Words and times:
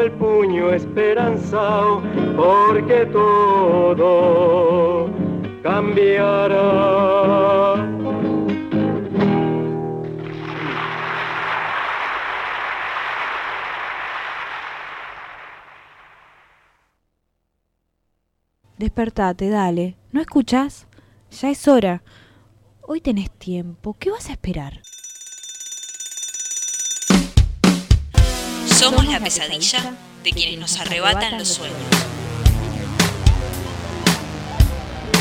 el 0.00 0.12
puño 0.12 0.70
esperanzado 0.70 2.02
porque 2.36 3.06
todo 3.06 4.06
cambiará. 5.62 7.36
Despertate, 18.78 19.48
dale. 19.48 19.96
¿No 20.12 20.20
escuchas? 20.20 20.86
Ya 21.30 21.50
es 21.50 21.66
hora. 21.66 22.02
Hoy 22.82 23.00
tenés 23.00 23.30
tiempo. 23.30 23.96
¿Qué 23.98 24.10
vas 24.10 24.28
a 24.28 24.32
esperar? 24.32 24.82
Somos 28.78 29.06
la 29.06 29.18
pesadilla 29.20 29.94
de 30.22 30.32
quienes 30.32 30.58
nos 30.58 30.78
arrebatan 30.78 31.38
los 31.38 31.48
sueños. 31.48 31.78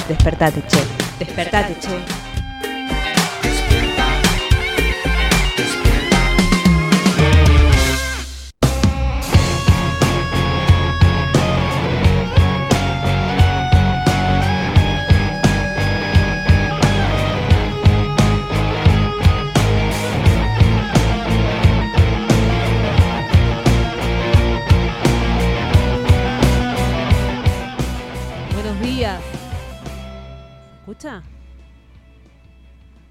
Despertate, 0.09 0.61
che. 0.67 0.83
Despertate, 1.19 1.79
che. 1.79 2.24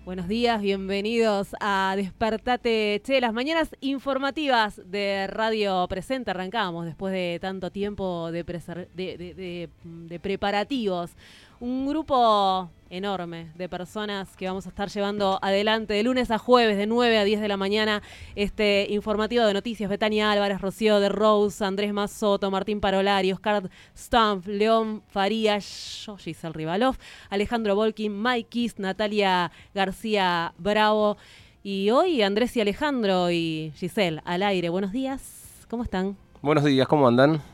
Buenos 0.05 0.27
días, 0.27 0.61
bienvenidos 0.61 1.55
a 1.61 1.95
Despertate 1.97 3.01
Che, 3.05 3.21
las 3.21 3.33
mañanas 3.33 3.77
informativas 3.81 4.81
de 4.85 5.29
Radio 5.29 5.87
Presente. 5.89 6.33
Arrancamos 6.33 6.87
después 6.87 7.13
de 7.13 7.39
tanto 7.41 7.71
tiempo 7.71 8.33
de 8.33 8.45
preparativos. 10.21 11.13
Un 11.65 11.87
grupo 11.87 12.69
enorme 12.91 13.51
de 13.55 13.71
personas 13.71 14.37
que 14.37 14.47
vamos 14.47 14.67
a 14.67 14.69
estar 14.69 14.91
llevando 14.91 15.39
adelante 15.41 15.95
de 15.95 16.03
lunes 16.03 16.31
a 16.31 16.37
jueves, 16.37 16.77
de 16.77 16.87
9 16.87 17.17
a 17.17 17.25
10 17.25 17.41
de 17.41 17.49
la 17.49 17.57
mañana, 17.57 18.03
este 18.37 18.87
informativo 18.91 19.47
de 19.47 19.55
noticias. 19.55 19.89
Betania 19.89 20.31
Álvarez, 20.31 20.61
Rocío 20.61 21.01
de 21.01 21.09
Rose, 21.09 21.65
Andrés 21.65 21.95
Mazzoto, 21.95 22.51
Martín 22.51 22.83
Parolari, 22.83 23.33
Oscar 23.33 23.71
Stampf, 23.97 24.47
León 24.47 25.03
Farías, 25.09 26.07
Giselle 26.19 26.53
Rivalov, 26.53 26.97
Alejandro 27.31 27.75
Volkin, 27.75 28.23
Mike 28.23 28.51
Kiss, 28.51 28.79
Natalia 28.79 29.51
García 29.75 30.53
Bravo. 30.59 31.17
Y 31.63 31.89
hoy 31.89 32.21
Andrés 32.21 32.55
y 32.59 32.61
Alejandro 32.61 33.31
y 33.31 33.73
Giselle 33.77 34.21
al 34.27 34.43
aire. 34.43 34.69
Buenos 34.69 34.93
días, 34.93 35.65
¿cómo 35.71 35.83
están? 35.83 36.15
Buenos 36.43 36.65
días, 36.65 36.87
¿cómo 36.87 37.09
andan? 37.09 37.54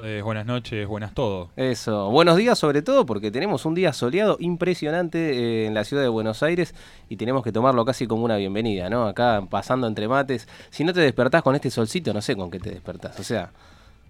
Buenas 0.00 0.12
tardes, 0.14 0.24
buenas 0.24 0.46
noches, 0.46 0.88
buenas 0.88 1.12
todo. 1.14 1.50
Eso, 1.56 2.10
buenos 2.10 2.36
días 2.38 2.58
sobre 2.58 2.80
todo 2.80 3.04
porque 3.04 3.30
tenemos 3.30 3.66
un 3.66 3.74
día 3.74 3.92
soleado 3.92 4.38
impresionante 4.40 5.18
eh, 5.18 5.66
en 5.66 5.74
la 5.74 5.84
ciudad 5.84 6.02
de 6.02 6.08
Buenos 6.08 6.42
Aires 6.42 6.74
y 7.10 7.16
tenemos 7.16 7.44
que 7.44 7.52
tomarlo 7.52 7.84
casi 7.84 8.06
como 8.06 8.24
una 8.24 8.36
bienvenida, 8.38 8.88
¿no? 8.88 9.06
Acá 9.06 9.42
pasando 9.50 9.86
entre 9.86 10.08
mates. 10.08 10.48
Si 10.70 10.84
no 10.84 10.94
te 10.94 11.00
despertás 11.00 11.42
con 11.42 11.54
este 11.54 11.70
solcito, 11.70 12.14
no 12.14 12.22
sé 12.22 12.34
con 12.34 12.50
qué 12.50 12.58
te 12.58 12.70
despertás. 12.70 13.20
O 13.20 13.22
sea, 13.22 13.50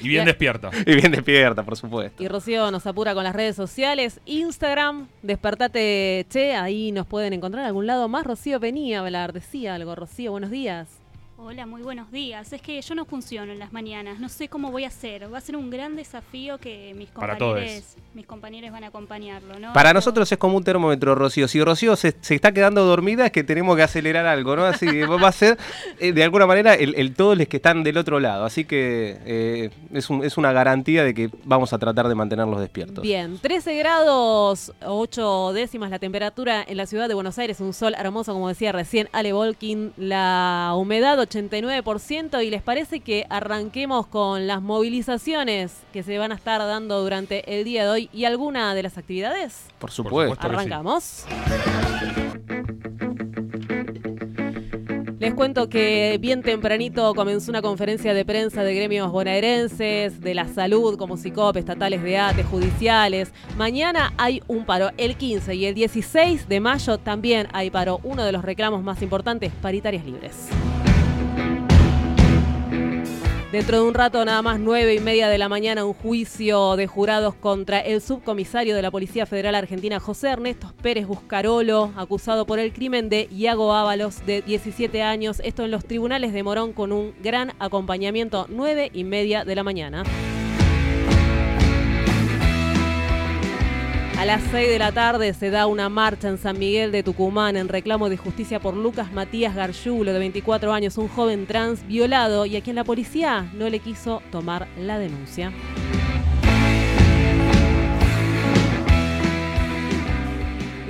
Y 0.01 0.07
bien 0.07 0.25
despierta. 0.25 0.71
y 0.85 0.95
bien 0.95 1.11
despierta, 1.11 1.63
por 1.63 1.77
supuesto. 1.77 2.23
Y 2.23 2.27
Rocío 2.27 2.71
nos 2.71 2.87
apura 2.87 3.13
con 3.13 3.23
las 3.23 3.35
redes 3.35 3.55
sociales. 3.55 4.19
Instagram, 4.25 5.07
Despertate 5.21 6.25
Che, 6.29 6.55
ahí 6.55 6.91
nos 6.91 7.05
pueden 7.05 7.33
encontrar 7.33 7.63
en 7.63 7.67
algún 7.67 7.87
lado 7.87 8.07
más. 8.07 8.25
Rocío 8.25 8.59
venía 8.59 8.99
a 8.99 9.05
hablar, 9.05 9.31
decía 9.31 9.75
algo. 9.75 9.95
Rocío, 9.95 10.31
buenos 10.31 10.49
días. 10.49 11.00
Hola, 11.43 11.65
muy 11.65 11.81
buenos 11.81 12.11
días. 12.11 12.53
Es 12.53 12.61
que 12.61 12.79
yo 12.79 12.93
no 12.93 13.03
funciono 13.03 13.51
en 13.51 13.57
las 13.57 13.73
mañanas, 13.73 14.19
no 14.19 14.29
sé 14.29 14.47
cómo 14.47 14.69
voy 14.69 14.83
a 14.83 14.89
hacer. 14.89 15.33
Va 15.33 15.39
a 15.39 15.41
ser 15.41 15.55
un 15.55 15.71
gran 15.71 15.95
desafío 15.95 16.59
que 16.59 16.93
mis 16.95 17.09
compañeros, 17.09 17.95
mis 18.13 18.27
compañeros 18.27 18.71
van 18.71 18.83
a 18.83 18.87
acompañarlo, 18.87 19.57
¿no? 19.59 19.73
Para 19.73 19.89
Pero- 19.89 19.93
nosotros 19.95 20.31
es 20.31 20.37
como 20.37 20.55
un 20.57 20.63
termómetro, 20.63 21.15
Rocío. 21.15 21.47
Si 21.47 21.59
Rocío 21.63 21.95
se, 21.95 22.15
se 22.21 22.35
está 22.35 22.51
quedando 22.51 22.85
dormida 22.85 23.25
es 23.25 23.31
que 23.31 23.43
tenemos 23.43 23.75
que 23.75 23.81
acelerar 23.81 24.27
algo, 24.27 24.55
¿no? 24.55 24.65
Así 24.65 24.85
que 24.85 25.03
va 25.07 25.29
a 25.29 25.31
ser, 25.31 25.57
eh, 25.99 26.13
de 26.13 26.23
alguna 26.23 26.45
manera, 26.45 26.75
el, 26.75 26.93
el 26.93 27.15
todos 27.15 27.35
los 27.35 27.47
que 27.47 27.57
están 27.57 27.81
del 27.83 27.97
otro 27.97 28.19
lado. 28.19 28.45
Así 28.45 28.63
que 28.65 29.17
eh, 29.25 29.69
es, 29.93 30.11
un- 30.11 30.23
es 30.23 30.37
una 30.37 30.51
garantía 30.53 31.03
de 31.03 31.15
que 31.15 31.31
vamos 31.43 31.73
a 31.73 31.79
tratar 31.79 32.07
de 32.07 32.13
mantenerlos 32.13 32.59
despiertos. 32.59 33.01
Bien, 33.01 33.39
13 33.39 33.75
grados, 33.77 34.73
8 34.85 35.53
décimas 35.53 35.89
la 35.89 35.97
temperatura 35.97 36.63
en 36.67 36.77
la 36.77 36.85
ciudad 36.85 37.07
de 37.07 37.15
Buenos 37.15 37.39
Aires. 37.39 37.59
Un 37.61 37.73
sol 37.73 37.95
hermoso, 37.97 38.31
como 38.31 38.47
decía 38.47 38.71
recién 38.71 39.09
Ale 39.11 39.33
Volkin. 39.33 39.91
La 39.97 40.73
humedad 40.77 41.17
89%. 41.31 42.43
Y 42.45 42.49
les 42.49 42.61
parece 42.61 42.99
que 42.99 43.25
arranquemos 43.29 44.07
con 44.07 44.47
las 44.47 44.61
movilizaciones 44.61 45.77
que 45.93 46.03
se 46.03 46.17
van 46.17 46.31
a 46.31 46.35
estar 46.35 46.59
dando 46.59 47.01
durante 47.01 47.57
el 47.57 47.63
día 47.63 47.83
de 47.83 47.89
hoy 47.89 48.09
y 48.13 48.25
alguna 48.25 48.75
de 48.75 48.83
las 48.83 48.97
actividades. 48.97 49.67
Por 49.79 49.91
supuesto. 49.91 50.35
supuesto. 50.35 50.47
que 50.47 50.55
sí. 50.55 50.69
Arrancamos. 50.69 51.25
Les 55.21 55.35
cuento 55.35 55.69
que 55.69 56.17
bien 56.19 56.41
tempranito 56.41 57.13
comenzó 57.13 57.51
una 57.51 57.61
conferencia 57.61 58.15
de 58.15 58.25
prensa 58.25 58.63
de 58.63 58.73
gremios 58.73 59.11
bonaerenses, 59.11 60.19
de 60.19 60.33
la 60.33 60.47
salud, 60.47 60.97
como 60.97 61.15
SICOP, 61.15 61.57
estatales 61.57 62.01
de 62.01 62.17
ATE, 62.17 62.43
judiciales. 62.43 63.31
Mañana 63.55 64.13
hay 64.17 64.41
un 64.47 64.65
paro, 64.65 64.89
el 64.97 65.17
15 65.17 65.53
y 65.53 65.67
el 65.67 65.75
16 65.75 66.49
de 66.49 66.59
mayo 66.59 66.97
también 66.97 67.47
hay 67.53 67.69
paro. 67.69 67.99
Uno 68.01 68.25
de 68.25 68.31
los 68.31 68.43
reclamos 68.43 68.81
más 68.81 69.03
importantes, 69.03 69.53
paritarias 69.61 70.03
libres. 70.05 70.49
Dentro 73.51 73.81
de 73.81 73.83
un 73.83 73.93
rato, 73.93 74.23
nada 74.23 74.41
más 74.41 74.61
nueve 74.61 74.95
y 74.95 75.01
media 75.01 75.27
de 75.27 75.37
la 75.37 75.49
mañana, 75.49 75.83
un 75.83 75.93
juicio 75.93 76.77
de 76.77 76.87
jurados 76.87 77.35
contra 77.35 77.81
el 77.81 77.99
subcomisario 77.99 78.77
de 78.77 78.81
la 78.81 78.91
Policía 78.91 79.25
Federal 79.25 79.55
Argentina, 79.55 79.99
José 79.99 80.29
Ernesto 80.29 80.73
Pérez 80.81 81.05
Buscarolo, 81.05 81.91
acusado 81.97 82.45
por 82.45 82.59
el 82.59 82.71
crimen 82.71 83.09
de 83.09 83.27
Iago 83.29 83.73
Ábalos, 83.73 84.25
de 84.25 84.41
17 84.41 85.01
años. 85.01 85.41
Esto 85.43 85.65
en 85.65 85.71
los 85.71 85.83
tribunales 85.83 86.31
de 86.31 86.43
Morón 86.43 86.71
con 86.71 86.93
un 86.93 87.13
gran 87.21 87.51
acompañamiento, 87.59 88.45
nueve 88.47 88.89
y 88.93 89.03
media 89.03 89.43
de 89.43 89.55
la 89.55 89.63
mañana. 89.63 90.03
A 94.21 94.25
las 94.25 94.43
6 94.51 94.69
de 94.69 94.77
la 94.77 94.91
tarde 94.91 95.33
se 95.33 95.49
da 95.49 95.65
una 95.65 95.89
marcha 95.89 96.29
en 96.29 96.37
San 96.37 96.59
Miguel 96.59 96.91
de 96.91 97.01
Tucumán 97.01 97.57
en 97.57 97.67
reclamo 97.67 98.07
de 98.07 98.17
justicia 98.17 98.59
por 98.59 98.75
Lucas 98.75 99.11
Matías 99.11 99.55
Garjulo, 99.55 100.13
de 100.13 100.19
24 100.19 100.71
años, 100.73 100.99
un 100.99 101.07
joven 101.07 101.47
trans 101.47 101.87
violado 101.87 102.45
y 102.45 102.55
a 102.55 102.61
quien 102.61 102.75
la 102.75 102.83
policía 102.83 103.51
no 103.55 103.67
le 103.67 103.79
quiso 103.79 104.21
tomar 104.31 104.67
la 104.77 104.99
denuncia. 104.99 105.51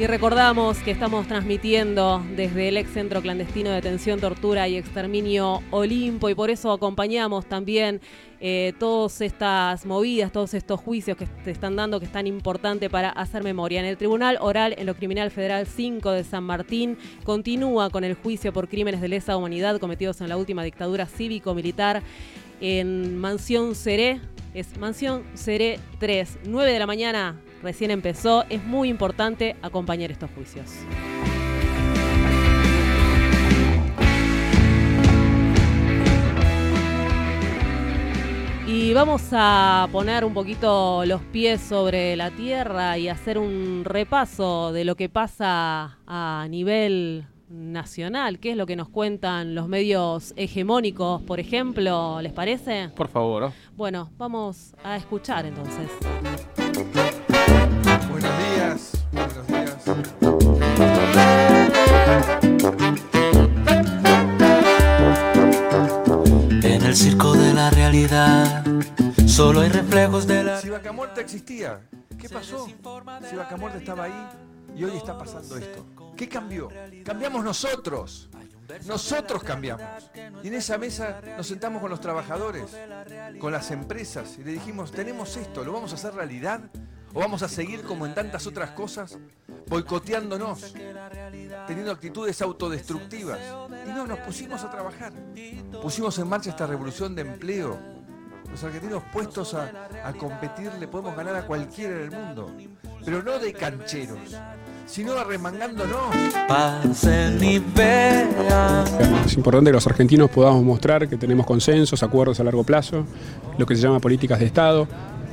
Y 0.02 0.08
recordamos 0.08 0.80
que 0.80 0.90
estamos 0.90 1.28
transmitiendo 1.28 2.26
desde 2.36 2.70
el 2.70 2.78
ex 2.78 2.90
centro 2.90 3.22
clandestino 3.22 3.70
de 3.70 3.76
detención, 3.76 4.20
tortura 4.20 4.68
y 4.68 4.76
exterminio 4.76 5.62
Olimpo 5.70 6.28
y 6.28 6.34
por 6.34 6.50
eso 6.50 6.72
acompañamos 6.72 7.46
también 7.46 8.02
eh, 8.40 8.74
todas 8.80 9.22
estas 9.22 9.86
movidas, 9.86 10.32
todos 10.32 10.56
estos 10.56 10.80
juicios 10.80 11.16
que 11.18 11.28
te 11.28 11.52
están 11.52 11.76
dando 11.76 12.00
que 12.00 12.08
es 12.08 12.12
tan 12.12 12.26
importante 12.26 12.90
para 12.90 13.12
hacer 13.12 13.44
memoria. 13.44 13.80
En 13.80 13.86
el 13.86 13.96
Tribunal 13.96 14.40
Oral 14.42 14.74
en 14.76 14.88
lo 14.88 14.96
Criminal 14.96 15.30
Federal 15.30 15.68
5 15.68 16.10
de 16.14 16.24
San 16.24 16.46
Martín 16.46 16.98
continúa 17.24 17.92
con 17.92 18.04
el 18.04 18.16
juicio 18.16 18.52
por 18.52 18.70
crímenes 18.70 19.02
de 19.02 19.08
lesa 19.08 19.38
humanidad 19.38 19.80
cometidos 19.80 20.20
en 20.22 20.30
la 20.30 20.38
última 20.38 20.64
dictadura 20.64 21.06
cívico-militar 21.06 22.02
en 22.60 23.18
Mansión 23.18 23.76
Seré. 23.76 24.20
Es 24.54 24.78
Mansión 24.78 25.24
Seré 25.34 25.80
3, 26.00 26.40
9 26.46 26.74
de 26.74 26.80
la 26.80 26.86
mañana 26.86 27.40
recién 27.62 27.92
empezó, 27.92 28.44
es 28.50 28.64
muy 28.64 28.90
importante 28.90 29.56
acompañar 29.62 30.12
estos 30.12 30.30
juicios. 30.32 30.70
Y 38.68 38.94
vamos 38.94 39.22
a 39.32 39.90
poner 39.92 40.24
un 40.24 40.34
poquito 40.34 41.04
los 41.06 41.22
pies 41.24 41.60
sobre 41.60 42.16
la 42.16 42.32
tierra 42.32 42.98
y 42.98 43.10
hacer 43.10 43.38
un 43.38 43.84
repaso 43.84 44.72
de 44.72 44.86
lo 44.86 44.96
que 44.96 45.10
pasa 45.10 45.98
a 46.08 46.48
nivel 46.50 47.26
nacional. 47.52 48.40
¿Qué 48.40 48.52
es 48.52 48.58
lo 48.58 48.66
que 48.66 48.76
nos 48.76 48.90
cuentan 48.90 49.56
los 49.56 49.68
medios 49.68 50.34
hegemónicos, 50.36 51.22
por 51.24 51.40
ejemplo? 51.40 52.22
¿Les 52.22 52.34
parece? 52.34 52.90
Por 52.96 53.08
favor. 53.08 53.52
Bueno, 53.76 54.10
vamos 54.18 54.76
a 54.84 54.96
escuchar 54.98 55.46
entonces. 55.46 55.90
Buenos 58.10 58.32
días, 58.56 59.06
buenos 59.12 59.48
días. 59.48 59.86
En 66.64 66.86
el 66.86 66.96
circo 66.96 67.34
de 67.34 67.54
la 67.54 67.70
realidad 67.72 68.64
solo 69.28 69.62
hay 69.62 69.70
reflejos 69.70 70.28
de 70.28 70.44
la... 70.44 70.60
Si 70.60 70.70
Vaca 70.70 70.92
Muerta 70.92 71.22
existía, 71.22 71.82
¿qué 72.18 72.30
pasó? 72.30 72.68
Si 73.30 73.36
Vaca 73.36 73.58
Muerta 73.58 73.78
estaba 73.78 74.06
ahí 74.06 74.28
y 74.78 74.84
hoy 74.84 74.96
está 74.96 75.18
pasando 75.18 75.58
esto. 75.58 75.86
¿Qué 76.22 76.30
cambió? 76.30 76.70
Cambiamos 77.04 77.44
nosotros. 77.44 78.30
Nosotros 78.86 79.42
cambiamos. 79.42 79.82
Y 80.44 80.50
en 80.50 80.54
esa 80.54 80.78
mesa 80.78 81.20
nos 81.36 81.48
sentamos 81.48 81.82
con 81.82 81.90
los 81.90 82.00
trabajadores, 82.00 82.78
con 83.40 83.52
las 83.52 83.72
empresas 83.72 84.38
y 84.38 84.44
le 84.44 84.52
dijimos, 84.52 84.92
tenemos 84.92 85.36
esto, 85.36 85.64
¿lo 85.64 85.74
vamos 85.74 85.94
a 85.94 85.96
hacer 85.96 86.14
realidad? 86.14 86.62
¿O 87.12 87.22
vamos 87.22 87.42
a 87.42 87.50
seguir 87.50 87.82
como 87.82 88.06
en 88.06 88.14
tantas 88.14 88.46
otras 88.46 88.70
cosas, 88.70 89.18
boicoteándonos, 89.66 90.76
teniendo 91.66 91.92
actitudes 91.92 92.40
autodestructivas? 92.44 93.40
Y 93.88 93.90
no, 93.90 94.06
nos 94.06 94.20
pusimos 94.20 94.64
a 94.64 94.70
trabajar. 94.70 95.14
Pusimos 95.82 96.20
en 96.20 96.28
marcha 96.28 96.52
esta 96.52 96.68
revolución 96.68 97.16
de 97.16 97.24
empleo. 97.24 97.80
Los 98.48 98.64
argentinos 98.64 99.02
puestos 99.12 99.56
a, 99.56 99.90
a 100.06 100.14
competir 100.14 100.72
le 100.80 100.88
podemos 100.88 101.16
ganar 101.16 101.36
a 101.36 101.48
cualquiera 101.48 101.96
en 101.96 102.02
el 102.04 102.12
mundo. 102.12 102.56
Pero 103.04 103.24
no 103.24 103.40
de 103.40 103.54
cancheros, 103.54 104.36
sino 104.92 105.14
arremangándonos. 105.14 106.16
Pasen 106.48 107.42
y 107.42 107.60
vean. 107.60 108.86
Es 109.26 109.34
importante 109.36 109.70
que 109.70 109.76
los 109.76 109.88
argentinos 109.88 110.30
podamos 110.30 110.64
mostrar 110.64 111.08
que 111.08 111.16
tenemos 111.18 111.46
consensos, 111.46 112.04
acuerdos 112.04 112.40
a 112.40 112.44
largo 112.44 112.64
plazo, 112.64 113.06
lo 113.58 113.66
que 113.66 113.76
se 113.76 113.82
llama 113.82 114.00
políticas 114.00 114.40
de 114.40 114.46
Estado. 114.46 114.88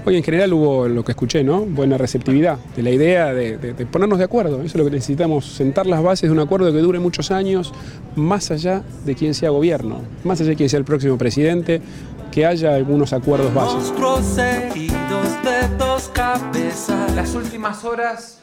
Hoy 0.06 0.16
en 0.16 0.22
general 0.22 0.52
hubo 0.52 0.86
lo 0.88 1.04
que 1.04 1.12
escuché, 1.12 1.42
¿no? 1.42 1.62
Buena 1.62 1.98
receptividad 1.98 2.56
de 2.76 2.82
la 2.82 2.90
idea 2.90 3.34
de, 3.34 3.58
de- 3.58 3.74
de 3.74 3.84
ponernos 3.86 4.18
de 4.18 4.24
acuerdo. 4.24 4.56
Eso 4.58 4.66
es 4.66 4.74
lo 4.76 4.84
que 4.84 4.92
necesitamos, 4.92 5.44
sentar 5.44 5.86
las 5.86 6.02
bases 6.02 6.30
de 6.30 6.32
un 6.32 6.38
acuerdo 6.40 6.72
que 6.72 6.78
dure 6.78 6.98
muchos 7.00 7.30
años, 7.32 7.72
más 8.14 8.50
allá 8.52 8.82
de 9.04 9.14
quién 9.16 9.34
sea 9.34 9.50
gobierno, 9.50 10.00
más 10.24 10.40
allá 10.40 10.50
de 10.50 10.56
quién 10.56 10.68
sea 10.68 10.78
el 10.78 10.84
próximo 10.84 11.18
presidente, 11.18 11.82
que 12.30 12.46
haya 12.46 12.74
algunos 12.74 13.12
acuerdos 13.12 13.52
básicos. 13.52 13.84
Monstruos 13.88 14.38
heridos 14.38 15.42
de 15.42 15.76
dos 15.76 16.08
cabezas. 16.14 17.12
las 17.16 17.34
últimas 17.34 17.84
horas 17.84 18.37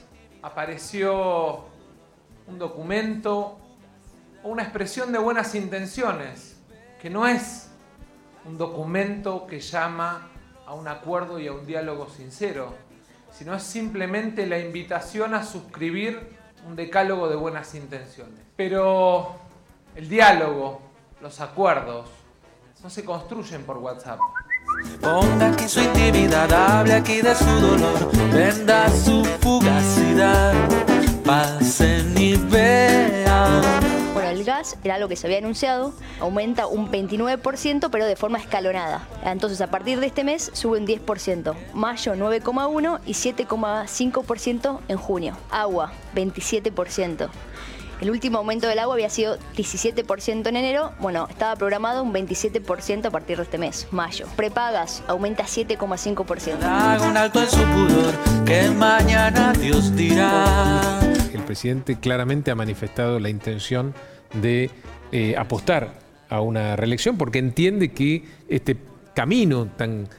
apareció 0.45 1.65
un 2.45 2.59
documento 2.59 3.57
o 4.43 4.49
una 4.49 4.61
expresión 4.61 5.11
de 5.11 5.17
buenas 5.17 5.55
intenciones, 5.55 6.61
que 7.01 7.09
no 7.09 7.25
es 7.25 7.71
un 8.45 8.55
documento 8.55 9.47
que 9.47 9.59
llama 9.59 10.29
a 10.67 10.75
un 10.75 10.87
acuerdo 10.87 11.39
y 11.39 11.47
a 11.47 11.51
un 11.51 11.65
diálogo 11.65 12.07
sincero, 12.09 12.75
sino 13.31 13.55
es 13.55 13.63
simplemente 13.63 14.45
la 14.45 14.59
invitación 14.59 15.33
a 15.33 15.43
suscribir 15.43 16.37
un 16.67 16.75
decálogo 16.75 17.27
de 17.27 17.35
buenas 17.35 17.73
intenciones. 17.73 18.39
Pero 18.55 19.35
el 19.95 20.07
diálogo, 20.07 20.79
los 21.21 21.41
acuerdos, 21.41 22.07
no 22.83 22.91
se 22.91 23.03
construyen 23.03 23.63
por 23.63 23.77
WhatsApp. 23.77 24.19
Ponga 25.01 25.51
aquí 25.51 25.67
su 25.67 25.81
intimidad, 25.81 26.51
hable 26.51 26.93
aquí 26.93 27.21
de 27.21 27.35
su 27.35 27.45
dolor, 27.45 28.11
venda 28.33 28.89
su 28.89 29.23
fugacidad. 29.41 30.53
Pasen 31.23 32.15
y 32.17 32.35
vean. 32.35 33.61
Bueno, 34.13 34.29
el 34.29 34.43
gas 34.43 34.77
era 34.83 34.95
algo 34.95 35.07
que 35.07 35.15
se 35.15 35.27
había 35.27 35.39
anunciado, 35.39 35.93
aumenta 36.19 36.67
un 36.67 36.91
29%, 36.91 37.89
pero 37.91 38.05
de 38.05 38.15
forma 38.15 38.39
escalonada. 38.39 39.07
Entonces, 39.23 39.61
a 39.61 39.67
partir 39.67 39.99
de 39.99 40.07
este 40.07 40.23
mes 40.23 40.49
sube 40.53 40.79
un 40.79 40.87
10%, 40.87 41.53
mayo 41.73 42.15
9,1% 42.15 42.99
y 43.05 43.13
7,5% 43.13 44.79
en 44.87 44.97
junio. 44.97 45.37
Agua, 45.51 45.91
27%. 46.15 47.29
El 48.01 48.11
último 48.11 48.39
aumento 48.39 48.67
del 48.67 48.79
agua 48.79 48.95
había 48.95 49.09
sido 49.09 49.37
17% 49.55 50.47
en 50.47 50.55
enero, 50.57 50.91
bueno, 50.99 51.27
estaba 51.29 51.55
programado 51.55 52.03
un 52.03 52.13
27% 52.13 53.05
a 53.05 53.09
partir 53.09 53.37
de 53.37 53.43
este 53.43 53.57
mes, 53.57 53.87
mayo. 53.91 54.27
Prepagas 54.35 55.01
aumenta 55.07 55.45
7,5%. 55.45 56.61
Haga 56.61 57.07
un 57.07 57.15
alto 57.15 57.41
en 57.41 57.49
su 57.49 57.63
pudor, 57.63 58.13
que 58.45 58.69
mañana 58.71 59.53
Dios 59.53 59.95
dirá. 59.95 60.99
El 61.33 61.41
presidente 61.43 61.97
claramente 61.97 62.51
ha 62.51 62.55
manifestado 62.55 63.19
la 63.19 63.29
intención 63.29 63.93
de 64.33 64.69
eh, 65.13 65.35
apostar 65.37 65.93
a 66.29 66.41
una 66.41 66.75
reelección 66.75 67.17
porque 67.17 67.39
entiende 67.39 67.93
que 67.93 68.25
este 68.49 68.75
camino 69.13 69.67
tan 69.77 70.09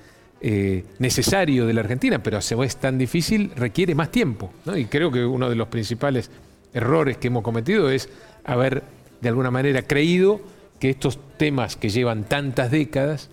eh, 0.40 0.84
necesario 0.99 1.67
de 1.67 1.75
la 1.75 1.82
Argentina, 1.82 2.23
pero 2.23 2.38
a 2.38 2.40
su 2.40 2.56
vez 2.56 2.76
tan 2.76 2.96
difícil, 2.96 3.52
requiere 3.55 3.94
más 3.94 4.11
tiempo. 4.11 4.50
¿no? 4.64 4.76
Y 4.78 4.87
creo 4.87 5.11
que 5.11 5.25
uno 5.26 5.50
de 5.50 5.56
los 5.56 5.68
principales 5.68 6.30
errores 6.73 7.16
que 7.18 7.28
hemos 7.28 7.42
cometido 7.42 7.90
es 7.90 8.08
haber 8.44 8.82
de 9.20 9.28
alguna 9.28 9.50
manera 9.50 9.82
creído 9.82 10.40
que 10.78 10.90
estos 10.90 11.18
temas 11.37 11.76
que 11.76 11.88
llevan 11.88 12.25
tantas 12.25 12.70
décadas 12.70 13.30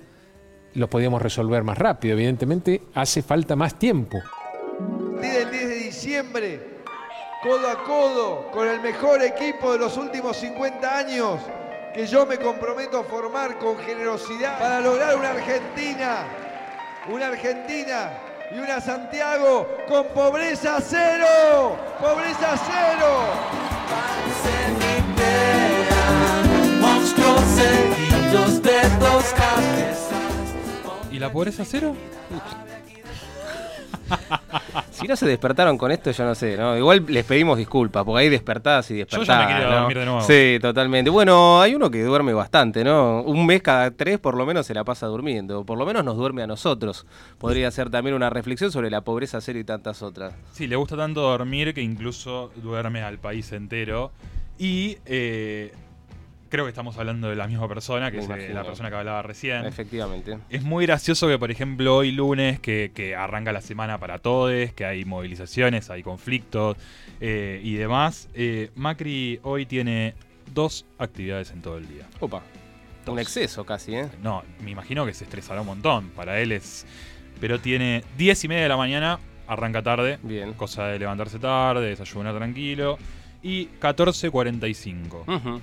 los 0.74 0.90
podíamos 0.90 1.22
resolver 1.22 1.64
más 1.64 1.78
rápido. 1.78 2.14
Evidentemente 2.14 2.82
hace 2.94 3.22
falta 3.22 3.56
más 3.56 3.78
tiempo. 3.78 4.20
Del 5.22 5.52
10 5.52 5.68
de 5.68 5.76
diciembre, 5.76 6.60
codo 7.44 7.70
a 7.70 7.84
codo, 7.84 8.52
con 8.52 8.68
el 8.68 8.82
mejor 8.82 9.22
equipo 9.22 9.74
de 9.74 9.80
los 9.80 9.98
últimos 9.98 10.38
50 10.38 10.98
años, 10.98 11.40
que 11.94 12.08
yo 12.08 12.26
me 12.26 12.38
comprometo 12.38 13.00
a 13.00 13.04
formar 13.04 13.60
con 13.60 13.78
generosidad 13.78 14.58
para 14.58 14.82
lograr 14.82 15.16
una 15.16 15.30
Argentina, 15.30 16.26
una 17.08 17.28
Argentina 17.28 18.12
y 18.54 18.60
una 18.60 18.80
Santiago 18.80 19.68
con 19.88 20.06
pobreza 20.08 20.80
cero, 20.82 21.76
pobreza 22.00 22.56
cero. 22.66 23.10
Monstruos 26.80 27.58
heridos 27.58 28.62
de 28.62 28.90
dos 29.00 29.26
cabezas. 29.34 30.10
¿Y 31.12 31.20
la 31.20 31.32
pobreza 31.32 31.64
cero? 31.66 31.96
Si 34.92 35.08
no 35.08 35.16
se 35.16 35.26
despertaron 35.26 35.78
con 35.78 35.92
esto, 35.92 36.12
yo 36.12 36.24
no 36.24 36.36
sé, 36.36 36.56
¿no? 36.56 36.78
Igual 36.78 37.04
les 37.08 37.26
pedimos 37.26 37.58
disculpas, 37.58 38.04
porque 38.06 38.22
hay 38.22 38.30
despertadas 38.30 38.90
y 38.92 39.00
Yo 39.00 39.06
despertadas. 39.06 39.28
ya 39.28 39.48
me 39.48 39.54
quiero 39.56 39.70
¿no? 39.72 39.78
dormir 39.80 39.98
de 39.98 40.06
nuevo. 40.06 40.22
Sí, 40.22 40.58
totalmente. 40.62 41.10
Bueno, 41.10 41.62
hay 41.62 41.76
uno 41.76 41.90
que 41.92 42.04
duerme 42.04 42.34
bastante, 42.34 42.84
¿no? 42.84 43.22
Un 43.24 43.46
mes 43.46 43.62
cada 43.62 43.92
tres 43.92 44.20
por 44.20 44.36
lo 44.38 44.46
menos 44.46 44.66
se 44.66 44.74
la 44.74 44.84
pasa 44.84 45.08
durmiendo. 45.08 45.66
Por 45.66 45.78
lo 45.78 45.86
menos 45.86 46.06
nos 46.06 46.16
duerme 46.16 46.44
a 46.44 46.48
nosotros. 46.48 47.06
Podría 47.38 47.70
ser 47.72 47.90
también 47.90 48.16
una 48.16 48.30
reflexión 48.30 48.72
sobre 48.72 48.90
la 48.90 49.02
pobreza 49.02 49.42
cero 49.42 49.60
y 49.60 49.64
tantas 49.64 50.02
otras. 50.04 50.34
Sí, 50.54 50.68
le 50.68 50.76
gusta 50.76 50.96
tanto 50.96 51.22
dormir 51.22 51.74
que 51.74 51.82
incluso 51.82 52.52
duerme 52.56 53.02
al 53.02 53.18
país 53.18 53.52
entero. 53.52 54.12
Y 54.58 54.98
eh, 55.06 55.74
creo 56.54 56.66
que 56.66 56.70
estamos 56.70 56.96
hablando 57.00 57.30
de 57.30 57.36
la 57.36 57.48
misma 57.48 57.68
persona, 57.68 58.12
que 58.12 58.18
Me 58.18 58.24
es 58.24 58.30
imagino. 58.30 58.54
la 58.54 58.64
persona 58.64 58.92
que 58.92 58.96
hablaba 58.96 59.24
recién. 59.24 59.66
Efectivamente. 59.66 60.38
Es 60.52 60.62
muy 60.62 60.86
gracioso 60.86 61.28
que, 61.28 61.40
por 61.40 61.50
ejemplo, 61.50 61.96
hoy 61.96 62.12
lunes, 62.12 62.60
que, 62.60 62.92
que 62.94 63.16
arranca 63.16 63.52
la 63.52 63.62
semana 63.62 63.98
para 63.98 64.20
todos, 64.20 64.72
que 64.74 64.86
hay 64.86 65.04
movilizaciones, 65.04 65.90
hay 65.90 66.04
conflictos 66.04 66.78
eh, 67.20 67.60
y 67.64 67.74
demás, 67.74 68.30
eh, 68.36 68.70
Macri 68.76 69.40
hoy 69.42 69.66
tiene 69.66 70.14
dos 70.54 70.86
actividades 71.00 71.50
en 71.50 71.64
todo 71.64 71.80
el 71.80 71.88
día. 71.88 72.06
Opa. 72.20 72.44
Un 73.08 73.18
exceso 73.18 73.66
casi, 73.66 73.96
¿eh? 73.96 74.10
No, 74.22 74.44
me 74.64 74.70
imagino 74.70 75.08
que 75.08 75.16
se 75.16 75.24
estresará 75.24 75.62
un 75.62 75.68
montón. 75.68 76.10
Para 76.10 76.40
él 76.40 76.52
es. 76.52 76.86
Pero 77.42 77.60
tiene 77.60 78.04
10 78.20 78.44
y 78.44 78.48
media 78.48 78.62
de 78.62 78.70
la 78.70 78.78
mañana 78.78 79.18
arranca 79.48 79.82
tarde. 79.82 80.20
Bien. 80.22 80.54
Cosa 80.54 80.86
de 80.86 81.00
levantarse 81.00 81.40
tarde, 81.40 81.88
desayunar 81.90 82.36
tranquilo. 82.36 83.00
Y 83.42 83.70
14.45. 83.82 85.24
Ujú. 85.36 85.62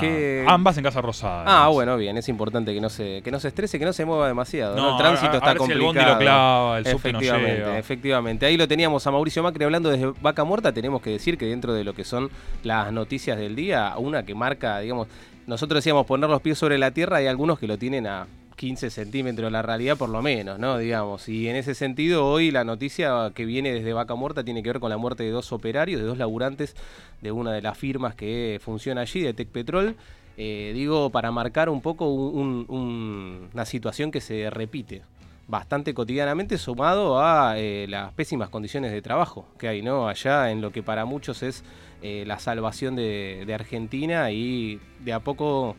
Que- 0.00 0.44
Ambas 0.48 0.76
en 0.78 0.84
Casa 0.84 1.00
Rosada. 1.00 1.42
Ah, 1.46 1.56
además. 1.60 1.72
bueno, 1.74 1.96
bien, 1.96 2.16
es 2.18 2.28
importante 2.28 2.72
que 2.74 2.80
no 2.80 2.88
se, 2.88 3.22
que 3.22 3.30
no 3.30 3.38
se 3.40 3.48
estrese, 3.48 3.78
que 3.78 3.84
no 3.84 3.92
se 3.92 4.04
mueva 4.04 4.26
demasiado. 4.28 4.76
¿no? 4.76 4.82
No, 4.82 4.90
El 4.92 4.96
tránsito 4.98 5.30
a- 5.30 5.34
a 5.34 5.36
está 5.36 5.46
ver 5.54 5.58
si 5.58 5.72
el 5.72 5.78
complicado. 5.80 5.86
bondi 5.86 6.12
lo 6.12 6.18
clava, 6.18 6.78
el 6.78 6.84
no 6.84 6.90
efectivamente, 6.90 7.54
llega. 7.56 7.78
efectivamente. 7.78 8.46
Ahí 8.46 8.56
lo 8.56 8.68
teníamos 8.68 9.06
a 9.06 9.10
Mauricio 9.10 9.42
Macri 9.42 9.64
hablando 9.64 9.90
desde 9.90 10.12
Vaca 10.20 10.44
Muerta. 10.44 10.72
Tenemos 10.72 11.02
que 11.02 11.10
decir 11.10 11.36
que 11.38 11.46
dentro 11.46 11.72
de 11.74 11.84
lo 11.84 11.94
que 11.94 12.04
son 12.04 12.30
las 12.62 12.92
noticias 12.92 13.36
del 13.38 13.54
día, 13.56 13.94
una 13.96 14.24
que 14.24 14.34
marca, 14.34 14.78
digamos, 14.80 15.08
nosotros 15.46 15.78
decíamos 15.78 16.06
poner 16.06 16.30
los 16.30 16.40
pies 16.40 16.56
sobre 16.58 16.78
la 16.78 16.90
tierra, 16.92 17.16
hay 17.18 17.26
algunos 17.26 17.58
que 17.58 17.66
lo 17.66 17.76
tienen 17.78 18.06
a 18.06 18.26
15 18.62 18.90
centímetros 18.90 19.50
la 19.50 19.60
realidad 19.60 19.96
por 19.96 20.08
lo 20.08 20.22
menos, 20.22 20.56
¿no? 20.56 20.78
Digamos. 20.78 21.28
Y 21.28 21.48
en 21.48 21.56
ese 21.56 21.74
sentido, 21.74 22.24
hoy 22.28 22.52
la 22.52 22.62
noticia 22.62 23.32
que 23.34 23.44
viene 23.44 23.72
desde 23.72 23.92
Vaca 23.92 24.14
Muerta 24.14 24.44
tiene 24.44 24.62
que 24.62 24.68
ver 24.68 24.78
con 24.78 24.88
la 24.88 24.96
muerte 24.98 25.24
de 25.24 25.30
dos 25.30 25.50
operarios, 25.50 26.00
de 26.00 26.06
dos 26.06 26.16
laburantes 26.16 26.76
de 27.22 27.32
una 27.32 27.50
de 27.52 27.60
las 27.60 27.76
firmas 27.76 28.14
que 28.14 28.60
funciona 28.62 29.00
allí, 29.00 29.20
de 29.22 29.34
Tec 29.34 29.48
Petrol. 29.48 29.96
Eh, 30.36 30.70
digo, 30.76 31.10
para 31.10 31.32
marcar 31.32 31.68
un 31.70 31.80
poco 31.80 32.08
un- 32.14 32.64
un- 32.68 33.48
una 33.52 33.64
situación 33.64 34.12
que 34.12 34.20
se 34.20 34.48
repite 34.48 35.02
bastante 35.48 35.92
cotidianamente 35.92 36.56
sumado 36.56 37.20
a 37.20 37.58
eh, 37.58 37.86
las 37.88 38.12
pésimas 38.12 38.48
condiciones 38.48 38.92
de 38.92 39.02
trabajo 39.02 39.44
que 39.58 39.66
hay, 39.66 39.82
¿no? 39.82 40.06
Allá 40.06 40.52
en 40.52 40.60
lo 40.60 40.70
que 40.70 40.84
para 40.84 41.04
muchos 41.04 41.42
es 41.42 41.64
eh, 42.00 42.22
la 42.28 42.38
salvación 42.38 42.94
de 42.94 43.52
Argentina 43.52 44.30
y 44.30 44.78
de 45.00 45.12
a 45.12 45.18
poco 45.18 45.74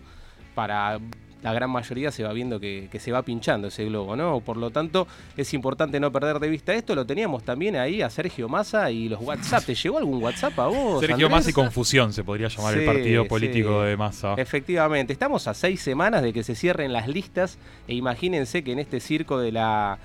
para 0.54 1.00
la 1.44 1.54
gran 1.54 1.70
mayoría 1.70 2.12
se 2.12 2.24
va 2.24 2.32
viendo 2.34 2.60
que, 2.60 2.88
que 2.92 3.00
se 3.00 3.12
va 3.12 3.22
pinchando 3.22 3.68
ese 3.68 3.86
globo, 3.86 4.16
¿no? 4.16 4.40
Por 4.40 4.58
lo 4.58 4.72
tanto, 4.72 5.08
es 5.36 5.54
importante 5.54 6.00
no 6.00 6.12
perder 6.12 6.40
de 6.40 6.50
vista 6.50 6.74
esto. 6.74 6.96
Lo 6.96 7.06
teníamos 7.06 7.44
también 7.44 7.76
ahí 7.76 8.02
a 8.02 8.10
Sergio 8.10 8.48
Massa 8.48 8.90
y 8.92 9.10
los 9.10 9.22
WhatsApp. 9.22 9.66
¿Te 9.66 9.76
llegó 9.76 9.98
algún 9.98 10.24
WhatsApp 10.24 10.58
a 10.60 10.68
vos? 10.68 11.02
Sergio 11.02 11.16
Andrés? 11.16 11.32
Massa 11.32 11.50
y 11.50 11.54
Confusión 11.54 12.14
se 12.14 12.24
podría 12.24 12.48
llamar 12.48 12.78
el 12.78 12.86
partido 12.86 13.28
político 13.28 13.84
sí. 13.84 13.90
de 13.90 13.98
Massa. 13.98 14.36
Efectivamente, 14.38 15.12
estamos 15.12 15.48
a 15.48 15.54
seis 15.54 15.82
semanas 15.82 16.24
de 16.24 16.32
que 16.32 16.44
se 16.44 16.56
cierren 16.56 16.94
las 16.94 17.08
listas 17.08 17.58
e 17.88 17.94
imagínense 17.94 18.64
que 18.64 18.72
en 18.72 18.80
este 18.80 19.02
circo 19.02 19.38
de 19.40 19.52
la, 19.52 20.00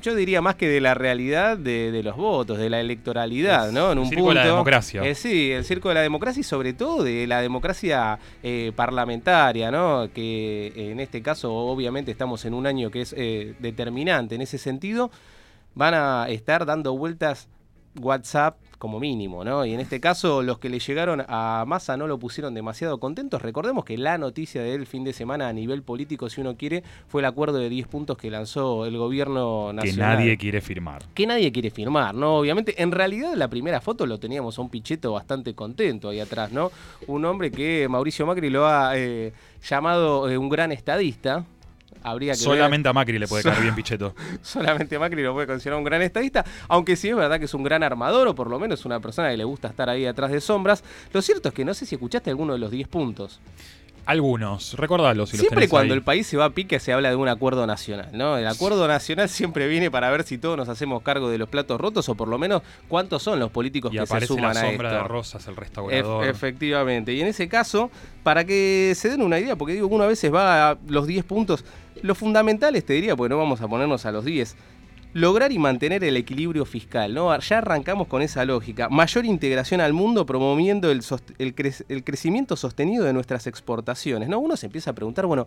yo 0.00 0.14
diría 0.14 0.40
más 0.40 0.54
que 0.54 0.68
de 0.68 0.80
la 0.80 0.94
realidad 0.94 1.56
de, 1.58 1.90
de 1.90 2.02
los 2.02 2.16
votos, 2.16 2.58
de 2.58 2.70
la 2.70 2.80
electoralidad, 2.80 3.72
¿no? 3.72 3.92
En 3.92 3.98
el 3.98 4.04
un 4.04 4.08
circo 4.08 4.28
de 4.28 4.34
la 4.34 4.40
punto, 4.42 4.54
democracia. 4.54 5.04
eh, 5.04 5.14
sí, 5.14 5.50
el 5.50 5.64
circo 5.64 5.88
de 5.88 5.94
la 5.96 6.02
democracia 6.02 6.40
y 6.40 6.44
sobre 6.44 6.72
todo 6.72 7.02
de 7.02 7.26
la 7.26 7.40
democracia 7.40 8.18
eh, 8.42 8.72
parlamentaria, 8.76 9.70
¿no? 9.70 10.08
Que 10.14 10.68
eh, 10.68 10.90
en 10.92 11.00
este 11.00 11.22
caso 11.22 11.52
obviamente 11.52 12.10
estamos 12.10 12.44
en 12.44 12.54
un 12.54 12.66
año 12.66 12.90
que 12.90 13.00
es 13.02 13.14
eh, 13.16 13.54
determinante 13.58 14.34
en 14.34 14.42
ese 14.42 14.58
sentido. 14.58 15.10
Van 15.74 15.94
a 15.94 16.26
estar 16.28 16.66
dando 16.66 16.96
vueltas 16.96 17.48
WhatsApp 18.00 18.56
como 18.78 19.00
mínimo, 19.00 19.44
¿no? 19.44 19.64
Y 19.64 19.74
en 19.74 19.80
este 19.80 20.00
caso 20.00 20.42
los 20.42 20.58
que 20.58 20.68
le 20.68 20.78
llegaron 20.78 21.24
a 21.28 21.64
Massa 21.66 21.96
no 21.96 22.06
lo 22.06 22.18
pusieron 22.18 22.54
demasiado 22.54 22.98
contentos. 22.98 23.42
Recordemos 23.42 23.84
que 23.84 23.96
la 23.98 24.18
noticia 24.18 24.62
del 24.62 24.86
fin 24.86 25.04
de 25.04 25.12
semana 25.12 25.48
a 25.48 25.52
nivel 25.52 25.82
político, 25.82 26.28
si 26.28 26.40
uno 26.40 26.56
quiere, 26.56 26.82
fue 27.08 27.20
el 27.22 27.26
acuerdo 27.26 27.58
de 27.58 27.68
10 27.68 27.86
puntos 27.88 28.16
que 28.16 28.30
lanzó 28.30 28.86
el 28.86 28.96
gobierno 28.96 29.68
que 29.70 29.76
nacional. 29.76 30.18
nadie 30.18 30.36
quiere 30.36 30.60
firmar. 30.60 31.02
que 31.14 31.26
nadie 31.26 31.52
quiere 31.52 31.70
firmar, 31.70 32.14
¿no? 32.14 32.36
Obviamente, 32.36 32.82
en 32.82 32.92
realidad 32.92 33.34
la 33.34 33.48
primera 33.48 33.80
foto 33.80 34.06
lo 34.06 34.18
teníamos 34.18 34.58
a 34.58 34.62
un 34.62 34.70
picheto 34.70 35.12
bastante 35.12 35.54
contento 35.54 36.08
ahí 36.08 36.20
atrás, 36.20 36.52
¿no? 36.52 36.70
Un 37.06 37.24
hombre 37.24 37.50
que 37.50 37.86
Mauricio 37.88 38.26
Macri 38.26 38.50
lo 38.50 38.66
ha 38.66 38.96
eh, 38.96 39.32
llamado 39.68 40.28
eh, 40.28 40.38
un 40.38 40.48
gran 40.48 40.72
estadista. 40.72 41.44
Habría 42.04 42.34
que 42.34 42.38
ver- 42.38 42.44
Solamente 42.44 42.88
a 42.88 42.92
Macri 42.92 43.18
le 43.18 43.26
puede 43.26 43.42
So- 43.42 43.48
caer 43.50 43.62
bien 43.62 43.74
Pichetto. 43.74 44.14
Solamente 44.42 44.98
Macri 44.98 45.22
lo 45.22 45.32
puede 45.32 45.46
considerar 45.48 45.78
un 45.78 45.84
gran 45.84 46.02
estadista, 46.02 46.44
aunque 46.68 46.94
sí 46.96 47.08
es 47.08 47.16
verdad 47.16 47.38
que 47.38 47.46
es 47.46 47.54
un 47.54 47.64
gran 47.64 47.82
armador, 47.82 48.28
o 48.28 48.34
por 48.34 48.48
lo 48.50 48.58
menos 48.60 48.84
una 48.84 49.00
persona 49.00 49.30
que 49.30 49.36
le 49.36 49.44
gusta 49.44 49.68
estar 49.68 49.88
ahí 49.90 50.06
atrás 50.06 50.30
de 50.30 50.40
sombras. 50.40 50.84
Lo 51.12 51.20
cierto 51.22 51.48
es 51.48 51.54
que 51.54 51.64
no 51.64 51.74
sé 51.74 51.86
si 51.86 51.94
escuchaste 51.96 52.30
alguno 52.30 52.52
de 52.52 52.58
los 52.60 52.70
10 52.70 52.86
puntos. 52.88 53.40
Algunos, 54.06 54.74
recordalos 54.74 55.30
si 55.30 55.38
los 55.38 55.46
Siempre 55.46 55.66
cuando 55.66 55.94
ahí. 55.94 55.98
el 55.98 56.04
país 56.04 56.26
se 56.26 56.36
va 56.36 56.44
a 56.44 56.50
pique 56.50 56.78
se 56.78 56.92
habla 56.92 57.08
de 57.08 57.16
un 57.16 57.26
acuerdo 57.26 57.66
nacional, 57.66 58.10
¿no? 58.12 58.36
El 58.36 58.46
acuerdo 58.46 58.86
nacional 58.86 59.30
siempre 59.30 59.66
viene 59.66 59.90
para 59.90 60.10
ver 60.10 60.24
si 60.24 60.36
todos 60.36 60.58
nos 60.58 60.68
hacemos 60.68 61.00
cargo 61.02 61.30
de 61.30 61.38
los 61.38 61.48
platos 61.48 61.80
rotos 61.80 62.06
o 62.10 62.14
por 62.14 62.28
lo 62.28 62.36
menos 62.36 62.60
cuántos 62.86 63.22
son 63.22 63.38
los 63.40 63.50
políticos 63.50 63.90
Y 63.94 63.98
que 63.98 64.06
se 64.06 64.26
suman 64.26 64.52
la 64.52 64.60
a 64.60 64.64
sombra 64.66 64.90
esto. 64.90 65.02
de 65.04 65.08
Rosas, 65.08 65.46
el 65.48 65.56
restaurador. 65.56 66.26
efectivamente. 66.26 67.14
Y 67.14 67.22
en 67.22 67.28
ese 67.28 67.48
caso, 67.48 67.90
para 68.22 68.44
que 68.44 68.92
se 68.94 69.08
den 69.08 69.22
una 69.22 69.38
idea, 69.38 69.56
porque 69.56 69.72
digo 69.72 69.88
que 69.88 69.94
uno 69.94 70.04
a 70.04 70.08
veces 70.08 70.30
va 70.30 70.72
a 70.72 70.78
los 70.86 71.06
10 71.06 71.24
puntos, 71.24 71.64
lo 72.04 72.14
fundamentales 72.14 72.84
te 72.84 72.92
diría, 72.92 73.16
porque 73.16 73.30
no 73.30 73.38
vamos 73.38 73.60
a 73.62 73.66
ponernos 73.68 74.04
a 74.04 74.12
los 74.12 74.24
10, 74.26 74.56
lograr 75.14 75.52
y 75.52 75.58
mantener 75.58 76.04
el 76.04 76.16
equilibrio 76.16 76.64
fiscal, 76.66 77.14
¿no? 77.14 77.36
Ya 77.38 77.58
arrancamos 77.58 78.08
con 78.08 78.20
esa 78.20 78.44
lógica. 78.44 78.88
Mayor 78.90 79.24
integración 79.24 79.80
al 79.80 79.92
mundo 79.94 80.26
promoviendo 80.26 80.90
el, 80.90 80.98
el, 81.38 81.54
cre- 81.56 81.84
el 81.88 82.04
crecimiento 82.04 82.56
sostenido 82.56 83.04
de 83.04 83.12
nuestras 83.12 83.46
exportaciones, 83.46 84.28
¿no? 84.28 84.38
Uno 84.38 84.56
se 84.56 84.66
empieza 84.66 84.90
a 84.90 84.92
preguntar, 84.92 85.24
bueno, 85.26 85.46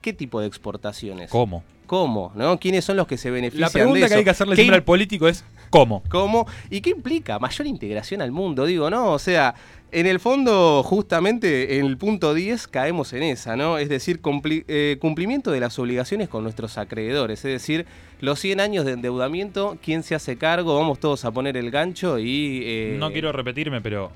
¿qué 0.00 0.12
tipo 0.14 0.40
de 0.40 0.46
exportaciones? 0.46 1.30
¿Cómo? 1.30 1.62
¿Cómo? 1.86 2.32
¿No? 2.36 2.58
¿Quiénes 2.60 2.84
son 2.84 2.96
los 2.96 3.06
que 3.06 3.18
se 3.18 3.30
benefician 3.30 3.62
La 3.66 3.70
pregunta 3.70 3.94
de 3.96 4.00
que 4.00 4.06
eso? 4.06 4.14
hay 4.18 4.24
que 4.24 4.30
hacerle 4.30 4.54
¿Qué 4.56 4.62
siempre 4.62 4.76
al 4.76 4.84
político 4.84 5.26
es 5.28 5.44
¿cómo? 5.70 6.02
¿Cómo? 6.08 6.46
¿Y 6.70 6.80
qué 6.80 6.90
implica? 6.90 7.38
Mayor 7.40 7.66
integración 7.66 8.22
al 8.22 8.30
mundo, 8.30 8.64
digo, 8.64 8.88
¿no? 8.90 9.10
O 9.12 9.18
sea, 9.18 9.54
en 9.92 10.06
el 10.06 10.20
fondo, 10.20 10.82
justamente 10.82 11.78
en 11.78 11.86
el 11.86 11.96
punto 11.96 12.34
10 12.34 12.68
caemos 12.68 13.12
en 13.12 13.22
esa, 13.22 13.56
¿no? 13.56 13.78
Es 13.78 13.88
decir, 13.88 14.20
eh, 14.68 14.96
cumplimiento 15.00 15.50
de 15.50 15.60
las 15.60 15.78
obligaciones 15.78 16.28
con 16.28 16.42
nuestros 16.42 16.78
acreedores. 16.78 17.44
Es 17.44 17.52
decir, 17.52 17.86
los 18.20 18.38
100 18.40 18.60
años 18.60 18.84
de 18.84 18.92
endeudamiento, 18.92 19.78
¿quién 19.82 20.02
se 20.02 20.14
hace 20.14 20.36
cargo? 20.36 20.76
Vamos 20.76 21.00
todos 21.00 21.24
a 21.24 21.30
poner 21.30 21.56
el 21.56 21.70
gancho 21.70 22.18
y... 22.18 22.62
eh, 22.64 22.96
No 22.98 23.12
quiero 23.12 23.32
repetirme, 23.32 23.80
pero 23.80 24.10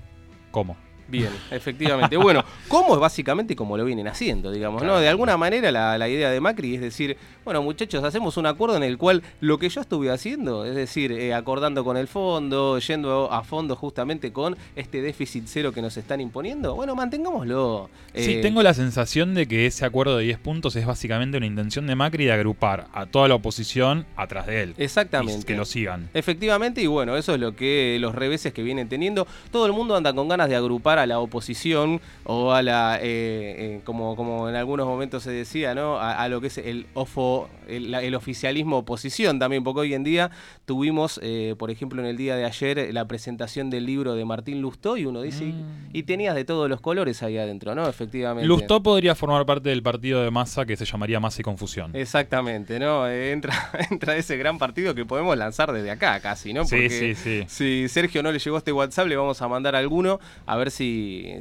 ¿cómo? 0.50 0.76
Bien, 1.08 1.30
efectivamente. 1.50 2.16
Bueno, 2.16 2.44
¿cómo 2.68 2.94
es 2.94 3.00
básicamente 3.00 3.54
como 3.54 3.76
lo 3.76 3.84
vienen 3.84 4.08
haciendo, 4.08 4.50
digamos, 4.50 4.82
¿no? 4.82 4.98
De 4.98 5.08
alguna 5.08 5.36
manera 5.36 5.70
la, 5.70 5.98
la 5.98 6.08
idea 6.08 6.30
de 6.30 6.40
Macri 6.40 6.74
es 6.76 6.80
decir, 6.80 7.16
bueno, 7.44 7.62
muchachos, 7.62 8.02
hacemos 8.04 8.36
un 8.36 8.46
acuerdo 8.46 8.76
en 8.76 8.82
el 8.82 8.96
cual 8.96 9.22
lo 9.40 9.58
que 9.58 9.68
yo 9.68 9.80
estuve 9.82 10.10
haciendo, 10.10 10.64
es 10.64 10.74
decir, 10.74 11.12
eh, 11.12 11.34
acordando 11.34 11.84
con 11.84 11.96
el 11.96 12.08
fondo, 12.08 12.78
yendo 12.78 13.30
a 13.30 13.44
fondo 13.44 13.76
justamente 13.76 14.32
con 14.32 14.56
este 14.76 15.02
déficit 15.02 15.44
cero 15.46 15.72
que 15.72 15.82
nos 15.82 15.96
están 15.96 16.20
imponiendo, 16.20 16.74
bueno, 16.74 16.94
mantengámoslo. 16.94 17.90
Sí, 18.14 18.34
Eh, 18.34 18.40
tengo 18.42 18.62
la 18.62 18.72
sensación 18.74 19.34
de 19.34 19.46
que 19.46 19.66
ese 19.66 19.84
acuerdo 19.84 20.16
de 20.16 20.24
10 20.24 20.38
puntos 20.38 20.76
es 20.76 20.86
básicamente 20.86 21.36
una 21.36 21.46
intención 21.46 21.86
de 21.86 21.94
Macri 21.94 22.24
de 22.24 22.32
agrupar 22.32 22.86
a 22.92 23.06
toda 23.06 23.28
la 23.28 23.34
oposición 23.34 24.06
atrás 24.16 24.46
de 24.46 24.62
él. 24.62 24.74
Exactamente. 24.78 25.42
Y 25.42 25.44
que 25.44 25.56
lo 25.56 25.64
sigan. 25.64 26.08
Efectivamente, 26.14 26.80
y 26.80 26.86
bueno, 26.86 27.16
eso 27.16 27.34
es 27.34 27.40
lo 27.40 27.54
que 27.54 27.98
los 28.00 28.14
reveses 28.14 28.52
que 28.52 28.62
vienen 28.62 28.88
teniendo. 28.88 29.26
Todo 29.50 29.66
el 29.66 29.72
mundo 29.72 29.96
anda 29.96 30.12
con 30.12 30.28
ganas 30.28 30.48
de 30.48 30.56
agrupar 30.56 30.93
a 30.98 31.06
la 31.06 31.18
oposición 31.20 32.00
o 32.24 32.52
a 32.52 32.62
la, 32.62 32.96
eh, 32.96 33.02
eh, 33.02 33.80
como, 33.84 34.16
como 34.16 34.48
en 34.48 34.54
algunos 34.56 34.86
momentos 34.86 35.22
se 35.22 35.30
decía, 35.30 35.74
¿no? 35.74 35.96
A, 35.98 36.22
a 36.22 36.28
lo 36.28 36.40
que 36.40 36.46
es 36.48 36.58
el, 36.58 36.86
ofo, 36.94 37.48
el, 37.68 37.90
la- 37.90 38.02
el 38.02 38.14
oficialismo 38.14 38.78
oposición 38.78 39.38
también, 39.38 39.64
porque 39.64 39.80
hoy 39.80 39.94
en 39.94 40.04
día 40.04 40.30
tuvimos, 40.64 41.20
eh, 41.22 41.54
por 41.58 41.70
ejemplo, 41.70 42.00
en 42.02 42.06
el 42.08 42.16
día 42.16 42.36
de 42.36 42.44
ayer, 42.44 42.88
la 42.92 43.06
presentación 43.06 43.70
del 43.70 43.86
libro 43.86 44.14
de 44.14 44.24
Martín 44.24 44.60
Lustó 44.60 44.96
y 44.96 45.06
uno 45.06 45.22
dice, 45.22 45.44
y- 45.44 45.54
y 45.92 46.02
tenías 46.04 46.34
de 46.34 46.44
todos 46.44 46.68
los 46.68 46.80
colores 46.80 47.22
ahí 47.22 47.38
adentro, 47.38 47.74
¿no? 47.74 47.88
Efectivamente. 47.88 48.46
Lustó 48.46 48.82
podría 48.82 49.14
formar 49.14 49.44
parte 49.46 49.68
del 49.68 49.82
partido 49.82 50.22
de 50.22 50.30
masa 50.30 50.64
que 50.66 50.76
se 50.76 50.84
llamaría 50.84 51.20
Masa 51.20 51.40
y 51.40 51.44
Confusión. 51.44 51.90
Exactamente, 51.94 52.78
¿no? 52.78 53.08
Entra, 53.08 53.52
entra 53.90 54.16
ese 54.16 54.36
gran 54.36 54.58
partido 54.58 54.94
que 54.94 55.04
podemos 55.04 55.36
lanzar 55.36 55.72
desde 55.72 55.90
acá 55.90 56.20
casi, 56.20 56.52
¿no? 56.52 56.64
Sí, 56.64 56.76
Porque 56.76 56.90
sí, 56.90 57.14
sí. 57.14 57.44
Si 57.48 57.88
Sergio 57.88 58.22
no 58.22 58.30
le 58.32 58.38
llegó 58.38 58.56
este 58.58 58.72
WhatsApp, 58.72 59.06
le 59.08 59.16
vamos 59.16 59.40
a 59.42 59.48
mandar 59.48 59.74
alguno 59.76 60.18
a 60.46 60.56
ver 60.56 60.70
si, 60.70 60.83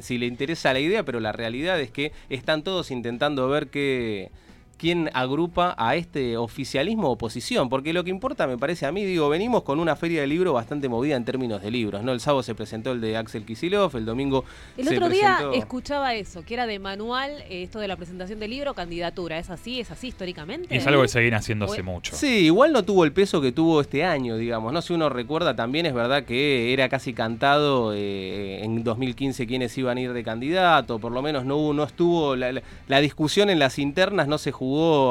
si 0.00 0.18
le 0.18 0.26
interesa 0.26 0.72
la 0.72 0.80
idea, 0.80 1.04
pero 1.04 1.20
la 1.20 1.32
realidad 1.32 1.80
es 1.80 1.90
que 1.90 2.12
están 2.28 2.62
todos 2.62 2.90
intentando 2.90 3.48
ver 3.48 3.68
qué 3.68 4.30
quién 4.78 5.10
agrupa 5.14 5.74
a 5.78 5.96
este 5.96 6.36
oficialismo 6.36 7.10
oposición, 7.10 7.68
porque 7.68 7.92
lo 7.92 8.04
que 8.04 8.10
importa 8.10 8.46
me 8.46 8.58
parece 8.58 8.86
a 8.86 8.92
mí, 8.92 9.04
digo, 9.04 9.28
venimos 9.28 9.62
con 9.62 9.78
una 9.80 9.96
feria 9.96 10.20
de 10.20 10.26
libro 10.26 10.52
bastante 10.52 10.88
movida 10.88 11.16
en 11.16 11.24
términos 11.24 11.62
de 11.62 11.70
libros, 11.70 12.02
¿no? 12.02 12.12
El 12.12 12.20
sábado 12.20 12.42
se 12.42 12.54
presentó 12.54 12.92
el 12.92 13.00
de 13.00 13.16
Axel 13.16 13.44
Kisilov, 13.44 13.96
el 13.96 14.04
domingo 14.04 14.44
El 14.76 14.86
se 14.88 14.94
otro 14.96 15.08
día 15.08 15.36
presentó- 15.38 15.52
escuchaba 15.58 16.14
eso, 16.14 16.44
que 16.44 16.54
era 16.54 16.66
de 16.66 16.78
manual, 16.78 17.30
eh, 17.48 17.62
esto 17.62 17.78
de 17.78 17.88
la 17.88 17.96
presentación 17.96 18.38
del 18.40 18.50
libro, 18.50 18.74
candidatura. 18.74 19.38
¿Es 19.38 19.50
así? 19.50 19.80
¿Es 19.80 19.90
así 19.90 20.08
históricamente? 20.08 20.74
Y 20.74 20.78
es 20.78 20.86
algo 20.86 21.02
que 21.02 21.08
se 21.08 21.20
viene 21.20 21.36
haciendo 21.36 21.64
hace 21.66 21.82
Bueno. 21.82 21.92
mucho. 21.92 22.14
Sí, 22.16 22.46
igual 22.46 22.72
no 22.72 22.82
tuvo 22.84 23.04
el 23.04 23.12
peso 23.12 23.40
que 23.40 23.52
tuvo 23.52 23.80
este 23.80 24.04
año, 24.04 24.36
digamos, 24.36 24.72
¿no? 24.72 24.82
Si 24.82 24.92
uno 24.92 25.08
recuerda 25.08 25.54
también 25.56 25.86
es 25.86 25.94
verdad 25.94 26.24
que 26.24 26.72
era 26.72 26.88
casi 26.88 27.12
cantado 27.14 27.92
eh, 27.94 28.62
en 28.64 28.82
2015 28.84 29.46
quiénes 29.46 29.76
iban 29.78 29.98
a 29.98 30.00
ir 30.00 30.12
de 30.12 30.24
candidato, 30.24 30.98
por 30.98 31.12
lo 31.12 31.22
menos 31.22 31.44
no, 31.44 31.56
hubo- 31.56 31.74
no 31.74 31.84
estuvo, 31.84 32.36
la, 32.36 32.52
la- 32.52 32.62
la 32.88 33.00
discusión 33.00 33.50
en 33.50 33.58
las 33.58 33.78
internas 33.78 34.28
no 34.28 34.38
se 34.38 34.52
jugó 34.52 34.63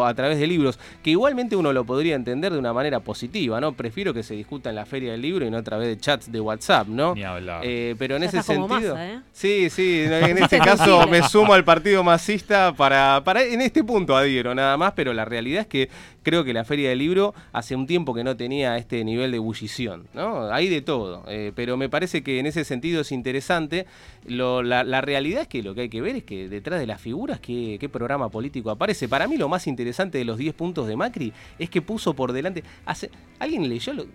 a 0.06 0.14
través 0.14 0.40
de 0.40 0.48
libros, 0.48 0.80
que 1.04 1.12
igualmente 1.12 1.56
uno 1.56 1.74
lo 1.74 1.84
podría 1.86 2.16
entender 2.16 2.54
de 2.54 2.60
una 2.60 2.74
manera 2.74 3.00
positiva, 3.00 3.60
¿no? 3.60 3.74
Prefiero 3.74 4.14
que 4.14 4.24
se 4.24 4.36
discuta 4.36 4.70
en 4.70 4.76
la 4.76 4.86
feria 4.86 5.12
del 5.12 5.22
libro 5.22 5.46
y 5.46 5.52
no 5.52 5.58
a 5.58 5.64
través 5.64 5.88
de 5.88 5.98
chats 5.98 6.32
de 6.32 6.40
WhatsApp, 6.40 6.88
¿no? 6.88 7.16
Ni 7.16 7.24
hablar. 7.24 7.62
Eh, 7.64 7.96
pero 7.98 8.16
en 8.16 8.24
Ya 8.24 8.28
ese 8.30 8.44
sentido... 8.44 8.98
¿eh? 8.98 9.20
Sí, 9.32 9.70
sí, 9.70 10.04
en 10.06 10.38
este 10.38 10.60
caso 10.60 11.08
me 11.08 11.22
sumo 11.24 11.54
al 11.54 11.64
partido 11.64 12.04
masista 12.04 12.74
para, 12.74 13.22
para 13.24 13.44
en 13.44 13.62
este 13.62 13.84
punto 13.84 14.16
adhiero 14.16 14.54
nada 14.56 14.78
más, 14.78 14.94
pero 14.94 15.14
la 15.14 15.26
realidad 15.26 15.62
es 15.62 15.68
que 15.68 15.90
creo 16.24 16.44
que 16.44 16.54
la 16.54 16.64
Feria 16.66 16.90
del 16.90 17.00
Libro 17.00 17.34
hace 17.52 17.76
un 17.76 17.86
tiempo 17.86 18.14
que 18.14 18.24
no 18.24 18.36
tenía 18.36 18.78
este 18.78 19.04
nivel 19.04 19.32
de 19.32 19.38
ebullición, 19.38 20.08
¿no? 20.14 20.46
Hay 20.52 20.70
de 20.70 20.82
todo, 20.82 21.24
eh, 21.28 21.52
pero 21.56 21.78
me 21.78 21.90
parece 21.90 22.24
que 22.24 22.40
en 22.40 22.46
ese 22.46 22.64
sentido 22.64 23.02
es 23.02 23.12
interesante. 23.12 23.86
Lo- 24.26 24.64
la, 24.64 24.84
la 24.84 25.02
realidad 25.02 25.42
es 25.44 25.48
que 25.48 25.62
lo 25.62 25.76
que 25.76 25.82
hay 25.82 25.90
que 25.90 26.02
ver 26.02 26.16
es 26.16 26.24
que 26.24 26.48
detrás 26.50 26.80
de 26.80 26.88
las 26.88 27.02
figuras, 27.02 27.40
¿qué, 27.40 27.78
qué 27.80 27.90
programa 27.90 28.30
político 28.30 28.72
aparece? 28.72 29.08
Para 29.08 29.28
mí 29.28 29.38
lo 29.38 29.50
más 29.50 29.68
interesante 29.68 30.18
de 30.18 30.26
los 30.26 30.38
10 30.38 30.54
puntos 30.56 30.88
de 30.88 30.96
Macri 30.96 31.34
es 31.60 31.70
que 31.70 31.82
puso 31.82 32.14
por 32.14 32.32
delante... 32.32 32.64
Hace, 32.86 33.10
¿Alguien 33.40 33.68
leyó 33.68 33.94
lo, 33.94 34.06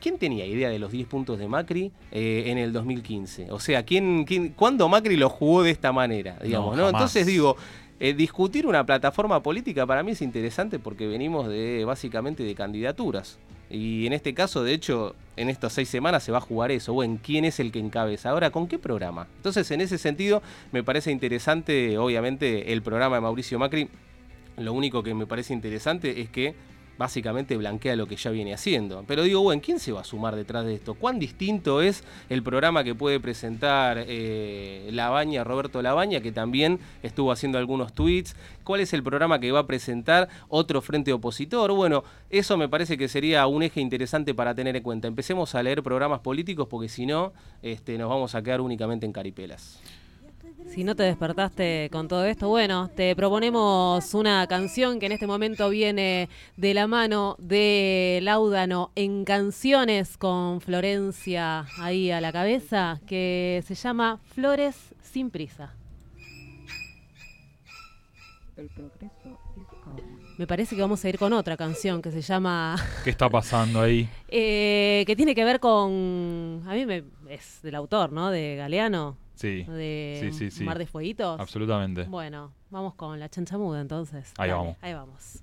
¿Quién 0.00 0.18
tenía 0.18 0.44
idea 0.46 0.68
de 0.68 0.78
los 0.78 0.92
10 0.92 1.08
puntos 1.08 1.38
de 1.38 1.48
Macri 1.48 1.90
eh, 2.12 2.44
en 2.46 2.58
el 2.58 2.72
2015? 2.72 3.50
O 3.50 3.58
sea, 3.58 3.82
¿quién, 3.84 4.24
quién, 4.24 4.50
¿cuándo 4.50 4.88
Macri 4.88 5.16
lo 5.16 5.28
jugó 5.30 5.62
de 5.62 5.70
esta 5.70 5.90
manera? 5.90 6.38
Digamos, 6.42 6.76
No. 6.76 6.88
Entonces 6.90 7.26
digo, 7.26 7.56
eh, 7.98 8.12
discutir 8.12 8.66
una 8.66 8.84
plataforma 8.84 9.42
política 9.42 9.86
para 9.86 10.02
mí 10.02 10.12
es 10.12 10.22
interesante 10.22 10.78
porque 10.78 11.06
venimos 11.06 11.48
de 11.48 11.84
básicamente 11.84 12.42
de 12.42 12.54
candidaturas. 12.54 13.38
Y 13.68 14.06
en 14.06 14.12
este 14.12 14.34
caso, 14.34 14.62
de 14.62 14.74
hecho, 14.74 15.16
en 15.36 15.48
estas 15.48 15.72
seis 15.72 15.88
semanas 15.88 16.22
se 16.22 16.30
va 16.30 16.38
a 16.38 16.42
jugar 16.42 16.70
eso. 16.70 16.92
Bueno, 16.92 17.18
¿quién 17.22 17.44
es 17.44 17.58
el 17.58 17.72
que 17.72 17.80
encabeza? 17.80 18.30
Ahora, 18.30 18.50
¿con 18.50 18.68
qué 18.68 18.78
programa? 18.78 19.26
Entonces, 19.36 19.70
en 19.70 19.80
ese 19.80 19.98
sentido, 19.98 20.42
me 20.72 20.84
parece 20.84 21.10
interesante, 21.10 21.98
obviamente, 21.98 22.72
el 22.72 22.82
programa 22.82 23.16
de 23.16 23.22
Mauricio 23.22 23.58
Macri. 23.58 23.88
Lo 24.56 24.72
único 24.72 25.02
que 25.02 25.14
me 25.14 25.26
parece 25.26 25.52
interesante 25.52 26.20
es 26.20 26.30
que 26.30 26.54
básicamente 26.98 27.56
blanquea 27.56 27.96
lo 27.96 28.06
que 28.06 28.16
ya 28.16 28.30
viene 28.30 28.54
haciendo. 28.54 29.04
Pero 29.06 29.22
digo, 29.22 29.42
bueno, 29.42 29.62
¿quién 29.64 29.78
se 29.78 29.92
va 29.92 30.00
a 30.00 30.04
sumar 30.04 30.36
detrás 30.36 30.64
de 30.64 30.74
esto? 30.74 30.94
¿Cuán 30.94 31.18
distinto 31.18 31.80
es 31.82 32.04
el 32.28 32.42
programa 32.42 32.84
que 32.84 32.94
puede 32.94 33.20
presentar 33.20 34.04
eh, 34.06 34.88
Labaña, 34.92 35.44
Roberto 35.44 35.82
Labaña, 35.82 36.20
que 36.20 36.32
también 36.32 36.78
estuvo 37.02 37.32
haciendo 37.32 37.58
algunos 37.58 37.92
tweets? 37.92 38.36
¿Cuál 38.64 38.80
es 38.80 38.92
el 38.92 39.02
programa 39.02 39.38
que 39.38 39.52
va 39.52 39.60
a 39.60 39.66
presentar 39.66 40.28
otro 40.48 40.80
frente 40.80 41.12
opositor? 41.12 41.72
Bueno, 41.72 42.04
eso 42.30 42.56
me 42.56 42.68
parece 42.68 42.98
que 42.98 43.08
sería 43.08 43.46
un 43.46 43.62
eje 43.62 43.80
interesante 43.80 44.34
para 44.34 44.54
tener 44.54 44.76
en 44.76 44.82
cuenta. 44.82 45.08
Empecemos 45.08 45.54
a 45.54 45.62
leer 45.62 45.82
programas 45.82 46.20
políticos 46.20 46.66
porque 46.68 46.88
si 46.88 47.06
no, 47.06 47.32
este, 47.62 47.98
nos 47.98 48.08
vamos 48.08 48.34
a 48.34 48.42
quedar 48.42 48.60
únicamente 48.60 49.06
en 49.06 49.12
caripelas. 49.12 49.80
Si 50.68 50.84
no 50.84 50.94
te 50.94 51.04
despertaste 51.04 51.88
con 51.90 52.06
todo 52.06 52.26
esto, 52.26 52.48
bueno, 52.48 52.90
te 52.94 53.16
proponemos 53.16 54.12
una 54.12 54.46
canción 54.46 54.98
que 54.98 55.06
en 55.06 55.12
este 55.12 55.26
momento 55.26 55.70
viene 55.70 56.28
de 56.56 56.74
la 56.74 56.86
mano 56.86 57.36
de 57.38 58.18
Laudano 58.22 58.90
en 58.94 59.24
canciones 59.24 60.18
con 60.18 60.60
Florencia 60.60 61.66
ahí 61.78 62.10
a 62.10 62.20
la 62.20 62.30
cabeza, 62.30 63.00
que 63.06 63.62
se 63.66 63.74
llama 63.74 64.20
Flores 64.34 64.94
sin 65.00 65.30
prisa. 65.30 65.72
Me 70.36 70.46
parece 70.46 70.76
que 70.76 70.82
vamos 70.82 71.02
a 71.04 71.08
ir 71.08 71.18
con 71.18 71.32
otra 71.32 71.56
canción 71.56 72.02
que 72.02 72.10
se 72.10 72.20
llama 72.20 72.76
¿Qué 73.04 73.10
está 73.10 73.30
pasando 73.30 73.80
ahí? 73.80 74.08
eh, 74.28 75.04
que 75.06 75.16
tiene 75.16 75.34
que 75.34 75.44
ver 75.44 75.58
con 75.60 76.62
a 76.66 76.74
mí 76.74 76.84
me 76.84 77.04
es 77.30 77.60
del 77.62 77.76
autor, 77.76 78.12
¿no? 78.12 78.30
De 78.30 78.56
Galeano. 78.56 79.16
Sí. 79.36 79.64
De 79.64 80.18
Sí, 80.20 80.32
sí, 80.32 80.50
sí. 80.50 80.64
Mar 80.64 80.78
de 80.78 80.86
Fueguitos. 80.86 81.38
Absolutamente. 81.38 82.04
Bueno, 82.04 82.52
vamos 82.70 82.94
con 82.94 83.20
la 83.20 83.28
chancha 83.28 83.58
muda 83.58 83.80
entonces. 83.80 84.32
Ahí 84.38 84.48
Dale, 84.48 84.58
vamos. 84.58 84.76
Ahí 84.80 84.94
vamos. 84.94 85.38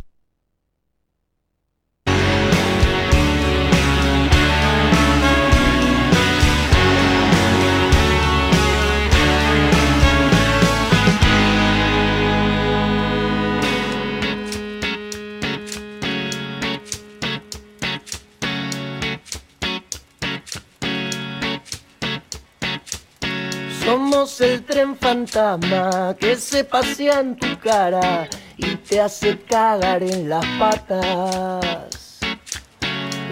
Somos 23.94 24.42
el 24.42 24.64
tren 24.66 24.98
fantasma 24.98 26.16
que 26.20 26.36
se 26.36 26.64
pasea 26.64 27.20
en 27.20 27.36
tu 27.36 27.60
cara 27.60 28.28
y 28.58 28.78
te 28.78 29.00
hace 29.00 29.38
cagar 29.42 30.02
en 30.02 30.28
las 30.28 30.44
patas. 30.58 32.18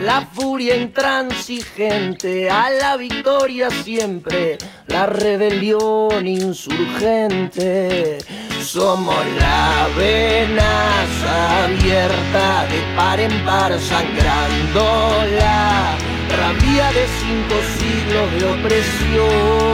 La 0.04 0.22
furia 0.22 0.76
intransigente 0.76 2.48
a 2.52 2.70
la 2.70 2.96
victoria 2.96 3.72
siempre, 3.72 4.60
la 4.86 5.08
rebelión 5.08 6.28
insurgente. 6.28 8.20
Somos 8.62 9.26
la 9.40 9.88
venaza 9.98 11.64
abierta 11.64 12.68
de 12.68 12.96
par 12.96 13.20
en 13.20 13.46
par 13.46 13.80
sangrando 13.80 15.26
la 15.40 15.98
rabia 16.38 16.92
de 16.92 17.06
cinco 17.20 17.56
siglos 17.78 18.28
de 18.38 18.44
opresión, 18.46 19.71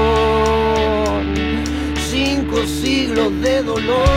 de 3.87 4.16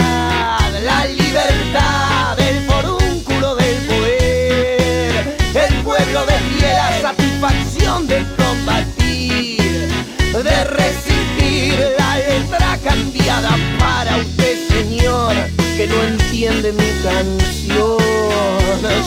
la 1.01 1.07
libertad, 1.07 2.39
el 2.39 2.65
forúnculo 2.65 3.55
del 3.55 3.75
poder, 3.87 5.37
el 5.55 5.73
pueblo 5.83 6.25
de 6.25 6.39
la 6.61 7.01
satisfacción 7.01 8.07
de 8.07 8.23
combatir, 8.37 9.89
de 10.31 10.63
resistir 10.65 11.79
la 11.97 12.17
letra 12.17 12.77
cambiada 12.83 13.57
para 13.79 14.17
usted, 14.17 14.67
señor, 14.67 15.33
que 15.75 15.87
no 15.87 16.03
entiende 16.03 16.71
mi 16.73 16.91
canción. 17.03 17.97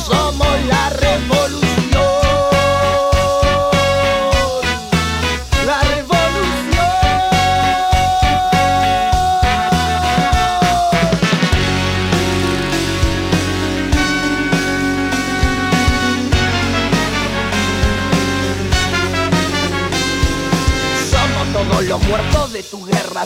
Somos 0.05 0.65
la 0.67 0.91
revolución. 0.91 1.64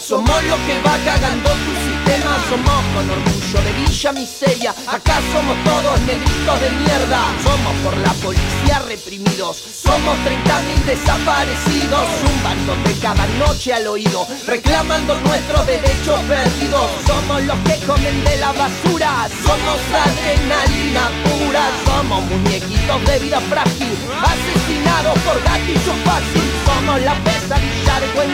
Somos 0.01 0.45
los 0.45 0.59
que 0.61 0.81
va 0.83 0.97
cagando 1.05 1.51
tu 1.51 1.73
sistema, 1.89 2.37
somos 2.49 2.85
con 2.95 3.11
orgullo 3.11 3.61
de 3.65 3.73
Villa 3.73 4.13
Miseria, 4.13 4.71
acá 4.87 5.21
somos 5.33 5.57
todos 5.65 6.01
negritos 6.03 6.61
de 6.61 6.71
mierda, 6.71 7.21
somos 7.43 7.75
por 7.83 7.97
la 7.97 8.13
policía 8.23 8.79
reprimidos, 8.87 9.57
somos 9.57 10.15
30.000 10.19 10.85
desaparecidos, 10.85 12.05
zumbándote 12.21 12.93
cada 13.01 13.27
noche 13.39 13.73
al 13.73 13.87
oído, 13.87 14.27
reclamando 14.47 15.19
nuestros 15.21 15.67
derechos 15.67 16.21
perdidos, 16.29 16.91
somos 17.07 17.43
los 17.43 17.59
que 17.61 17.87
comen 17.87 18.25
de 18.25 18.37
la 18.37 18.53
basura, 18.53 19.29
somos 19.43 19.79
adrenalina 19.89 21.11
pura, 21.25 21.65
somos 21.87 22.25
muñequitos 22.25 23.05
de 23.07 23.19
vida 23.19 23.41
frágil, 23.41 23.97
asesinados 24.23 25.19
por 25.21 25.43
gatillo 25.43 25.95
fácil, 26.05 26.47
somos 26.67 27.01
la 27.03 27.15
pesadilla 27.25 28.01
de 28.01 28.07
buen 28.15 28.31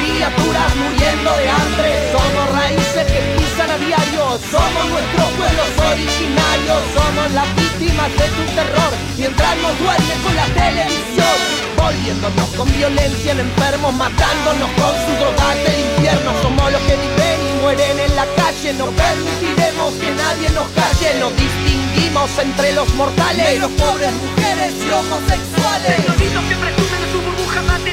criaturas 0.00 0.70
muriendo 0.76 1.30
de 1.36 1.48
hambre, 1.48 1.88
somos 2.12 2.46
raíces 2.56 3.04
que 3.12 3.20
pisan 3.36 3.70
a 3.70 3.78
diario, 3.78 4.24
somos 4.50 4.84
nuestros 4.88 5.28
pueblos 5.36 5.68
originarios. 5.92 6.50
Somos 6.94 7.30
las 7.32 7.48
víctimas 7.56 8.10
de 8.14 8.26
tu 8.36 8.44
terror 8.54 8.92
mientras 9.18 9.56
nos 9.58 9.78
duerme 9.78 10.14
con 10.22 10.34
la 10.36 10.46
televisión. 10.54 11.36
Volviéndonos 11.76 12.48
con 12.56 12.70
violencia 12.76 13.32
en 13.32 13.40
enfermos, 13.40 13.92
matándonos 13.94 14.70
con 14.78 14.94
su 15.02 15.12
droga 15.18 15.54
del 15.64 15.80
infierno. 15.80 16.30
Somos 16.42 16.72
los 16.72 16.82
que 16.82 16.94
viven 16.94 17.38
y 17.48 17.52
mueren 17.62 17.98
en 17.98 18.14
la 18.14 18.26
calle. 18.36 18.72
No 18.74 18.86
permitiremos 18.86 19.94
que 19.94 20.10
nadie 20.12 20.48
nos 20.50 20.68
calle. 20.78 21.08
No 21.18 21.30
distinguimos 21.30 22.30
entre 22.38 22.72
los 22.74 22.88
mortales, 22.94 23.58
los 23.58 23.72
pobres, 23.72 24.12
mujeres 24.12 24.72
y 24.78 24.90
homosexuales. 24.90 26.06
Los 26.06 26.16
niños 26.18 26.44
que 26.48 26.56
presumen 26.56 26.98
de 27.02 27.08
sus 27.12 27.22
burbujas 27.24 27.64
materiales. 27.64 27.89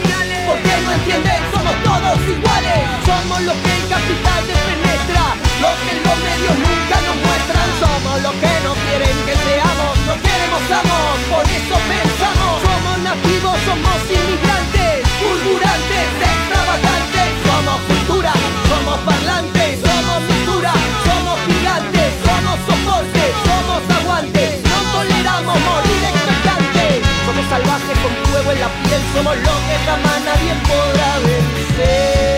Porque 0.57 0.81
no 0.81 0.91
entienden, 0.91 1.41
somos 1.53 1.75
todos 1.85 2.17
iguales. 2.25 2.81
Somos 3.05 3.41
los 3.45 3.57
que 3.61 3.73
el 3.77 3.85
capital 3.93 4.41
penetra, 4.41 5.37
los 5.61 5.75
que 5.85 5.93
los 6.01 6.17
medios 6.25 6.57
nunca 6.57 6.97
nos 7.05 7.17
muestran. 7.21 7.69
Somos 7.77 8.15
los 8.25 8.35
que 8.41 8.53
no 8.65 8.73
quieren 8.73 9.17
que 9.27 9.35
seamos, 9.37 9.93
no 10.09 10.13
queremos 10.17 10.63
amos, 10.73 11.13
por 11.29 11.45
eso 11.45 11.77
pensamos. 11.77 12.57
Somos 12.65 12.97
nativos, 13.05 13.57
somos 13.69 13.97
inmigrantes, 14.09 15.05
fulgurantes, 15.21 16.07
extravagantes. 16.25 17.27
Somos 17.45 17.77
cultura, 17.85 18.33
somos 18.65 18.97
parlantes, 19.05 19.71
somos 19.77 20.19
cultura, 20.25 20.73
somos 21.05 21.37
gigantes, 21.45 22.09
somos 22.25 22.57
soporte, 22.65 23.23
somos 23.45 23.81
aguantes. 23.93 24.51
No 24.65 24.77
toleramos 24.89 25.57
morir 25.69 25.86
la 28.59 28.69
piel, 28.83 29.01
somos 29.13 29.35
lo 29.35 29.55
que 29.67 29.75
jamás 29.85 30.21
nadie 30.25 30.53
podrá 30.67 31.19
vencer. 31.19 32.36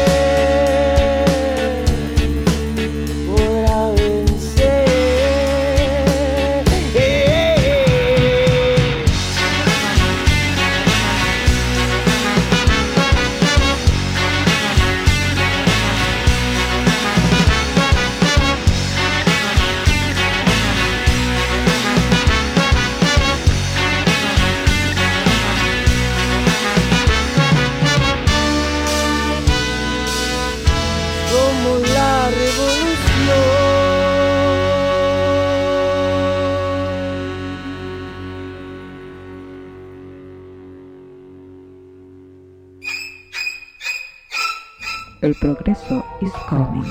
El 45.21 45.36
progreso 45.36 46.05
is 46.21 46.32
coming. 46.49 46.84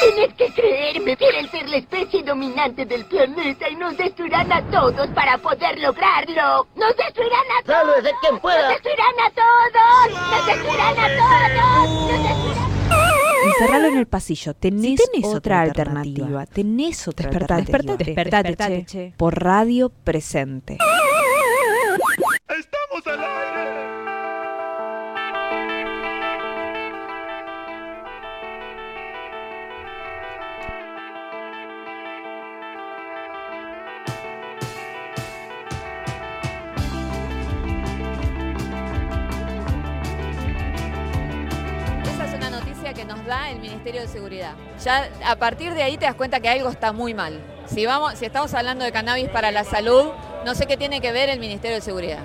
Tienes 0.00 0.34
que 0.34 0.52
creerme, 0.52 1.16
quieren 1.16 1.48
ser 1.48 1.68
la 1.68 1.76
especie 1.76 2.24
dominante 2.24 2.84
del 2.84 3.04
planeta 3.04 3.68
y 3.68 3.76
nos 3.76 3.96
destruirán 3.96 4.50
a 4.52 4.60
todos 4.68 5.06
para 5.10 5.38
poder 5.38 5.78
lograrlo. 5.78 6.66
¡Nos 6.74 6.96
destruirán 6.96 7.44
a 7.60 7.62
todos! 7.64 7.94
Sálvese 7.94 8.14
quien 8.20 8.40
pueda. 8.40 8.62
¡Nos 8.62 8.72
destruirán 8.72 9.14
a 9.20 9.30
todos! 9.30 10.30
¡Nos 10.32 10.46
destruirán 10.46 10.98
a 10.98 11.08
todos! 11.08 11.90
¡Nos 12.10 12.22
destruirán! 12.24 12.72
Encerralo 13.44 13.86
en 13.88 13.98
el 13.98 14.06
pasillo. 14.06 14.54
Tenés, 14.54 15.00
tenés 15.12 15.24
otra, 15.24 15.36
otra 15.36 15.60
alternativa. 15.62 16.26
alternativa, 16.26 16.46
Tenés 16.46 17.06
otra 17.08 17.28
Despertate, 17.30 17.60
alternativa. 17.60 17.96
despertate, 17.96 18.04
Despertate, 18.04 18.48
despertate, 18.48 18.84
che. 18.86 19.10
che. 19.10 19.14
Por 19.16 19.40
radio 19.40 19.88
presente. 19.88 20.78
Ya 44.84 45.08
a 45.24 45.36
partir 45.36 45.74
de 45.74 45.82
ahí 45.82 45.96
te 45.96 46.06
das 46.06 46.14
cuenta 46.14 46.40
que 46.40 46.48
algo 46.48 46.68
está 46.68 46.92
muy 46.92 47.14
mal. 47.14 47.38
Si, 47.66 47.86
vamos, 47.86 48.14
si 48.18 48.24
estamos 48.24 48.52
hablando 48.54 48.84
de 48.84 48.90
cannabis 48.90 49.28
para 49.28 49.50
la 49.52 49.64
salud, 49.64 50.10
no 50.44 50.54
sé 50.54 50.66
qué 50.66 50.76
tiene 50.76 51.00
que 51.00 51.12
ver 51.12 51.28
el 51.28 51.38
Ministerio 51.38 51.76
de 51.76 51.82
Seguridad. 51.82 52.20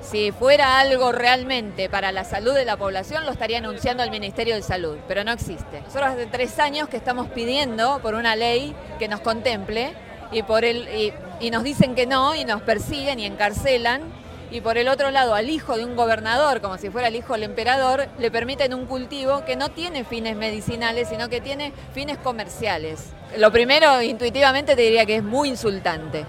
Si 0.00 0.30
fuera 0.30 0.78
algo 0.78 1.12
realmente 1.12 1.90
para 1.90 2.12
la 2.12 2.24
salud 2.24 2.54
de 2.54 2.64
la 2.64 2.76
población, 2.76 3.26
lo 3.26 3.32
estaría 3.32 3.58
anunciando 3.58 4.02
el 4.02 4.10
Ministerio 4.10 4.54
de 4.54 4.62
Salud, 4.62 4.96
pero 5.08 5.24
no 5.24 5.32
existe. 5.32 5.80
Nosotros 5.80 6.10
hace 6.10 6.26
tres 6.26 6.58
años 6.58 6.88
que 6.88 6.96
estamos 6.96 7.28
pidiendo 7.28 7.98
por 8.00 8.14
una 8.14 8.36
ley 8.36 8.74
que 8.98 9.08
nos 9.08 9.20
contemple 9.20 9.92
y, 10.30 10.42
por 10.44 10.64
el, 10.64 10.88
y, 10.88 11.12
y 11.40 11.50
nos 11.50 11.64
dicen 11.64 11.94
que 11.94 12.06
no 12.06 12.34
y 12.34 12.44
nos 12.44 12.62
persiguen 12.62 13.18
y 13.18 13.26
encarcelan. 13.26 14.02
Y 14.50 14.62
por 14.62 14.78
el 14.78 14.88
otro 14.88 15.10
lado, 15.10 15.34
al 15.34 15.50
hijo 15.50 15.76
de 15.76 15.84
un 15.84 15.94
gobernador, 15.94 16.62
como 16.62 16.78
si 16.78 16.88
fuera 16.88 17.08
el 17.08 17.16
hijo 17.16 17.34
del 17.34 17.42
emperador, 17.42 18.08
le 18.18 18.30
permiten 18.30 18.72
un 18.72 18.86
cultivo 18.86 19.44
que 19.44 19.56
no 19.56 19.70
tiene 19.70 20.04
fines 20.04 20.36
medicinales, 20.36 21.08
sino 21.08 21.28
que 21.28 21.42
tiene 21.42 21.72
fines 21.92 22.16
comerciales. 22.16 23.12
Lo 23.36 23.52
primero, 23.52 24.00
intuitivamente, 24.00 24.74
te 24.74 24.82
diría 24.82 25.04
que 25.04 25.16
es 25.16 25.22
muy 25.22 25.50
insultante. 25.50 26.24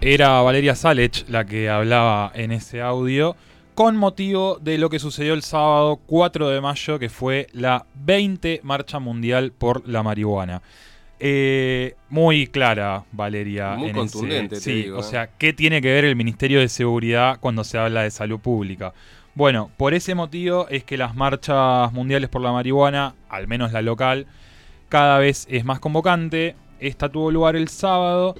Era 0.00 0.42
Valeria 0.42 0.74
Salech 0.74 1.28
la 1.28 1.44
que 1.44 1.70
hablaba 1.70 2.32
en 2.34 2.50
ese 2.50 2.82
audio 2.82 3.36
con 3.74 3.96
motivo 3.96 4.58
de 4.60 4.78
lo 4.78 4.90
que 4.90 4.98
sucedió 4.98 5.34
el 5.34 5.42
sábado 5.42 6.00
4 6.06 6.48
de 6.48 6.60
mayo, 6.60 6.98
que 6.98 7.08
fue 7.08 7.46
la 7.52 7.86
20 7.94 8.60
Marcha 8.62 8.98
Mundial 8.98 9.52
por 9.52 9.88
la 9.88 10.02
Marihuana. 10.02 10.62
Eh, 11.20 11.94
muy 12.10 12.46
clara, 12.48 13.04
Valeria. 13.12 13.76
Muy 13.76 13.88
en 13.90 13.94
contundente, 13.96 14.56
ese- 14.56 14.64
te 14.70 14.70
sí, 14.76 14.82
digo, 14.84 14.98
o 14.98 15.00
eh. 15.00 15.04
sea, 15.04 15.28
¿qué 15.38 15.52
tiene 15.52 15.80
que 15.80 15.92
ver 15.92 16.04
el 16.04 16.16
Ministerio 16.16 16.60
de 16.60 16.68
Seguridad 16.68 17.38
cuando 17.40 17.64
se 17.64 17.78
habla 17.78 18.02
de 18.02 18.10
salud 18.10 18.40
pública? 18.40 18.92
Bueno, 19.34 19.70
por 19.76 19.94
ese 19.94 20.14
motivo 20.14 20.68
es 20.68 20.84
que 20.84 20.96
las 20.96 21.14
marchas 21.14 21.92
mundiales 21.92 22.28
por 22.28 22.40
la 22.42 22.52
marihuana, 22.52 23.14
al 23.28 23.48
menos 23.48 23.72
la 23.72 23.82
local, 23.82 24.26
cada 24.88 25.18
vez 25.18 25.46
es 25.50 25.64
más 25.64 25.80
convocante. 25.80 26.54
Esta 26.78 27.08
tuvo 27.08 27.30
lugar 27.30 27.56
el 27.56 27.68
sábado 27.68 28.34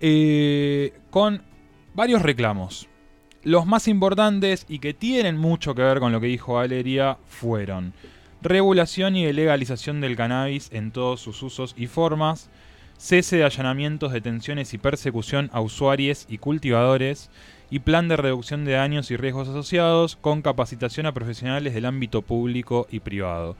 eh, 0.00 0.92
con 1.10 1.42
varios 1.94 2.22
reclamos. 2.22 2.88
Los 3.42 3.66
más 3.66 3.88
importantes 3.88 4.64
y 4.68 4.78
que 4.78 4.94
tienen 4.94 5.36
mucho 5.36 5.74
que 5.74 5.82
ver 5.82 5.98
con 6.00 6.12
lo 6.12 6.20
que 6.20 6.26
dijo 6.28 6.54
Valeria 6.54 7.18
fueron 7.26 7.92
regulación 8.42 9.16
y 9.16 9.32
legalización 9.32 10.00
del 10.00 10.16
cannabis 10.16 10.70
en 10.72 10.90
todos 10.90 11.20
sus 11.20 11.42
usos 11.42 11.74
y 11.76 11.86
formas, 11.86 12.50
cese 12.98 13.36
de 13.36 13.44
allanamientos, 13.44 14.12
detenciones 14.12 14.74
y 14.74 14.78
persecución 14.78 15.50
a 15.52 15.60
usuarios 15.60 16.26
y 16.28 16.38
cultivadores, 16.38 17.30
y 17.70 17.80
plan 17.80 18.08
de 18.08 18.16
reducción 18.16 18.64
de 18.64 18.72
daños 18.72 19.10
y 19.10 19.16
riesgos 19.16 19.48
asociados 19.48 20.16
con 20.16 20.42
capacitación 20.42 21.06
a 21.06 21.12
profesionales 21.12 21.74
del 21.74 21.84
ámbito 21.84 22.22
público 22.22 22.86
y 22.90 23.00
privado. 23.00 23.56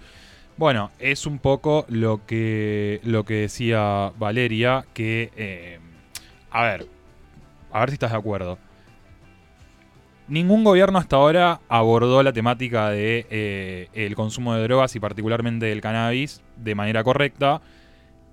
Bueno, 0.57 0.91
es 0.99 1.27
un 1.27 1.39
poco 1.39 1.85
lo 1.89 2.27
que, 2.27 3.01
lo 3.05 3.25
que 3.25 3.35
decía 3.35 4.13
Valeria, 4.19 4.87
que, 4.95 5.31
eh, 5.37 5.79
a 6.51 6.65
ver, 6.65 6.87
a 7.71 7.81
ver 7.81 7.91
si 7.91 7.95
estás 7.95 8.13
de 8.13 8.19
acuerdo. 8.19 8.59
Ningún 10.29 10.63
gobierno 10.65 10.99
hasta 10.99 11.17
ahora 11.17 11.61
abordó 11.69 12.23
la 12.23 12.33
temática 12.33 12.91
de 12.91 13.27
eh, 13.31 13.89
el 13.95 14.15
consumo 14.15 14.55
de 14.55 14.63
drogas 14.63 14.95
y 14.95 15.01
particularmente 15.01 15.67
del 15.67 15.81
cannabis 15.81 16.43
de 16.57 16.75
manera 16.75 17.03
correcta. 17.03 17.61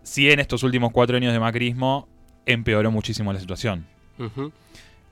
Si 0.03 0.29
en 0.29 0.39
estos 0.39 0.63
últimos 0.63 0.91
cuatro 0.91 1.15
años 1.17 1.31
de 1.34 1.39
macrismo 1.39 2.08
empeoró 2.45 2.91
muchísimo 2.91 3.31
la 3.34 3.39
situación. 3.39 3.86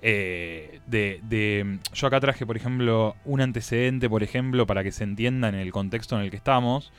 Eh, 0.02 0.82
de, 0.86 1.22
de- 1.24 1.80
yo 1.94 2.08
acá 2.08 2.20
traje, 2.20 2.46
por 2.46 2.58
ejemplo, 2.58 3.16
un 3.24 3.40
antecedente, 3.42 4.10
por 4.10 4.22
ejemplo, 4.22 4.68
para 4.68 4.84
que 4.84 4.92
se 4.92 5.06
entienda 5.06 5.48
en 5.48 5.56
el 5.56 5.72
contexto 5.72 6.18
en 6.18 6.24
el 6.24 6.30
que 6.32 6.36
estamos. 6.38 6.92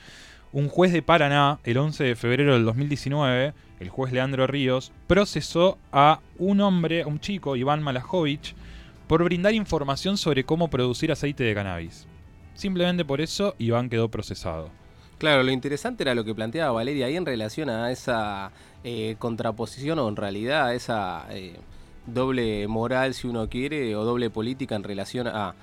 Un 0.52 0.68
juez 0.68 0.92
de 0.92 1.02
Paraná, 1.02 1.58
el 1.64 1.76
11 1.76 2.04
de 2.04 2.16
febrero 2.16 2.54
del 2.54 2.64
2019, 2.64 3.52
el 3.80 3.88
juez 3.90 4.12
Leandro 4.12 4.46
Ríos, 4.46 4.92
procesó 5.06 5.78
a 5.92 6.20
un 6.38 6.60
hombre, 6.60 7.02
a 7.02 7.06
un 7.06 7.20
chico, 7.20 7.56
Iván 7.56 7.82
Malajovich, 7.82 8.54
por 9.06 9.22
brindar 9.24 9.54
información 9.54 10.16
sobre 10.16 10.44
cómo 10.44 10.68
producir 10.68 11.12
aceite 11.12 11.44
de 11.44 11.54
cannabis. 11.54 12.06
Simplemente 12.54 13.04
por 13.04 13.20
eso, 13.20 13.54
Iván 13.58 13.88
quedó 13.88 14.08
procesado. 14.08 14.70
Claro, 15.18 15.42
lo 15.42 15.50
interesante 15.50 16.02
era 16.02 16.14
lo 16.14 16.24
que 16.24 16.34
planteaba 16.34 16.72
Valeria 16.72 17.06
ahí 17.06 17.16
en 17.16 17.26
relación 17.26 17.70
a 17.70 17.90
esa 17.90 18.50
eh, 18.82 19.16
contraposición 19.18 19.98
o 19.98 20.08
en 20.08 20.16
realidad 20.16 20.66
a 20.66 20.74
esa 20.74 21.26
eh, 21.30 21.56
doble 22.06 22.66
moral, 22.68 23.14
si 23.14 23.26
uno 23.26 23.48
quiere, 23.48 23.94
o 23.96 24.04
doble 24.04 24.30
política 24.30 24.74
en 24.74 24.82
relación 24.82 25.26
a 25.28 25.54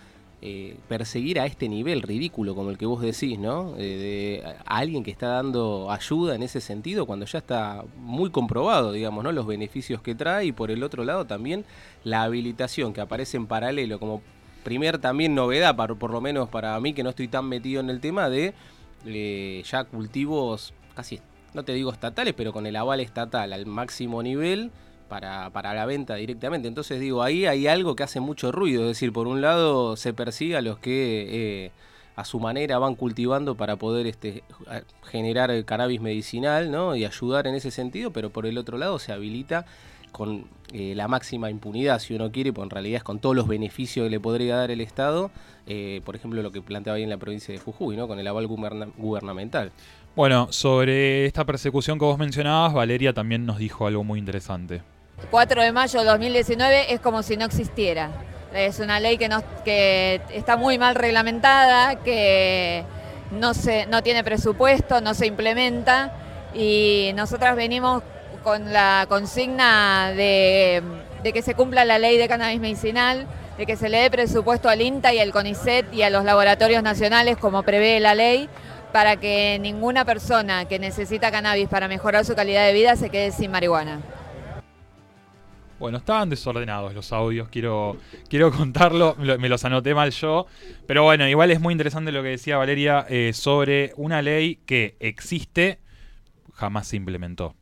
eh, 0.43 0.75
perseguir 0.87 1.39
a 1.39 1.45
este 1.45 1.69
nivel 1.69 2.01
ridículo 2.01 2.55
como 2.55 2.71
el 2.71 2.77
que 2.79 2.87
vos 2.87 2.99
decís, 2.99 3.37
¿no? 3.37 3.75
Eh, 3.77 4.41
de 4.43 4.55
a 4.65 4.77
alguien 4.77 5.03
que 5.03 5.11
está 5.11 5.27
dando 5.27 5.91
ayuda 5.91 6.33
en 6.33 6.41
ese 6.41 6.61
sentido 6.61 7.05
cuando 7.05 7.27
ya 7.27 7.37
está 7.37 7.83
muy 7.97 8.31
comprobado, 8.31 8.91
digamos, 8.91 9.23
¿no? 9.23 9.31
Los 9.31 9.45
beneficios 9.45 10.01
que 10.01 10.15
trae 10.15 10.45
y 10.45 10.51
por 10.51 10.71
el 10.71 10.81
otro 10.81 11.03
lado 11.03 11.25
también 11.25 11.63
la 12.03 12.23
habilitación 12.23 12.91
que 12.91 13.01
aparece 13.01 13.37
en 13.37 13.45
paralelo 13.45 13.99
como 13.99 14.23
primer 14.63 14.97
también 14.97 15.35
novedad, 15.35 15.75
para, 15.75 15.93
por 15.93 16.09
lo 16.09 16.21
menos 16.21 16.49
para 16.49 16.79
mí 16.79 16.93
que 16.93 17.03
no 17.03 17.11
estoy 17.11 17.27
tan 17.27 17.45
metido 17.45 17.79
en 17.79 17.91
el 17.91 17.99
tema 17.99 18.27
de 18.27 18.55
eh, 19.05 19.61
ya 19.63 19.83
cultivos 19.83 20.73
casi, 20.95 21.19
no 21.53 21.63
te 21.63 21.73
digo 21.73 21.91
estatales, 21.91 22.33
pero 22.35 22.51
con 22.51 22.65
el 22.65 22.75
aval 22.75 22.99
estatal 22.99 23.53
al 23.53 23.67
máximo 23.67 24.23
nivel 24.23 24.71
para, 25.11 25.49
para 25.51 25.73
la 25.73 25.85
venta 25.85 26.15
directamente. 26.15 26.67
Entonces 26.69 26.99
digo, 26.99 27.21
ahí 27.21 27.45
hay 27.45 27.67
algo 27.67 27.95
que 27.95 28.03
hace 28.03 28.19
mucho 28.21 28.51
ruido, 28.51 28.83
es 28.83 28.87
decir, 28.87 29.11
por 29.11 29.27
un 29.27 29.41
lado 29.41 29.95
se 29.97 30.13
persigue 30.13 30.55
a 30.55 30.61
los 30.61 30.79
que... 30.79 31.27
eh, 31.65 31.71
a 32.13 32.25
su 32.25 32.39
manera 32.41 32.77
van 32.77 32.95
cultivando 32.95 33.55
para 33.55 33.77
poder 33.77 34.05
este, 34.05 34.43
generar 35.01 35.49
el 35.49 35.63
cannabis 35.63 36.01
medicinal 36.01 36.69
¿no? 36.69 36.93
y 36.95 37.05
ayudar 37.05 37.47
en 37.47 37.55
ese 37.55 37.71
sentido, 37.71 38.11
pero 38.11 38.29
por 38.29 38.45
el 38.45 38.57
otro 38.57 38.77
lado 38.77 38.99
se 38.99 39.13
habilita 39.13 39.65
con 40.11 40.43
eh, 40.73 40.93
la 40.93 41.07
máxima 41.07 41.49
impunidad, 41.49 41.99
si 41.99 42.13
uno 42.13 42.29
quiere, 42.29 42.51
pues 42.51 42.65
en 42.65 42.69
realidad 42.69 42.97
es 42.97 43.03
con 43.03 43.19
todos 43.19 43.33
los 43.33 43.47
beneficios 43.47 44.05
que 44.05 44.09
le 44.11 44.19
podría 44.19 44.57
dar 44.57 44.71
el 44.71 44.81
Estado, 44.81 45.31
eh, 45.67 46.01
por 46.03 46.17
ejemplo 46.17 46.43
lo 46.43 46.51
que 46.51 46.61
planteaba 46.61 46.97
ahí 46.97 47.03
en 47.03 47.09
la 47.09 47.17
provincia 47.17 47.53
de 47.53 47.59
Jujuy, 47.61 47.95
¿no? 47.95 48.09
con 48.09 48.19
el 48.19 48.27
aval 48.27 48.45
guberna- 48.45 48.91
gubernamental. 48.97 49.71
Bueno, 50.13 50.51
sobre 50.51 51.25
esta 51.25 51.45
persecución 51.45 51.97
que 51.97 52.05
vos 52.05 52.19
mencionabas, 52.19 52.73
Valeria 52.73 53.13
también 53.13 53.45
nos 53.45 53.57
dijo 53.57 53.87
algo 53.87 54.03
muy 54.03 54.19
interesante. 54.19 54.81
4 55.29 55.61
de 55.61 55.71
mayo 55.71 55.99
de 55.99 56.05
2019 56.05 56.93
es 56.93 56.99
como 56.99 57.23
si 57.23 57.37
no 57.37 57.45
existiera. 57.45 58.09
Es 58.53 58.79
una 58.79 58.99
ley 58.99 59.17
que, 59.17 60.21
está 60.33 60.57
muy 60.57 60.77
mal 60.77 60.95
reglamentada, 60.95 61.95
que 61.95 62.83
no 63.31 64.03
tiene 64.03 64.23
presupuesto, 64.23 64.99
no 64.99 65.13
se 65.13 65.27
implementa 65.27 66.11
y 66.53 67.11
nosotras 67.15 67.55
venimos 67.55 68.03
con 68.43 68.73
la 68.73 69.05
consigna 69.07 70.11
de, 70.11 70.83
de 71.23 71.33
que 71.33 71.41
se 71.41 71.55
cumpla 71.55 71.85
la 71.85 71.99
ley 71.99 72.17
de 72.17 72.27
cannabis 72.27 72.59
medicinal, 72.59 73.27
de 73.57 73.65
que 73.65 73.75
se 73.75 73.89
le 73.89 74.01
dé 74.01 74.11
presupuesto 74.11 74.69
al 74.69 74.81
INTA 74.81 75.13
y 75.13 75.19
al 75.19 75.31
CONICET 75.31 75.93
y 75.93 76.01
a 76.01 76.09
los 76.09 76.25
laboratorios 76.25 76.83
nacionales 76.83 77.37
como 77.37 77.63
prevé 77.63 77.99
la 77.99 78.15
ley 78.15 78.49
para 78.91 79.15
que 79.17 79.57
ninguna 79.61 80.03
persona 80.03 80.65
que 80.65 80.79
necesita 80.79 81.31
cannabis 81.31 81.69
para 81.69 81.87
mejorar 81.87 82.25
su 82.25 82.35
calidad 82.35 82.65
de 82.65 82.73
vida 82.73 82.95
se 82.95 83.09
quede 83.09 83.31
sin 83.31 83.51
marihuana. 83.51 83.99
Bueno, 85.81 85.97
estaban 85.97 86.29
desordenados 86.29 86.93
los 86.93 87.11
audios, 87.11 87.49
quiero, 87.49 87.97
quiero 88.29 88.51
contarlo, 88.51 89.15
me 89.17 89.25
lo- 89.25 89.39
me 89.39 89.49
los 89.49 89.65
anoté 89.65 89.95
mal 89.95 90.11
yo, 90.11 90.45
pero 90.85 91.03
bueno, 91.03 91.27
igual 91.27 91.49
es 91.49 91.59
muy 91.59 91.71
interesante 91.71 92.11
lo 92.11 92.21
que 92.21 92.29
decía 92.29 92.57
Valeria 92.57 93.03
eh, 93.09 93.31
sobre 93.33 93.91
una 93.97 94.21
ley 94.21 94.57
que 94.67 94.95
existe, 94.99 95.79
jamás 96.53 96.87
se 96.87 96.97
implementó. 96.97 97.55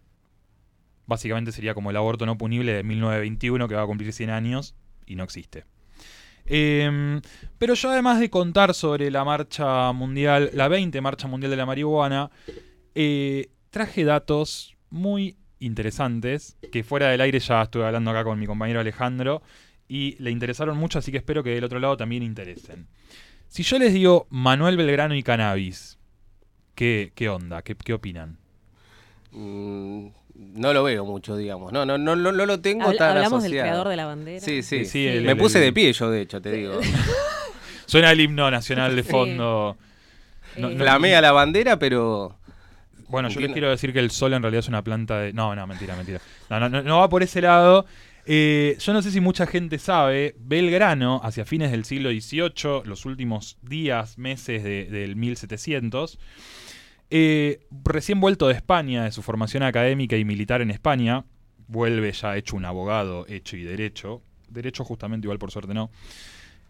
Básicamente 1.06 1.54
sería 1.54 1.74
como 1.74 1.92
el 1.92 1.96
aborto 1.96 2.26
no 2.26 2.38
punible 2.38 2.74
de 2.74 2.84
1921 2.84 3.70
que 3.70 3.76
va 3.76 3.84
a 3.84 3.88
cumplir 3.88 4.12
100 4.12 4.30
años 4.32 4.76
y 5.06 5.16
no 5.16 5.24
existe. 5.24 5.64
Em, 6.46 7.22
pero 7.58 7.74
yo 7.74 7.90
además 7.90 8.20
de 8.20 8.30
contar 8.30 8.74
sobre 8.74 9.10
la 9.12 9.24
marcha 9.24 9.94
mundial, 9.94 10.50
la 10.54 10.68
20 10.68 11.00
marcha 11.00 11.28
mundial 11.30 11.52
de 11.52 11.58
la 11.58 11.66
marihuana, 11.66 12.32
eh, 12.96 13.50
traje 13.70 14.04
datos 14.04 14.76
muy 14.90 15.38
interesantes 15.60 16.58
que 16.72 16.84
fuera 16.84 17.08
del 17.10 17.22
aire 17.22 17.40
ya 17.40 17.62
estuve 17.62 17.86
hablando 17.86 18.12
acá 18.12 18.24
con 18.24 18.40
mi 18.40 18.46
compañero 18.48 18.80
Alejandro 18.80 19.42
y 19.88 20.16
le 20.22 20.32
interesaron 20.32 20.78
mucho, 20.78 21.00
así 21.00 21.12
que 21.12 21.18
espero 21.18 21.44
que 21.44 21.50
del 21.52 21.64
otro 21.64 21.80
lado 21.80 21.98
también 21.98 22.24
interesen. 22.24 22.88
Si 23.48 23.64
yo 23.64 23.80
les 23.80 23.94
digo 23.94 24.28
Manuel 24.30 24.78
Belgrano 24.78 25.16
y 25.16 25.24
cannabis, 25.24 25.98
¿qué, 26.76 27.12
qué 27.16 27.30
onda? 27.30 27.62
¿Qué, 27.64 27.76
qué 27.76 27.94
opinan? 27.94 28.38
Mm, 29.32 30.08
no 30.36 30.74
lo 30.74 30.84
veo 30.84 31.06
mucho, 31.06 31.36
digamos. 31.36 31.72
No, 31.74 31.86
no, 31.86 31.98
no, 31.98 32.16
no, 32.16 32.32
no 32.32 32.46
lo 32.46 32.60
tengo 32.62 32.86
Habl- 32.90 32.98
tan 32.98 33.10
hablamos 33.18 33.44
del 33.44 33.52
asociado. 33.54 33.68
creador 33.70 33.88
de 33.90 33.96
la 33.96 34.06
bandera. 34.06 34.40
Sí, 34.46 34.62
sí. 34.64 34.80
Sí, 34.80 34.86
sí, 34.86 35.08
el- 35.08 35.24
Me 35.26 35.32
el- 35.34 35.38
puse 35.38 35.58
el- 35.60 35.66
de 35.66 35.74
pie 35.74 35.92
yo, 35.94 36.10
de 36.10 36.22
hecho, 36.22 36.42
te 36.42 36.52
digo. 36.52 36.80
Suena 37.86 38.12
el 38.12 38.22
himno 38.22 38.50
nacional 38.52 38.96
de 38.96 39.04
Sí. 39.04 39.10
fondo. 39.10 39.78
No- 40.58 40.70
no- 40.70 40.78
Flamea 40.78 41.22
la 41.22 41.32
bandera, 41.32 41.78
pero... 41.80 42.38
Bueno, 43.10 43.30
yo 43.30 43.40
les 43.40 43.50
quiero 43.54 43.70
decir 43.70 43.92
que 43.94 44.00
el 44.00 44.12
sol 44.12 44.34
en 44.34 44.42
realidad 44.42 44.60
es 44.60 44.68
una 44.68 44.84
planta 44.84 45.20
de. 45.20 45.34
No, 45.34 45.56
no, 45.56 45.68
mentira, 45.68 45.96
mentira. 45.96 46.20
No, 46.50 46.60
no, 46.60 46.70
no, 46.70 46.82
no 46.84 47.00
va 47.00 47.10
por 47.10 47.24
ese 47.24 47.42
lado. 47.42 47.86
Eh, 48.26 48.78
yo 48.80 48.94
no 48.94 49.02
sé 49.02 49.10
si 49.12 49.20
mucha 49.22 49.48
gente 49.48 49.80
sabe, 49.80 50.36
Belgrano, 50.40 51.20
hacia 51.24 51.46
fines 51.46 51.72
del 51.72 51.86
siglo 51.86 52.10
XVIII, 52.12 52.84
los 52.86 53.06
últimos 53.06 53.58
días, 53.64 54.18
meses 54.20 54.64
de- 54.64 54.86
del 54.86 55.16
1700, 55.16 56.20
eh, 57.10 57.62
recién 57.84 58.20
vuelto 58.20 58.48
de 58.48 58.54
España, 58.54 59.06
de 59.06 59.12
su 59.12 59.24
formación 59.24 59.64
académica 59.64 60.16
y 60.16 60.26
militar 60.26 60.62
en 60.62 60.70
España, 60.70 61.26
vuelve 61.68 62.12
ya 62.12 62.38
hecho 62.38 62.56
un 62.56 62.66
abogado, 62.66 63.26
hecho 63.28 63.58
y 63.58 63.64
derecho. 63.64 64.22
Derecho 64.50 64.84
justamente 64.84 65.26
igual 65.26 65.40
por 65.40 65.50
suerte 65.52 65.74
no. 65.74 65.90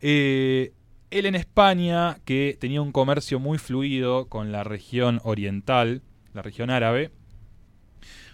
Eh, 0.02 0.71
él 1.12 1.25
en 1.25 1.36
España, 1.36 2.19
que 2.23 2.58
tenía 2.60 2.82
un 2.82 2.91
comercio 2.91 3.39
muy 3.39 3.58
fluido 3.58 4.28
con 4.30 4.52
la 4.52 4.63
región 4.63 5.19
oriental, 5.23 6.04
la 6.34 6.42
región 6.42 6.70
árabe, 6.70 7.12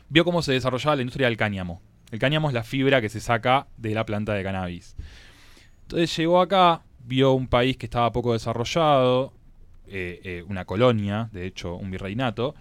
vio 0.09 0.23
cómo 0.25 0.41
se 0.41 0.53
desarrollaba 0.53 0.95
la 0.95 1.01
industria 1.01 1.27
del 1.27 1.37
cáñamo. 1.37 1.81
El 2.11 2.19
cáñamo 2.19 2.49
es 2.49 2.53
la 2.53 2.63
fibra 2.63 3.01
que 3.01 3.09
se 3.09 3.19
saca 3.19 3.67
de 3.77 3.93
la 3.93 4.05
planta 4.05 4.33
de 4.33 4.43
cannabis. 4.43 4.95
Entonces 5.83 6.15
llegó 6.15 6.41
acá, 6.41 6.81
vio 7.05 7.33
un 7.33 7.47
país 7.47 7.77
que 7.77 7.85
estaba 7.85 8.11
poco 8.11 8.33
desarrollado, 8.33 9.33
eh, 9.87 10.19
eh, 10.23 10.43
una 10.47 10.65
colonia, 10.65 11.29
de 11.31 11.45
hecho 11.45 11.75
un 11.75 11.91
virreinato, 11.91 12.55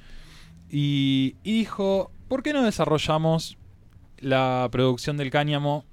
y, 0.70 1.36
y 1.42 1.58
dijo, 1.58 2.10
¿por 2.28 2.42
qué 2.42 2.52
no 2.52 2.62
desarrollamos 2.62 3.56
la 4.18 4.68
producción 4.70 5.16
del 5.16 5.30
cáñamo 5.30 5.84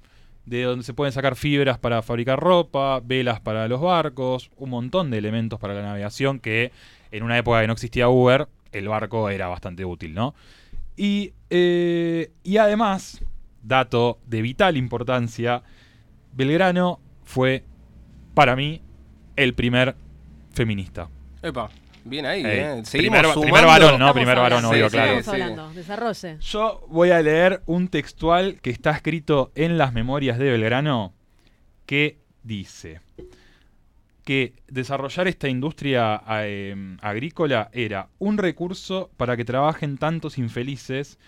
de 0.46 0.64
donde 0.64 0.84
se 0.84 0.94
pueden 0.94 1.12
sacar 1.12 1.36
fibras 1.36 1.78
para 1.78 2.02
fabricar 2.02 2.40
ropa, 2.40 3.00
velas 3.00 3.40
para 3.40 3.68
los 3.68 3.80
barcos, 3.80 4.50
un 4.56 4.70
montón 4.70 5.10
de 5.10 5.18
elementos 5.18 5.60
para 5.60 5.74
la 5.74 5.82
navegación 5.82 6.40
que 6.40 6.72
en 7.10 7.22
una 7.22 7.38
época 7.38 7.60
que 7.60 7.66
no 7.66 7.74
existía 7.74 8.08
Uber, 8.08 8.48
el 8.72 8.88
barco 8.88 9.30
era 9.30 9.48
bastante 9.48 9.84
útil, 9.84 10.14
¿no? 10.14 10.34
Y, 10.96 11.32
eh, 11.50 12.32
y 12.42 12.56
además, 12.56 13.22
dato 13.62 14.18
de 14.26 14.42
vital 14.42 14.76
importancia, 14.76 15.62
Belgrano 16.32 17.00
fue, 17.24 17.64
para 18.34 18.56
mí, 18.56 18.82
el 19.36 19.54
primer 19.54 19.96
feminista. 20.52 21.08
Epa, 21.42 21.70
bien 22.04 22.26
ahí, 22.26 22.42
¿eh? 22.44 22.82
Seguimos 22.84 23.20
primer, 23.20 23.24
sumando. 23.24 23.40
primer 23.40 23.66
varón, 23.66 23.90
¿no? 23.90 23.94
Estamos 23.94 24.14
Primer 24.14 24.36
varón, 24.36 24.64
obvio, 24.64 24.88
Sí, 24.88 24.96
claro. 24.96 25.18
Estamos 25.18 25.40
hablando, 25.40 25.72
desarrolle. 25.72 26.36
Yo 26.40 26.86
voy 26.88 27.10
a 27.10 27.22
leer 27.22 27.62
un 27.66 27.88
textual 27.88 28.58
que 28.60 28.70
está 28.70 28.90
escrito 28.90 29.52
en 29.54 29.78
las 29.78 29.92
memorias 29.92 30.38
de 30.38 30.50
Belgrano 30.50 31.14
que 31.86 32.18
dice 32.42 33.00
que 34.24 34.54
desarrollar 34.68 35.26
esta 35.28 35.48
industria 35.48 36.22
eh, 36.28 36.96
agrícola 37.00 37.70
era 37.72 38.08
un 38.18 38.38
recurso 38.38 39.10
para 39.16 39.36
que 39.36 39.44
trabajen 39.44 39.98
tantos 39.98 40.38
infelices. 40.38 41.18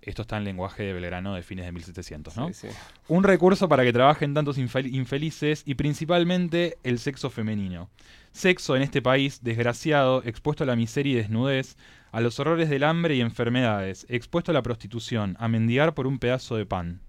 Esto 0.00 0.22
está 0.22 0.36
en 0.36 0.42
lenguaje 0.44 0.82
de 0.82 0.92
Belgrano 0.92 1.34
de 1.34 1.42
fines 1.44 1.64
de 1.64 1.70
1700, 1.70 2.36
¿no? 2.36 2.48
Sí, 2.48 2.54
sí. 2.54 2.68
Un 3.06 3.22
recurso 3.22 3.68
para 3.68 3.84
que 3.84 3.92
trabajen 3.92 4.34
tantos 4.34 4.58
infel- 4.58 4.92
infelices 4.92 5.62
y 5.64 5.74
principalmente 5.76 6.76
el 6.82 6.98
sexo 6.98 7.30
femenino. 7.30 7.88
Sexo 8.32 8.74
en 8.74 8.82
este 8.82 9.00
país 9.00 9.44
desgraciado, 9.44 10.22
expuesto 10.24 10.64
a 10.64 10.66
la 10.66 10.74
miseria 10.74 11.12
y 11.12 11.16
desnudez, 11.16 11.76
a 12.10 12.20
los 12.20 12.40
horrores 12.40 12.68
del 12.68 12.82
hambre 12.82 13.14
y 13.14 13.20
enfermedades, 13.20 14.04
expuesto 14.08 14.50
a 14.50 14.54
la 14.54 14.62
prostitución, 14.62 15.36
a 15.38 15.46
mendigar 15.46 15.94
por 15.94 16.08
un 16.08 16.18
pedazo 16.18 16.56
de 16.56 16.66
pan. 16.66 17.00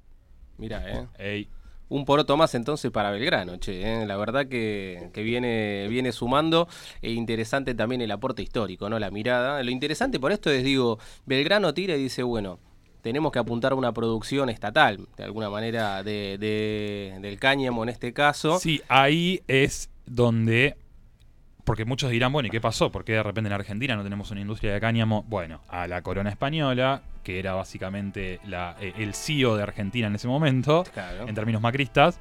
Mira, 0.60 0.84
¿eh? 0.88 1.08
Ey, 1.18 1.50
Un 1.94 2.06
poroto 2.06 2.38
más 2.38 2.56
entonces 2.56 2.90
para 2.90 3.12
Belgrano, 3.12 3.58
che. 3.58 3.82
¿eh? 4.02 4.06
La 4.08 4.18
verdad 4.18 4.48
que, 4.48 5.10
que 5.14 5.22
viene, 5.22 5.86
viene 5.90 6.12
sumando. 6.12 6.68
E 7.04 7.12
interesante 7.12 7.76
también 7.76 8.02
el 8.02 8.10
aporte 8.10 8.42
histórico, 8.42 8.90
¿no? 8.90 8.98
La 8.98 9.12
mirada. 9.12 9.62
Lo 9.62 9.70
interesante 9.70 10.20
por 10.20 10.32
esto 10.32 10.50
es, 10.50 10.64
digo, 10.64 10.98
Belgrano 11.28 11.72
tira 11.76 11.96
y 11.96 12.02
dice, 12.02 12.24
bueno, 12.24 12.58
tenemos 13.04 13.32
que 13.32 13.38
apuntar 13.38 13.74
a 13.74 13.76
una 13.76 13.92
producción 13.94 14.50
estatal, 14.50 15.08
de 15.18 15.24
alguna 15.24 15.52
manera, 15.52 16.02
de, 16.02 16.38
de- 16.40 17.20
del 17.22 17.38
cáñamo 17.38 17.84
en 17.84 17.90
este 17.90 18.12
caso. 18.12 18.58
Sí, 18.60 18.82
ahí 18.88 19.42
es 19.48 19.92
donde. 20.08 20.76
Porque 21.64 21.86
muchos 21.86 22.12
dirán, 22.12 22.32
bueno, 22.34 22.48
¿y 22.48 22.50
qué 22.50 22.60
pasó? 22.60 22.92
¿Por 22.92 23.06
qué 23.06 23.14
de 23.14 23.24
repente 23.24 23.48
en 23.48 23.54
Argentina 23.54 23.96
no 23.96 24.04
tenemos 24.04 24.30
una 24.32 24.42
industria 24.42 24.74
de 24.74 24.82
cáñamo? 24.82 25.24
Bueno, 25.30 25.62
a 25.70 25.88
la 25.88 26.02
corona 26.02 26.30
española, 26.30 27.02
que 27.24 27.40
era 27.40 27.54
básicamente 27.54 28.40
la, 28.46 28.76
eh, 28.82 28.94
el 28.98 29.14
CEO 29.14 29.56
de 29.56 29.64
Argentina 29.64 30.08
en 30.08 30.16
ese 30.16 30.28
momento, 30.28 30.84
Claro. 30.94 31.28
en 31.28 31.34
términos 31.34 31.62
macristas, 31.62 32.20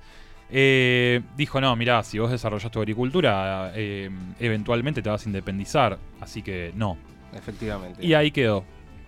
eh, 0.48 1.22
dijo, 1.36 1.60
no, 1.60 1.74
mirá, 1.74 2.02
si 2.04 2.18
vos 2.20 2.30
desarrollás 2.30 2.70
tu 2.70 2.78
agricultura, 2.78 3.72
eh, 3.74 4.10
eventualmente 4.38 5.02
te 5.02 5.08
vas 5.10 5.24
a 5.24 5.28
independizar, 5.28 5.98
así 6.20 6.42
que 6.42 6.72
no. 6.76 6.96
Efectivamente. 7.34 8.04
Y 8.04 8.14
ahí 8.14 8.30
quedó. 8.30 8.64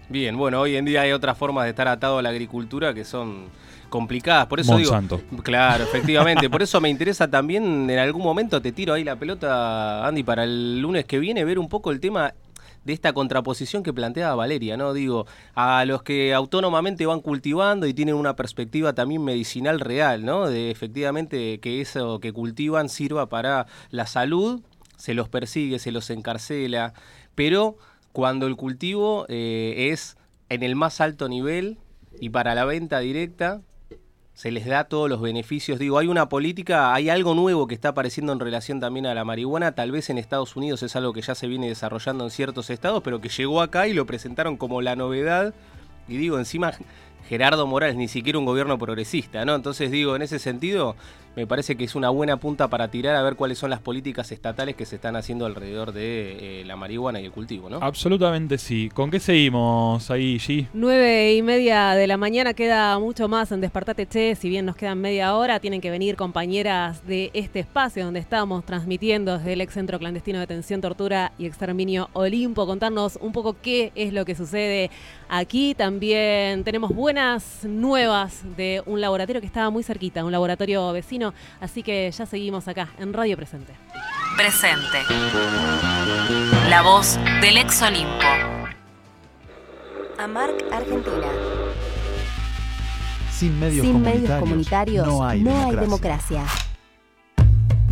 Bien, 0.09 0.37
bueno, 0.37 0.61
hoy 0.61 0.77
en 0.77 0.85
día 0.85 1.03
hay 1.03 1.13
otras 1.13 1.39
formas 1.39 1.65
de 1.65 1.71
estar 1.71 1.87
atado 1.87 2.19
a 2.19 2.23
la 2.23 2.31
agricultura 2.31 2.93
que 2.93 3.05
son 3.05 3.47
complicadas. 3.89 4.47
Por 4.47 4.61
eso 4.61 4.73
Monsanto. 4.73 5.21
digo. 5.31 5.43
Claro, 5.43 5.85
efectivamente. 5.93 6.49
Por 6.51 6.63
eso 6.63 6.81
me 6.81 6.89
interesa 6.89 7.29
también, 7.29 7.89
en 7.89 7.99
algún 7.99 8.23
momento 8.23 8.61
te 8.61 8.73
tiro 8.73 8.95
ahí 8.95 9.05
la 9.05 9.17
pelota, 9.17 10.07
Andy, 10.07 10.23
para 10.23 10.45
el 10.45 10.81
lunes 10.81 11.05
que 11.05 11.19
viene, 11.19 11.45
ver 11.45 11.59
un 11.59 11.69
poco 11.69 11.91
el 11.91 12.01
tema 12.01 12.35
de 12.85 12.93
esta 12.93 13.13
contraposición 13.13 13.83
que 13.83 13.93
planteaba 13.93 14.35
Valeria, 14.35 14.77
¿no? 14.77 14.93
Digo, 14.93 15.27
a 15.55 15.85
los 15.87 16.03
que 16.03 16.35
autónomamente 16.35 17.07
van 17.07 17.21
cultivando 17.21 17.87
y 17.87 17.95
tienen 17.95 18.15
una 18.15 18.37
perspectiva 18.37 18.93
también 18.93 19.25
medicinal 19.25 19.81
real, 19.81 20.25
¿no? 20.25 20.49
De 20.49 20.71
efectivamente 20.71 21.61
que 21.61 21.81
eso 21.81 22.21
que 22.21 22.33
cultivan 22.33 22.89
sirva 22.89 23.29
para 23.29 23.67
la 23.91 24.07
salud, 24.07 24.61
se 24.97 25.15
los 25.15 25.29
persigue, 25.29 25.79
se 25.79 25.93
los 25.93 26.11
encarcela, 26.11 26.93
pero 27.35 27.77
cuando 28.13 28.47
el 28.47 28.57
cultivo 28.57 29.27
eh, 29.29 29.89
es 29.91 30.17
en 30.49 30.63
el 30.63 30.77
más 30.77 31.01
alto 31.01 31.29
nivel 31.29 31.79
y 32.21 32.29
para 32.29 32.55
la 32.55 32.65
venta 32.65 33.01
directa, 33.01 33.63
se 34.35 34.51
les 34.51 34.67
da 34.67 34.85
todos 34.85 35.09
los 35.09 35.21
beneficios. 35.21 35.79
Digo, 35.79 35.99
hay 35.99 36.09
una 36.09 36.29
política, 36.29 36.93
hay 36.93 37.09
algo 37.09 37.35
nuevo 37.35 37.67
que 37.67 37.75
está 37.75 37.91
apareciendo 37.91 38.33
en 38.33 38.41
relación 38.41 38.81
también 38.81 39.07
a 39.07 39.15
la 39.15 39.25
marihuana. 39.25 39.73
Tal 39.73 39.93
vez 39.93 40.11
en 40.11 40.19
Estados 40.19 40.57
Unidos 40.57 40.83
es 40.83 40.97
algo 40.97 41.13
que 41.13 41.23
ya 41.23 41.35
se 41.35 41.47
viene 41.47 41.69
desarrollando 41.69 42.25
en 42.25 42.31
ciertos 42.31 42.69
estados, 42.71 43.03
pero 43.03 43.21
que 43.21 43.29
llegó 43.29 43.63
acá 43.63 43.87
y 43.87 43.95
lo 43.95 44.07
presentaron 44.07 44.57
como 44.57 44.83
la 44.83 44.97
novedad. 44.97 45.55
Y 46.09 46.17
digo, 46.17 46.39
encima 46.39 46.73
Gerardo 47.29 47.67
Morales, 47.67 47.97
ni 47.97 48.09
siquiera 48.09 48.39
un 48.39 48.45
gobierno 48.45 48.77
progresista, 48.77 49.45
¿no? 49.45 49.55
Entonces 49.55 49.91
digo, 49.91 50.17
en 50.17 50.23
ese 50.23 50.39
sentido, 50.39 50.97
me 51.37 51.47
parece 51.47 51.77
que 51.77 51.85
es 51.85 51.95
una 51.95 52.11
buena 52.11 52.37
punta 52.37 52.69
para 52.69 52.89
tirar 52.89 53.17
a 53.17 53.23
ver 53.23 53.35
cuáles 53.37 53.59
son 53.59 53.71
las 53.71 53.81
políticas 53.81 54.31
estatales 54.31 54.77
que 54.77 54.87
se 54.87 54.97
están 54.97 55.17
haciendo 55.17 55.47
alrededor 55.47 55.93
de 55.93 56.61
eh, 56.61 56.65
la 56.65 56.77
marihuana 56.77 57.21
y 57.21 57.25
el 57.25 57.33
cultivo, 57.33 57.69
¿no? 57.69 57.79
Absolutamente 57.81 58.59
sí. 58.59 58.89
¿Con 58.93 59.11
qué 59.11 59.21
seguimos 59.21 60.11
ahí, 60.11 60.37
G? 60.37 60.69
Nueve 60.73 61.35
y 61.35 61.43
media 61.43 61.95
de 61.95 62.07
la 62.07 62.17
mañana 62.17 62.55
queda 62.55 62.99
mucho 62.99 63.29
más 63.29 63.51
en 63.53 63.61
Despertate 63.61 64.07
Che. 64.07 64.35
Si 64.37 64.49
bien 64.49 64.67
nos 64.67 64.77
quedan 64.77 65.01
media 65.01 65.35
hora, 65.37 65.61
tienen 65.61 65.81
que 65.81 65.91
venir 65.91 66.17
compañeras 66.17 67.07
de 67.07 67.31
este 67.35 67.61
espacio 67.61 68.05
donde 68.05 68.21
estamos 68.21 68.65
transmitiendo 68.65 69.39
desde 69.39 69.55
el 69.55 69.61
ex 69.61 69.75
centro 69.75 69.99
clandestino 69.99 70.39
de 70.39 70.47
detención, 70.47 70.81
tortura 70.81 71.33
y 71.39 71.47
exterminio 71.47 72.11
Olimpo. 72.13 72.67
Contarnos 72.67 73.19
un 73.21 73.33
poco 73.33 73.57
qué 73.61 73.93
es 73.95 74.13
lo 74.13 74.25
que 74.25 74.35
sucede 74.35 74.91
aquí. 75.29 75.75
También 75.75 76.65
tenemos 76.65 76.95
buenas 76.95 77.65
nuevas 77.65 78.43
de 78.57 78.83
un 78.87 79.01
laboratorio 79.01 79.41
que 79.41 79.47
estaba 79.47 79.71
muy 79.71 79.83
cerquita, 79.83 80.25
un 80.25 80.33
laboratorio 80.33 80.93
vecino. 80.93 81.24
Así 81.61 81.83
que 81.83 82.11
ya 82.11 82.27
seguimos 82.27 82.67
acá 82.69 82.89
en 82.99 83.13
Radio 83.13 83.37
Presente. 83.37 83.73
Presente. 84.37 84.99
La 86.69 86.83
voz 86.83 87.19
del 87.41 87.57
ex 87.57 87.81
Olimpo. 87.83 88.27
AMARC 90.19 90.73
Argentina. 90.73 91.29
Sin 93.31 93.59
medios, 93.59 93.85
Sin 93.85 93.93
comunitarios, 93.95 94.23
medios 94.23 94.41
comunitarios 94.41 95.07
no 95.07 95.25
hay 95.25 95.43
democracia. 95.77 96.45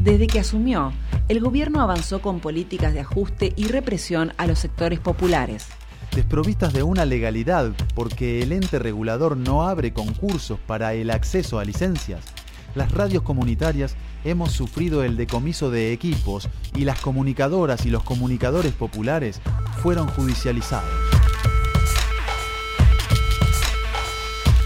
Desde 0.03 0.27
que 0.27 0.40
asumió, 0.40 0.92
el 1.29 1.40
gobierno 1.40 1.81
avanzó 1.81 2.21
con 2.21 2.40
políticas 2.40 2.92
de 2.92 3.01
ajuste 3.01 3.53
y 3.57 3.68
represión 3.68 4.33
a 4.37 4.47
los 4.47 4.59
sectores 4.59 4.99
populares. 4.99 5.68
Desprovistas 6.14 6.73
de 6.73 6.83
una 6.83 7.05
legalidad 7.05 7.73
porque 7.95 8.42
el 8.42 8.53
ente 8.53 8.79
regulador 8.79 9.37
no 9.37 9.62
abre 9.62 9.92
concursos 9.92 10.59
para 10.66 10.92
el 10.95 11.11
acceso 11.11 11.59
a 11.59 11.64
licencias, 11.64 12.25
las 12.74 12.92
radios 12.92 13.22
comunitarias 13.22 13.96
hemos 14.24 14.52
sufrido 14.52 15.04
el 15.04 15.16
decomiso 15.16 15.70
de 15.70 15.92
equipos 15.92 16.48
y 16.74 16.85
las 16.85 17.00
comunicadoras 17.00 17.87
y 17.87 17.90
los 17.90 18.02
comunicadores 18.02 18.72
populares 18.72 19.40
fueron 19.82 20.08
judicializados. 20.08 20.90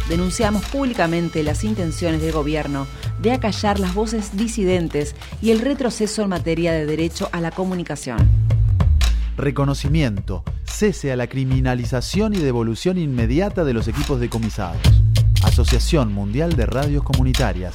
Denunciamos 0.09 0.65
públicamente 0.67 1.43
las 1.43 1.65
intenciones 1.65 2.23
del 2.23 2.33
gobierno 2.33 2.87
de 3.21 3.33
acallar 3.33 3.81
las 3.81 3.95
voces 3.95 4.37
disidentes 4.37 5.17
y 5.43 5.51
el 5.51 5.61
retroceso 5.61 6.23
en 6.23 6.29
materia 6.29 6.73
de 6.73 6.87
derecho 6.87 7.29
a 7.33 7.41
la 7.41 7.51
comunicación. 7.51 8.19
Reconocimiento, 9.37 10.45
cese 10.65 11.11
a 11.13 11.17
la 11.17 11.27
criminalización 11.27 12.35
y 12.35 12.39
devolución 12.39 12.99
inmediata 12.99 13.65
de 13.65 13.75
los 13.75 13.89
equipos 13.89 14.21
decomisados. 14.21 14.81
Asociación 15.47 16.13
Mundial 16.13 16.55
de 16.55 16.67
Radios 16.67 17.03
Comunitarias. 17.03 17.75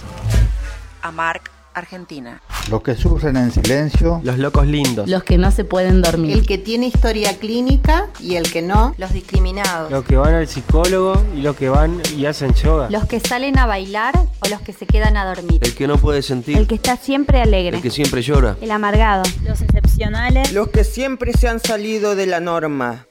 AMARC 1.01 1.49
Argentina. 1.73 2.41
Los 2.69 2.81
que 2.83 2.95
sufren 2.95 3.37
en 3.37 3.49
silencio. 3.51 4.19
Los 4.23 4.37
locos 4.37 4.67
lindos. 4.67 5.09
Los 5.09 5.23
que 5.23 5.37
no 5.37 5.51
se 5.51 5.63
pueden 5.63 6.01
dormir. 6.01 6.37
El 6.37 6.45
que 6.45 6.57
tiene 6.57 6.87
historia 6.87 7.37
clínica 7.39 8.07
y 8.19 8.35
el 8.35 8.51
que 8.51 8.61
no. 8.61 8.93
Los 8.97 9.13
discriminados. 9.13 9.89
Los 9.89 10.03
que 10.03 10.17
van 10.17 10.33
al 10.33 10.47
psicólogo 10.47 11.23
y 11.35 11.41
los 11.41 11.55
que 11.55 11.69
van 11.69 12.01
y 12.15 12.25
hacen 12.25 12.53
yoga. 12.53 12.89
Los 12.89 13.05
que 13.05 13.19
salen 13.19 13.57
a 13.57 13.65
bailar 13.65 14.13
o 14.17 14.49
los 14.49 14.61
que 14.61 14.73
se 14.73 14.85
quedan 14.85 15.15
a 15.15 15.25
dormir. 15.25 15.61
El 15.63 15.73
que 15.73 15.87
no 15.87 15.97
puede 15.97 16.21
sentir. 16.21 16.57
El 16.57 16.67
que 16.67 16.75
está 16.75 16.97
siempre 16.97 17.41
alegre. 17.41 17.77
El 17.77 17.81
que 17.81 17.89
siempre 17.89 18.21
llora. 18.21 18.57
El 18.61 18.71
amargado. 18.71 19.23
Los 19.43 19.61
excepcionales. 19.61 20.51
Los 20.51 20.67
que 20.69 20.83
siempre 20.83 21.31
se 21.33 21.47
han 21.47 21.61
salido 21.61 22.15
de 22.15 22.25
la 22.27 22.41
norma. 22.41 23.07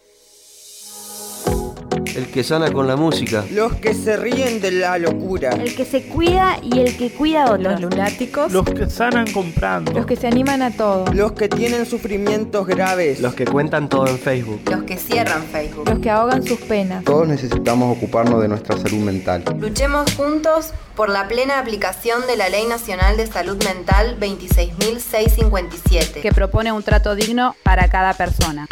El 2.16 2.26
que 2.26 2.42
sana 2.42 2.72
con 2.72 2.88
la 2.88 2.96
música. 2.96 3.44
Los 3.52 3.76
que 3.76 3.94
se 3.94 4.16
ríen 4.16 4.60
de 4.60 4.72
la 4.72 4.98
locura. 4.98 5.50
El 5.50 5.72
que 5.74 5.84
se 5.84 6.02
cuida 6.02 6.58
y 6.62 6.80
el 6.80 6.96
que 6.96 7.10
cuida 7.10 7.44
a 7.44 7.52
otros. 7.52 7.80
Los 7.80 7.80
lunáticos. 7.80 8.50
Los 8.52 8.64
que 8.64 8.90
sanan 8.90 9.30
comprando. 9.30 9.92
Los 9.92 10.06
que 10.06 10.16
se 10.16 10.26
animan 10.26 10.62
a 10.62 10.72
todo. 10.72 11.04
Los 11.12 11.30
que 11.32 11.48
tienen 11.48 11.86
sufrimientos 11.86 12.66
graves. 12.66 13.20
Los 13.20 13.34
que 13.34 13.44
cuentan 13.44 13.88
todo 13.88 14.08
en 14.08 14.18
Facebook. 14.18 14.60
Los 14.68 14.82
que 14.82 14.96
cierran 14.96 15.44
Facebook. 15.44 15.88
Los 15.88 16.00
que 16.00 16.10
ahogan 16.10 16.42
sus 16.42 16.58
penas. 16.60 17.04
Todos 17.04 17.28
necesitamos 17.28 17.96
ocuparnos 17.96 18.42
de 18.42 18.48
nuestra 18.48 18.76
salud 18.76 18.98
mental. 18.98 19.44
Luchemos 19.58 20.12
juntos 20.14 20.72
por 20.96 21.10
la 21.10 21.28
plena 21.28 21.60
aplicación 21.60 22.26
de 22.26 22.36
la 22.36 22.48
Ley 22.48 22.66
Nacional 22.66 23.16
de 23.16 23.28
Salud 23.28 23.62
Mental 23.64 24.18
26.657. 24.18 26.20
Que 26.20 26.32
propone 26.32 26.72
un 26.72 26.82
trato 26.82 27.14
digno 27.14 27.54
para 27.62 27.88
cada 27.88 28.14
persona. 28.14 28.66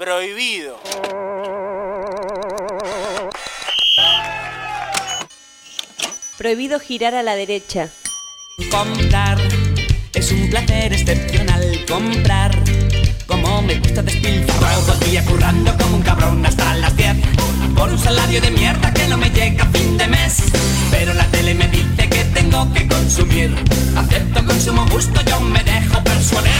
Prohibido. 0.00 0.80
Prohibido 6.38 6.80
girar 6.80 7.14
a 7.14 7.22
la 7.22 7.34
derecha. 7.34 7.90
Comprar 8.70 9.36
es 10.14 10.32
un 10.32 10.48
placer 10.48 10.94
excepcional. 10.94 11.84
Comprar, 11.86 12.58
como 13.26 13.60
me 13.60 13.78
gusta 13.78 14.00
despilfarrar 14.00 14.78
todo 14.86 14.94
el 14.94 15.10
día 15.10 15.22
currando 15.26 15.76
como 15.76 15.96
un 15.96 16.02
cabrón 16.02 16.46
hasta 16.46 16.72
las 16.76 16.96
10. 16.96 17.16
Por 17.76 17.90
un 17.90 17.98
salario 17.98 18.40
de 18.40 18.52
mierda 18.52 18.94
que 18.94 19.06
no 19.06 19.18
me 19.18 19.28
llega 19.28 19.64
a 19.64 19.68
fin 19.68 19.98
de 19.98 20.08
mes. 20.08 20.44
Pero 20.90 21.12
la 21.12 21.26
tele 21.26 21.52
me 21.52 21.68
dice 21.68 22.08
que 22.08 22.24
tengo 22.32 22.72
que 22.72 22.88
consumir. 22.88 23.54
Acepto 23.94 24.46
consumo 24.46 24.86
justo, 24.90 25.20
yo 25.20 25.40
me 25.40 25.62
dejo 25.62 26.02
persuadir. 26.02 26.59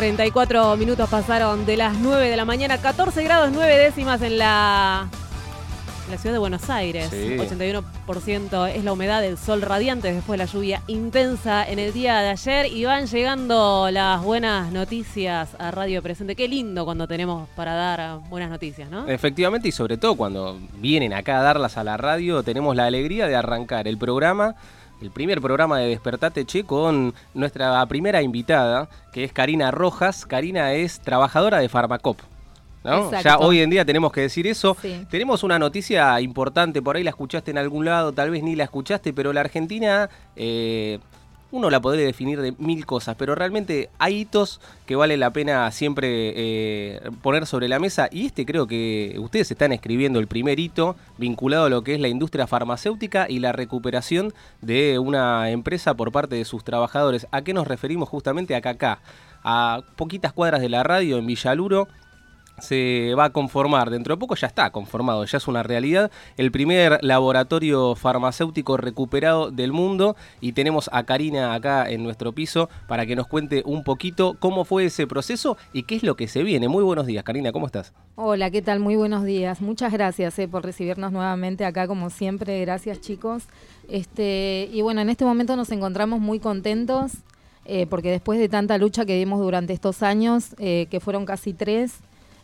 34 0.00 0.78
minutos 0.78 1.10
pasaron 1.10 1.66
de 1.66 1.76
las 1.76 1.98
9 1.98 2.30
de 2.30 2.36
la 2.38 2.46
mañana, 2.46 2.78
14 2.78 3.22
grados 3.22 3.50
9 3.52 3.76
décimas 3.76 4.22
en 4.22 4.38
la, 4.38 5.10
en 6.06 6.10
la 6.10 6.16
ciudad 6.16 6.32
de 6.32 6.38
Buenos 6.38 6.70
Aires. 6.70 7.10
Sí. 7.10 7.36
81% 7.36 8.70
es 8.74 8.82
la 8.82 8.92
humedad 8.94 9.20
del 9.20 9.36
sol 9.36 9.60
radiante 9.60 10.10
después 10.10 10.38
de 10.38 10.46
la 10.46 10.50
lluvia 10.50 10.82
intensa 10.86 11.68
en 11.68 11.78
el 11.78 11.92
día 11.92 12.20
de 12.20 12.30
ayer. 12.30 12.72
Y 12.72 12.86
van 12.86 13.08
llegando 13.08 13.90
las 13.90 14.24
buenas 14.24 14.72
noticias 14.72 15.50
a 15.58 15.70
Radio 15.70 16.00
Presente. 16.00 16.34
Qué 16.34 16.48
lindo 16.48 16.86
cuando 16.86 17.06
tenemos 17.06 17.46
para 17.50 17.74
dar 17.74 18.20
buenas 18.30 18.48
noticias, 18.48 18.88
¿no? 18.88 19.06
Efectivamente, 19.06 19.68
y 19.68 19.72
sobre 19.72 19.98
todo 19.98 20.14
cuando 20.14 20.58
vienen 20.78 21.12
acá 21.12 21.40
a 21.40 21.42
darlas 21.42 21.76
a 21.76 21.84
la 21.84 21.98
radio, 21.98 22.42
tenemos 22.42 22.74
la 22.74 22.86
alegría 22.86 23.26
de 23.26 23.36
arrancar 23.36 23.86
el 23.86 23.98
programa, 23.98 24.54
el 25.00 25.10
primer 25.10 25.40
programa 25.40 25.78
de 25.78 25.88
Despertate 25.88 26.44
Che, 26.44 26.64
con 26.64 27.14
nuestra 27.34 27.84
primera 27.86 28.22
invitada, 28.22 28.88
que 29.12 29.24
es 29.24 29.32
Karina 29.32 29.70
Rojas. 29.70 30.26
Karina 30.26 30.74
es 30.74 31.00
trabajadora 31.00 31.58
de 31.58 31.68
Farmacop. 31.68 32.18
¿no? 32.84 33.10
Ya 33.20 33.38
hoy 33.38 33.60
en 33.60 33.70
día 33.70 33.84
tenemos 33.84 34.12
que 34.12 34.22
decir 34.22 34.46
eso. 34.46 34.76
Sí. 34.80 35.06
Tenemos 35.10 35.42
una 35.42 35.58
noticia 35.58 36.20
importante, 36.20 36.80
por 36.82 36.96
ahí 36.96 37.02
la 37.02 37.10
escuchaste 37.10 37.50
en 37.50 37.58
algún 37.58 37.84
lado, 37.84 38.12
tal 38.12 38.30
vez 38.30 38.42
ni 38.42 38.56
la 38.56 38.64
escuchaste, 38.64 39.12
pero 39.12 39.32
la 39.32 39.40
Argentina 39.40 40.08
eh, 40.36 40.98
uno 41.52 41.70
la 41.70 41.80
podría 41.80 42.04
definir 42.04 42.40
de 42.40 42.52
mil 42.58 42.86
cosas, 42.86 43.16
pero 43.18 43.34
realmente 43.34 43.90
hay 43.98 44.20
hitos 44.20 44.60
que 44.86 44.96
vale 44.96 45.16
la 45.16 45.32
pena 45.32 45.70
siempre 45.70 46.32
eh, 46.36 47.00
poner 47.22 47.46
sobre 47.46 47.68
la 47.68 47.78
mesa 47.78 48.08
y 48.10 48.26
este 48.26 48.46
creo 48.46 48.66
que 48.66 49.16
ustedes 49.18 49.50
están 49.50 49.72
escribiendo 49.72 50.18
el 50.18 50.26
primer 50.26 50.60
hito 50.60 50.96
vinculado 51.18 51.64
a 51.64 51.70
lo 51.70 51.82
que 51.82 51.94
es 51.94 52.00
la 52.00 52.08
industria 52.08 52.46
farmacéutica 52.46 53.26
y 53.28 53.40
la 53.40 53.52
recuperación 53.52 54.32
de 54.60 54.98
una 54.98 55.50
empresa 55.50 55.94
por 55.94 56.12
parte 56.12 56.36
de 56.36 56.44
sus 56.44 56.64
trabajadores. 56.64 57.26
¿A 57.30 57.42
qué 57.42 57.54
nos 57.54 57.66
referimos 57.66 58.08
justamente? 58.08 58.54
Acá, 58.54 58.70
acá, 58.70 59.00
a 59.42 59.82
poquitas 59.96 60.32
cuadras 60.32 60.60
de 60.60 60.68
la 60.68 60.82
radio 60.82 61.18
en 61.18 61.26
Villaluro 61.26 61.88
se 62.60 63.14
va 63.18 63.26
a 63.26 63.30
conformar, 63.30 63.90
dentro 63.90 64.14
de 64.14 64.18
poco 64.18 64.34
ya 64.34 64.46
está 64.46 64.70
conformado, 64.70 65.24
ya 65.24 65.38
es 65.38 65.48
una 65.48 65.62
realidad, 65.62 66.10
el 66.36 66.50
primer 66.50 66.98
laboratorio 67.02 67.94
farmacéutico 67.94 68.76
recuperado 68.76 69.50
del 69.50 69.72
mundo 69.72 70.16
y 70.40 70.52
tenemos 70.52 70.90
a 70.92 71.04
Karina 71.04 71.54
acá 71.54 71.90
en 71.90 72.02
nuestro 72.02 72.32
piso 72.32 72.68
para 72.86 73.06
que 73.06 73.16
nos 73.16 73.26
cuente 73.26 73.62
un 73.64 73.84
poquito 73.84 74.36
cómo 74.38 74.64
fue 74.64 74.86
ese 74.86 75.06
proceso 75.06 75.56
y 75.72 75.84
qué 75.84 75.96
es 75.96 76.02
lo 76.02 76.16
que 76.16 76.28
se 76.28 76.42
viene. 76.42 76.68
Muy 76.68 76.84
buenos 76.84 77.06
días, 77.06 77.24
Karina, 77.24 77.52
¿cómo 77.52 77.66
estás? 77.66 77.92
Hola, 78.16 78.50
¿qué 78.50 78.62
tal? 78.62 78.80
Muy 78.80 78.96
buenos 78.96 79.24
días. 79.24 79.60
Muchas 79.60 79.92
gracias 79.92 80.38
eh, 80.38 80.48
por 80.48 80.64
recibirnos 80.64 81.12
nuevamente 81.12 81.64
acá, 81.64 81.86
como 81.86 82.10
siempre. 82.10 82.60
Gracias, 82.60 83.00
chicos. 83.00 83.44
Este, 83.88 84.68
y 84.72 84.82
bueno, 84.82 85.00
en 85.00 85.10
este 85.10 85.24
momento 85.24 85.56
nos 85.56 85.70
encontramos 85.70 86.20
muy 86.20 86.38
contentos 86.38 87.12
eh, 87.64 87.86
porque 87.86 88.10
después 88.10 88.38
de 88.38 88.48
tanta 88.48 88.78
lucha 88.78 89.04
que 89.04 89.16
dimos 89.16 89.40
durante 89.40 89.72
estos 89.72 90.02
años, 90.02 90.54
eh, 90.58 90.86
que 90.90 91.00
fueron 91.00 91.24
casi 91.24 91.52
tres, 91.52 92.00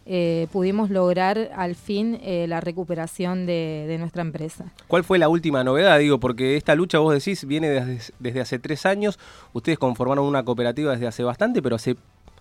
eh, 0.06 0.46
pudimos 0.52 0.88
lograr 0.90 1.50
al 1.56 1.74
fin 1.74 2.18
eh, 2.22 2.46
la 2.48 2.60
recuperación 2.60 3.44
de, 3.44 3.86
de 3.88 3.98
nuestra 3.98 4.22
empresa. 4.22 4.66
¿Cuál 4.86 5.02
fue 5.04 5.18
la 5.18 5.28
última 5.28 5.64
novedad? 5.64 5.98
Digo, 5.98 6.20
porque 6.20 6.56
esta 6.56 6.74
lucha, 6.76 6.98
vos 7.00 7.12
decís, 7.12 7.44
viene 7.44 7.68
desde, 7.68 8.12
desde 8.20 8.40
hace 8.40 8.58
tres 8.60 8.86
años. 8.86 9.18
Ustedes 9.52 9.78
conformaron 9.78 10.24
una 10.24 10.44
cooperativa 10.44 10.92
desde 10.92 11.06
hace 11.08 11.22
bastante, 11.24 11.60
pero 11.60 11.76
hace 11.76 11.96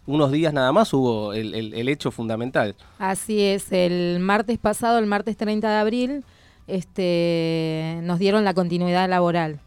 unos 0.07 0.32
días 0.32 0.53
nada 0.53 0.72
más 0.72 0.93
hubo 0.93 1.34
el, 1.34 1.55
el- 1.55 1.74
el 1.74 1.89
hecho 1.89 2.11
fundamental. 2.11 2.76
Así 2.99 3.41
es, 3.41 3.72
el 3.72 4.20
martes 4.20 4.59
pasado, 4.59 4.99
el 4.99 5.07
martes 5.07 5.36
30 5.36 5.68
de 5.68 5.76
abril, 5.78 6.24
este, 6.68 7.99
nos 8.03 8.20
dieron 8.20 8.43
la 8.43 8.53
continuidad 8.53 9.09
laboral. 9.09 9.59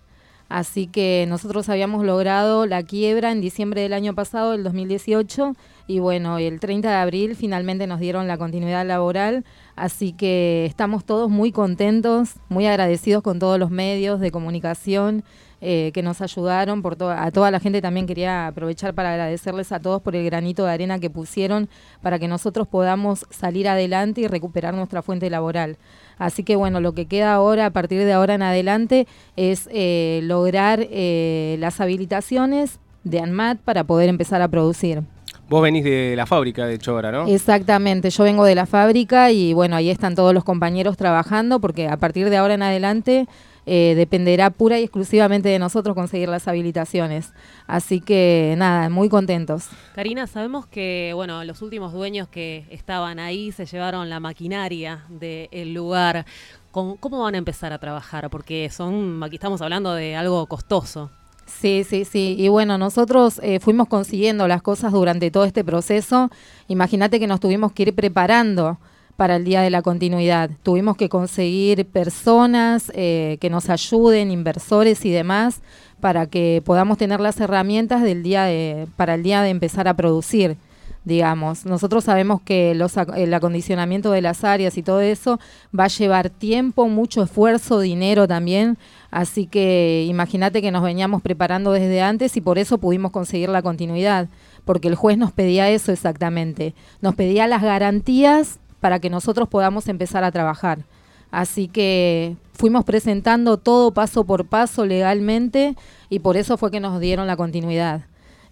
Así 0.49 0.87
que 0.87 1.27
nosotros 1.29 1.69
habíamos 1.69 2.05
logrado 2.05 2.65
la 2.65 2.83
quiebra 2.83 3.33
en 3.33 3.41
diciembre 3.43 3.83
del 3.83 3.93
año 3.93 4.15
pasado, 4.15 4.55
el 4.55 4.65
2018, 4.65 5.55
y 5.87 5.99
bueno, 5.99 6.39
el 6.39 6.59
30 6.59 6.89
de 6.89 6.95
abril 6.95 7.37
finalmente 7.37 7.87
nos 7.87 8.01
dieron 8.01 8.27
la 8.29 8.39
continuidad 8.39 8.87
laboral, 8.87 9.45
así 9.77 10.13
que 10.13 10.65
estamos 10.65 11.05
todos 11.05 11.29
muy 11.29 11.53
contentos, 11.53 12.37
muy 12.49 12.67
agradecidos 12.67 13.23
con 13.23 13.39
todos 13.39 13.59
los 13.59 13.71
medios 13.71 14.21
de 14.21 14.31
comunicación 14.31 15.23
eh, 15.61 15.91
que 15.93 16.03
nos 16.03 16.21
ayudaron, 16.21 16.83
por 16.83 17.03
a 17.03 17.31
toda 17.33 17.51
la 17.51 17.59
gente 17.59 17.83
también 17.83 18.07
quería 18.07 18.47
aprovechar 18.47 18.95
para 18.95 19.11
agradecerles 19.11 19.73
a 19.73 19.81
todos 19.81 20.01
por 20.01 20.15
el 20.15 20.25
granito 20.25 20.65
de 20.65 20.71
arena 20.71 21.01
que 21.01 21.11
pusieron 21.11 21.69
para 22.01 22.21
que 22.21 22.29
nosotros 22.29 22.69
podamos 22.69 23.27
salir 23.31 23.69
adelante 23.69 24.21
y 24.21 24.29
recuperar 24.29 24.73
nuestra 24.75 25.03
fuente 25.03 25.29
laboral. 25.31 25.77
Así 26.19 26.43
que 26.43 26.57
bueno, 26.57 26.81
lo 26.81 26.93
que 26.93 27.07
queda 27.07 27.33
ahora, 27.35 27.67
a 27.67 27.71
partir 27.71 28.05
de 28.05 28.13
ahora 28.13 28.35
en 28.35 28.43
adelante, 28.43 29.07
es 29.37 29.69
eh, 29.73 30.21
lograr 30.25 30.81
eh, 30.91 31.57
las 31.59 31.81
habilitaciones 31.81 32.79
de 33.05 33.21
ANMAT 33.21 33.59
para 33.59 33.85
poder 33.85 34.09
empezar 34.09 34.43
a 34.43 34.49
producir. 34.49 35.03
Vos 35.49 35.63
venís 35.63 35.83
de 35.83 36.15
la 36.15 36.27
fábrica, 36.27 36.67
de 36.67 36.75
hecho, 36.75 36.91
ahora, 36.93 37.11
¿no? 37.11 37.27
Exactamente, 37.27 38.11
yo 38.11 38.25
vengo 38.25 38.45
de 38.45 38.55
la 38.55 38.67
fábrica 38.67 39.31
y 39.31 39.55
bueno, 39.55 39.77
ahí 39.77 39.89
están 39.89 40.15
todos 40.15 40.35
los 40.35 40.45
compañeros 40.45 40.99
trabajando 40.99 41.59
porque 41.59 41.89
a 41.89 41.97
partir 41.97 42.29
de 42.29 42.37
ahora 42.37 42.55
en 42.55 42.63
adelante 42.63 43.27
eh, 43.71 43.95
dependerá 43.95 44.49
pura 44.49 44.81
y 44.81 44.85
exclusivamente 44.85 45.51
de 45.51 45.59
nosotros 45.59 45.95
conseguir 45.95 46.31
las 46.31 46.49
habilitaciones. 46.49 47.33
Así 47.67 48.01
que 48.01 48.55
nada, 48.57 48.89
muy 48.89 49.11
contentos. 49.11 49.69
Karina, 49.95 50.27
sabemos 50.27 50.67
que 50.67 51.13
bueno, 51.15 51.45
los 51.45 51.61
últimos 51.61 51.93
dueños 51.93 52.29
que 52.29 52.65
estaban 52.71 53.19
ahí 53.19 53.53
se 53.53 53.67
llevaron 53.67 54.09
la 54.09 54.21
maquinaria 54.21 55.05
del 55.11 55.75
lugar. 55.75 56.25
¿Cómo, 56.71 56.97
cómo 56.97 57.21
van 57.21 57.35
a 57.35 57.39
empezar 57.39 57.75
a 57.75 57.79
trabajar? 57.79 58.31
Porque 58.31 58.71
son, 58.71 59.23
aquí 59.23 59.37
estamos 59.37 59.61
hablando 59.61 59.93
de 59.93 60.17
algo 60.17 60.47
costoso. 60.47 61.11
Sí, 61.45 61.85
sí, 61.85 62.05
sí. 62.05 62.37
Y 62.39 62.49
bueno, 62.49 62.79
nosotros 62.79 63.41
eh, 63.43 63.61
fuimos 63.61 63.89
consiguiendo 63.89 64.47
las 64.49 64.63
cosas 64.63 64.93
durante 64.93 65.31
todo 65.31 65.45
este 65.45 65.65
proceso. 65.65 66.31
Imagínate 66.69 67.19
que 67.19 67.27
nos 67.27 67.41
tuvimos 67.41 67.73
que 67.73 67.85
ir 67.85 67.95
preparando 67.95 68.79
para 69.19 69.35
el 69.35 69.43
día 69.43 69.63
de 69.63 69.71
la 69.71 69.83
continuidad. 69.83 70.49
Tuvimos 70.63 70.97
que 70.97 71.09
conseguir 71.09 71.85
personas 71.87 72.93
eh, 72.95 73.37
que 73.41 73.51
nos 73.51 73.69
ayuden, 73.69 74.31
inversores 74.31 75.05
y 75.05 75.11
demás, 75.11 75.61
para 75.99 76.27
que 76.27 76.63
podamos 76.65 76.99
tener 76.99 77.19
las 77.19 77.41
herramientas 77.41 78.01
del 78.05 78.23
día 78.23 78.45
de, 78.45 78.87
para 78.95 79.15
el 79.15 79.25
día 79.25 79.43
de 79.43 79.51
empezar 79.51 79.89
a 79.89 79.95
producir 79.95 80.57
digamos. 81.05 81.65
Nosotros 81.65 82.05
sabemos 82.05 82.43
que 82.43 82.75
los, 82.75 82.97
el 83.17 83.33
acondicionamiento 83.33 84.13
de 84.13 84.21
las 84.21 84.45
áreas 84.45 84.77
y 84.77 84.83
todo 84.83 85.01
eso 85.01 85.41
va 85.77 85.85
a 85.85 85.89
llevar 85.89 86.29
tiempo, 86.29 86.87
mucho 86.87 87.23
esfuerzo, 87.23 87.81
dinero 87.81 88.29
también. 88.29 88.77
Así 89.11 89.47
que 89.47 90.05
imagínate 90.07 90.61
que 90.61 90.71
nos 90.71 90.83
veníamos 90.83 91.23
preparando 91.23 91.73
desde 91.73 92.03
antes 92.03 92.37
y 92.37 92.43
por 92.43 92.59
eso 92.59 92.77
pudimos 92.77 93.11
conseguir 93.11 93.49
la 93.49 93.63
continuidad, 93.63 94.29
porque 94.67 94.89
el 94.89 94.97
juez 94.97 95.17
nos 95.17 95.33
pedía 95.33 95.71
eso 95.71 95.93
exactamente. 95.93 96.75
Nos 97.01 97.15
pedía 97.15 97.47
las 97.47 97.63
garantías 97.63 98.61
para 98.81 98.99
que 98.99 99.11
nosotros 99.11 99.49
podamos 99.49 99.89
empezar 99.89 100.25
a 100.25 100.33
trabajar. 100.33 100.85
Así 101.31 101.69
que 101.69 102.37
fuimos 102.55 102.85
presentando 102.85 103.59
todo 103.59 103.93
paso 103.93 104.25
por 104.25 104.47
paso 104.47 104.87
legalmente 104.87 105.77
y 106.09 106.21
por 106.21 106.37
eso 106.37 106.57
fue 106.57 106.71
que 106.71 106.81
nos 106.81 107.01
dieron 107.01 107.27
la 107.27 107.37
continuidad. 107.37 108.03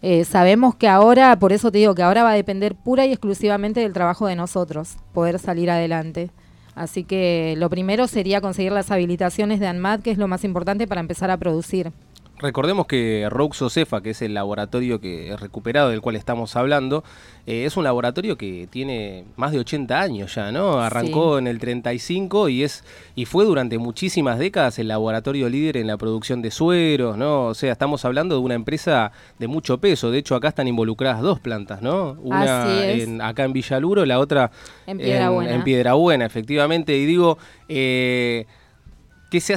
Eh, 0.03 0.24
sabemos 0.24 0.74
que 0.74 0.89
ahora, 0.89 1.39
por 1.39 1.53
eso 1.53 1.72
te 1.72 1.79
digo 1.79 1.95
que 1.95 2.03
ahora 2.03 2.22
va 2.22 2.33
a 2.33 2.35
depender 2.35 2.74
pura 2.74 3.07
y 3.07 3.12
exclusivamente 3.12 3.81
del 3.81 3.95
trabajo 3.95 4.27
de 4.27 4.37
nosotros, 4.37 4.97
poder 5.14 5.39
salir 5.39 5.70
adelante. 5.70 6.31
Así 6.74 7.05
que 7.05 7.55
lo 7.57 7.70
primero 7.70 8.07
sería 8.07 8.43
conseguir 8.43 8.72
las 8.72 8.91
habilitaciones 8.91 9.61
de 9.61 9.66
ANMAT, 9.66 10.03
que 10.03 10.11
es 10.11 10.18
lo 10.18 10.29
más 10.29 10.45
importante 10.45 10.87
para 10.87 11.01
empezar 11.01 11.31
a 11.31 11.39
producir. 11.39 11.91
Recordemos 12.39 12.87
que 12.87 13.26
Roxocefa, 13.30 14.03
que 14.03 14.11
es 14.11 14.20
el 14.20 14.34
laboratorio 14.34 15.01
que 15.01 15.34
recuperado 15.41 15.89
del 15.89 16.03
cual 16.03 16.16
estamos 16.16 16.55
hablando, 16.55 17.03
eh, 17.47 17.64
es 17.64 17.78
un 17.78 17.84
laboratorio 17.84 18.37
que 18.37 18.68
tiene 18.70 19.24
más 19.37 19.53
de 19.53 19.59
80 19.61 19.99
años 19.99 20.34
ya, 20.34 20.53
¿no? 20.53 20.78
Arrancó 20.80 21.37
Sí. 21.37 21.39
en 21.39 21.47
el 21.47 21.59
35 21.59 22.51
y 22.51 22.62
es 22.62 22.84
y 23.14 23.24
fue 23.24 23.47
durante 23.47 23.78
muchísimas 23.78 24.39
décadas 24.39 24.78
el 24.78 24.89
laboratorio 24.89 25.49
líder 25.49 25.78
en 25.78 25.87
la 25.87 25.97
producción 25.97 26.43
de 26.43 26.51
sueros, 26.51 27.16
¿no? 27.16 27.47
O 27.47 27.55
sea, 27.55 27.72
estamos 27.72 28.05
hablando 28.05 28.34
de 28.34 28.43
una 28.43 28.55
empresa 28.55 29.12
de 29.39 29.47
mucho 29.47 29.78
peso. 29.78 30.11
De 30.11 30.18
hecho, 30.18 30.34
acá 30.34 30.49
están 30.49 30.68
involucradas 30.68 31.22
dos 31.22 31.41
plantas, 31.41 31.80
¿no? 31.80 32.18
Una 32.20 32.64
Así 32.64 32.78
es. 33.01 33.09
en- 33.09 33.22
acá 33.22 33.45
en 33.45 33.55
Villaluro, 33.55 34.05
la 34.05 34.18
otra 34.18 34.51
En 34.87 34.99
Piedrabuena. 34.99 35.55
en 35.55 35.64
Piedrabuena, 35.64 36.26
efectivamente. 36.26 36.99
Y 36.99 37.07
digo, 37.07 37.39
eh, 37.70 38.45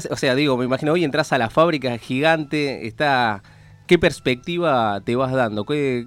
O 0.09 0.15
sea, 0.15 0.35
digo, 0.35 0.57
me 0.57 0.65
imagino 0.65 0.93
hoy 0.93 1.03
entras 1.03 1.31
a 1.33 1.37
la 1.37 1.49
fábrica 1.49 1.97
gigante, 1.97 2.87
está. 2.87 3.43
¿Qué 3.87 3.97
perspectiva 3.97 5.01
te 5.03 5.15
vas 5.15 5.31
dando? 5.31 5.65
¿Qué, 5.65 6.05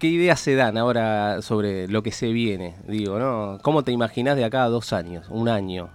ideas 0.00 0.38
se 0.38 0.54
dan 0.54 0.76
ahora 0.76 1.40
sobre 1.40 1.88
lo 1.88 2.02
que 2.02 2.12
se 2.12 2.28
viene? 2.32 2.74
Digo, 2.86 3.18
¿no? 3.18 3.58
¿Cómo 3.62 3.82
te 3.82 3.92
imaginas 3.92 4.36
de 4.36 4.44
acá 4.44 4.64
a 4.64 4.68
dos 4.68 4.92
años, 4.92 5.26
un 5.30 5.48
año? 5.48 5.88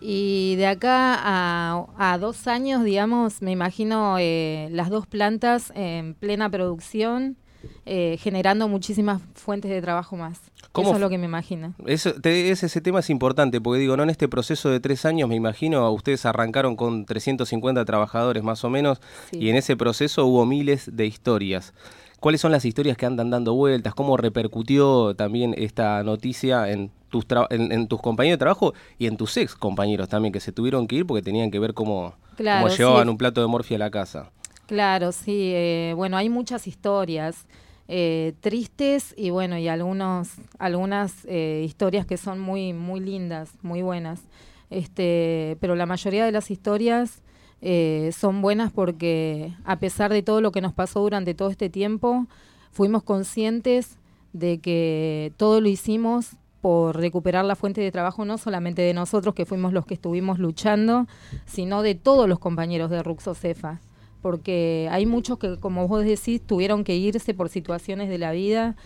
Y 0.00 0.56
de 0.56 0.66
acá 0.66 1.14
a, 1.22 1.86
a 1.98 2.18
dos 2.18 2.46
años, 2.46 2.82
digamos, 2.84 3.42
me 3.42 3.52
imagino 3.52 4.16
eh, 4.18 4.68
las 4.72 4.88
dos 4.88 5.06
plantas 5.06 5.70
en 5.76 6.14
plena 6.14 6.48
producción, 6.48 7.36
eh, 7.84 8.16
generando 8.18 8.68
muchísimas 8.68 9.20
fuentes 9.34 9.70
de 9.70 9.82
trabajo 9.82 10.16
más. 10.16 10.40
¿Cómo 10.72 10.88
Eso 10.88 10.94
es 10.96 11.00
lo 11.02 11.10
que 11.10 11.18
me 11.18 11.26
imagino. 11.26 11.74
Eso, 11.86 12.14
te- 12.14 12.50
ese, 12.50 12.66
ese 12.66 12.80
tema 12.80 13.00
es 13.00 13.10
importante, 13.10 13.60
porque 13.60 13.78
digo, 13.80 13.96
¿no? 13.96 14.02
En 14.04 14.10
este 14.10 14.26
proceso 14.28 14.70
de 14.70 14.80
tres 14.80 15.04
años, 15.04 15.28
me 15.28 15.36
imagino, 15.36 15.90
ustedes 15.92 16.24
arrancaron 16.24 16.76
con 16.76 17.04
350 17.04 17.84
trabajadores 17.84 18.42
más 18.42 18.64
o 18.64 18.70
menos, 18.70 19.00
Sí. 19.30 19.38
y 19.38 19.50
en 19.50 19.56
ese 19.56 19.76
proceso 19.76 20.24
hubo 20.26 20.46
miles 20.46 20.90
de 20.96 21.04
historias. 21.06 21.74
¿Cuáles 22.20 22.40
son 22.40 22.52
las 22.52 22.64
historias 22.64 22.96
que 22.96 23.04
andan 23.04 23.30
dando 23.30 23.52
vueltas? 23.54 23.94
¿Cómo 23.94 24.16
repercutió 24.16 25.14
también 25.16 25.54
esta 25.58 26.02
noticia 26.04 26.70
en 26.70 26.90
tus, 27.10 27.26
en, 27.50 27.72
en 27.72 27.88
tus 27.88 28.00
compañeros 28.00 28.36
de 28.36 28.38
trabajo 28.38 28.72
y 28.98 29.06
en 29.08 29.16
tus 29.16 29.36
ex 29.36 29.54
compañeros 29.54 30.08
también, 30.08 30.32
que 30.32 30.40
se 30.40 30.52
tuvieron 30.52 30.86
que 30.86 30.96
ir 30.96 31.06
porque 31.06 31.22
tenían 31.22 31.50
que 31.50 31.58
ver 31.58 31.74
cómo, 31.74 32.14
Claro, 32.36 32.64
cómo 32.66 32.74
llevaban 32.76 33.02
sí. 33.04 33.08
un 33.10 33.18
plato 33.18 33.40
de 33.40 33.46
morfia 33.48 33.76
a 33.76 33.78
la 33.78 33.90
casa? 33.90 34.30
Claro, 34.66 35.12
sí. 35.12 35.52
eh, 35.54 35.92
bueno, 35.96 36.16
hay 36.16 36.28
muchas 36.30 36.66
historias 36.66 37.46
eh, 37.94 38.32
tristes 38.40 39.12
y 39.18 39.28
bueno, 39.28 39.58
y 39.58 39.68
algunos, 39.68 40.30
algunas 40.58 41.26
eh, 41.26 41.62
historias 41.62 42.06
que 42.06 42.16
son 42.16 42.40
muy, 42.40 42.72
muy 42.72 43.00
lindas, 43.00 43.50
muy 43.60 43.82
buenas. 43.82 44.22
Este, 44.70 45.58
pero 45.60 45.76
la 45.76 45.84
mayoría 45.84 46.24
de 46.24 46.32
las 46.32 46.50
historias 46.50 47.20
eh, 47.60 48.10
son 48.16 48.40
buenas 48.40 48.72
porque 48.72 49.52
a 49.66 49.78
pesar 49.78 50.10
de 50.10 50.22
todo 50.22 50.40
lo 50.40 50.52
que 50.52 50.62
nos 50.62 50.72
pasó 50.72 51.00
durante 51.00 51.34
todo 51.34 51.50
este 51.50 51.68
tiempo, 51.68 52.26
fuimos 52.70 53.02
conscientes 53.02 53.98
de 54.32 54.56
que 54.56 55.34
todo 55.36 55.60
lo 55.60 55.68
hicimos 55.68 56.36
por 56.62 56.96
recuperar 56.96 57.44
la 57.44 57.56
fuente 57.56 57.82
de 57.82 57.92
trabajo 57.92 58.24
no 58.24 58.38
solamente 58.38 58.80
de 58.80 58.94
nosotros 58.94 59.34
que 59.34 59.44
fuimos 59.44 59.74
los 59.74 59.84
que 59.84 59.92
estuvimos 59.92 60.38
luchando, 60.38 61.06
sino 61.44 61.82
de 61.82 61.94
todos 61.94 62.26
los 62.26 62.38
compañeros 62.38 62.88
de 62.88 63.02
Ruxocefa 63.02 63.80
porque 64.22 64.88
hay 64.90 65.04
muchos 65.04 65.38
que, 65.38 65.58
como 65.58 65.88
vos 65.88 66.04
decís, 66.04 66.40
tuvieron 66.40 66.84
que 66.84 66.96
irse 66.96 67.34
por 67.34 67.48
situaciones 67.48 68.08
de 68.08 68.18
la 68.18 68.32
vida, 68.32 68.76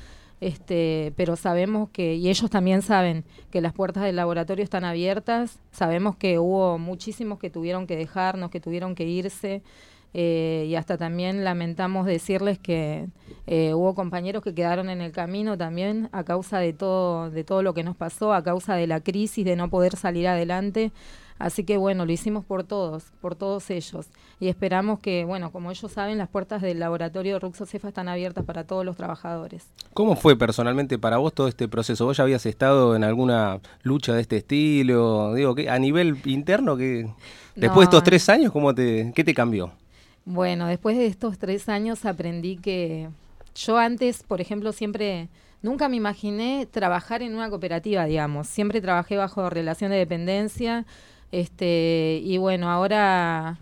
este, 0.40 1.12
pero 1.16 1.36
sabemos 1.36 1.90
que, 1.90 2.14
y 2.14 2.28
ellos 2.28 2.50
también 2.50 2.82
saben 2.82 3.24
que 3.50 3.60
las 3.60 3.72
puertas 3.72 4.02
del 4.02 4.16
laboratorio 4.16 4.64
están 4.64 4.84
abiertas, 4.84 5.58
sabemos 5.70 6.16
que 6.16 6.38
hubo 6.38 6.78
muchísimos 6.78 7.38
que 7.38 7.50
tuvieron 7.50 7.86
que 7.86 7.96
dejarnos, 7.96 8.50
que 8.50 8.60
tuvieron 8.60 8.94
que 8.94 9.04
irse, 9.04 9.62
eh, 10.18 10.64
y 10.68 10.74
hasta 10.76 10.96
también 10.96 11.44
lamentamos 11.44 12.06
decirles 12.06 12.58
que 12.58 13.06
eh, 13.46 13.74
hubo 13.74 13.94
compañeros 13.94 14.42
que 14.42 14.54
quedaron 14.54 14.88
en 14.88 15.02
el 15.02 15.12
camino 15.12 15.58
también 15.58 16.08
a 16.12 16.24
causa 16.24 16.58
de 16.58 16.72
todo, 16.72 17.30
de 17.30 17.44
todo 17.44 17.62
lo 17.62 17.74
que 17.74 17.82
nos 17.82 17.96
pasó, 17.96 18.32
a 18.32 18.42
causa 18.42 18.76
de 18.76 18.86
la 18.86 19.00
crisis, 19.00 19.44
de 19.44 19.56
no 19.56 19.68
poder 19.68 19.96
salir 19.96 20.26
adelante. 20.26 20.90
Así 21.38 21.64
que 21.64 21.76
bueno, 21.76 22.06
lo 22.06 22.12
hicimos 22.12 22.44
por 22.44 22.64
todos, 22.64 23.12
por 23.20 23.34
todos 23.34 23.68
ellos. 23.70 24.06
Y 24.40 24.48
esperamos 24.48 25.00
que, 25.00 25.24
bueno, 25.24 25.52
como 25.52 25.70
ellos 25.70 25.92
saben, 25.92 26.18
las 26.18 26.28
puertas 26.28 26.62
del 26.62 26.78
laboratorio 26.78 27.38
Ruxocefa 27.38 27.88
están 27.88 28.08
abiertas 28.08 28.44
para 28.44 28.64
todos 28.64 28.84
los 28.84 28.96
trabajadores. 28.96 29.68
¿Cómo 29.94 30.16
fue 30.16 30.36
personalmente 30.36 30.98
para 30.98 31.18
vos 31.18 31.32
todo 31.32 31.48
este 31.48 31.68
proceso? 31.68 32.06
¿Vos 32.06 32.16
ya 32.16 32.22
habías 32.24 32.46
estado 32.46 32.96
en 32.96 33.04
alguna 33.04 33.60
lucha 33.82 34.14
de 34.14 34.22
este 34.22 34.36
estilo? 34.38 35.34
Digo, 35.34 35.54
que 35.54 35.68
a 35.68 35.78
nivel 35.78 36.18
interno, 36.24 36.76
que 36.76 37.08
después 37.54 37.80
de 37.80 37.96
estos 37.96 38.02
tres 38.02 38.28
años, 38.28 38.52
¿cómo 38.52 38.74
te, 38.74 39.12
¿qué 39.14 39.24
te 39.24 39.34
cambió? 39.34 39.72
Bueno, 40.24 40.66
después 40.66 40.96
de 40.96 41.06
estos 41.06 41.38
tres 41.38 41.68
años 41.68 42.04
aprendí 42.04 42.56
que 42.56 43.08
yo 43.54 43.78
antes, 43.78 44.22
por 44.22 44.40
ejemplo, 44.40 44.72
siempre, 44.72 45.28
nunca 45.62 45.88
me 45.88 45.96
imaginé 45.96 46.66
trabajar 46.70 47.22
en 47.22 47.34
una 47.34 47.48
cooperativa, 47.48 48.04
digamos. 48.04 48.48
Siempre 48.48 48.80
trabajé 48.80 49.16
bajo 49.16 49.48
relación 49.48 49.90
de 49.90 49.98
dependencia. 49.98 50.84
Este, 51.32 52.20
y 52.22 52.38
bueno, 52.38 52.70
ahora 52.70 53.58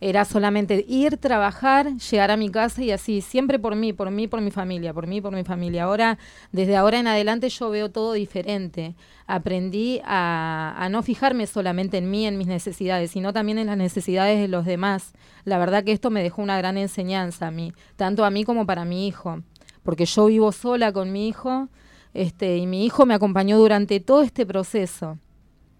era 0.00 0.26
solamente 0.26 0.84
ir, 0.88 1.16
trabajar, 1.16 1.96
llegar 1.96 2.30
a 2.30 2.36
mi 2.36 2.50
casa 2.50 2.82
y 2.82 2.90
así, 2.90 3.22
siempre 3.22 3.58
por 3.58 3.74
mí, 3.74 3.92
por 3.94 4.10
mí, 4.10 4.28
por 4.28 4.42
mi 4.42 4.50
familia, 4.50 4.92
por 4.92 5.06
mí, 5.06 5.20
por 5.20 5.34
mi 5.34 5.42
familia. 5.42 5.84
Ahora, 5.84 6.18
desde 6.52 6.76
ahora 6.76 6.98
en 6.98 7.06
adelante 7.06 7.48
yo 7.48 7.70
veo 7.70 7.90
todo 7.90 8.12
diferente. 8.12 8.94
Aprendí 9.26 10.00
a, 10.04 10.74
a 10.76 10.88
no 10.90 11.02
fijarme 11.02 11.46
solamente 11.46 11.96
en 11.96 12.10
mí, 12.10 12.26
en 12.26 12.36
mis 12.36 12.46
necesidades, 12.46 13.10
sino 13.10 13.32
también 13.32 13.58
en 13.58 13.68
las 13.68 13.78
necesidades 13.78 14.38
de 14.38 14.48
los 14.48 14.66
demás. 14.66 15.14
La 15.44 15.58
verdad 15.58 15.82
que 15.82 15.92
esto 15.92 16.10
me 16.10 16.22
dejó 16.22 16.42
una 16.42 16.58
gran 16.58 16.76
enseñanza 16.76 17.46
a 17.46 17.50
mí, 17.50 17.72
tanto 17.96 18.24
a 18.24 18.30
mí 18.30 18.44
como 18.44 18.66
para 18.66 18.84
mi 18.84 19.08
hijo, 19.08 19.40
porque 19.82 20.04
yo 20.04 20.26
vivo 20.26 20.52
sola 20.52 20.92
con 20.92 21.10
mi 21.10 21.26
hijo, 21.26 21.68
este, 22.12 22.58
y 22.58 22.66
mi 22.66 22.84
hijo 22.84 23.06
me 23.06 23.14
acompañó 23.14 23.56
durante 23.56 24.00
todo 24.00 24.22
este 24.22 24.44
proceso. 24.44 25.18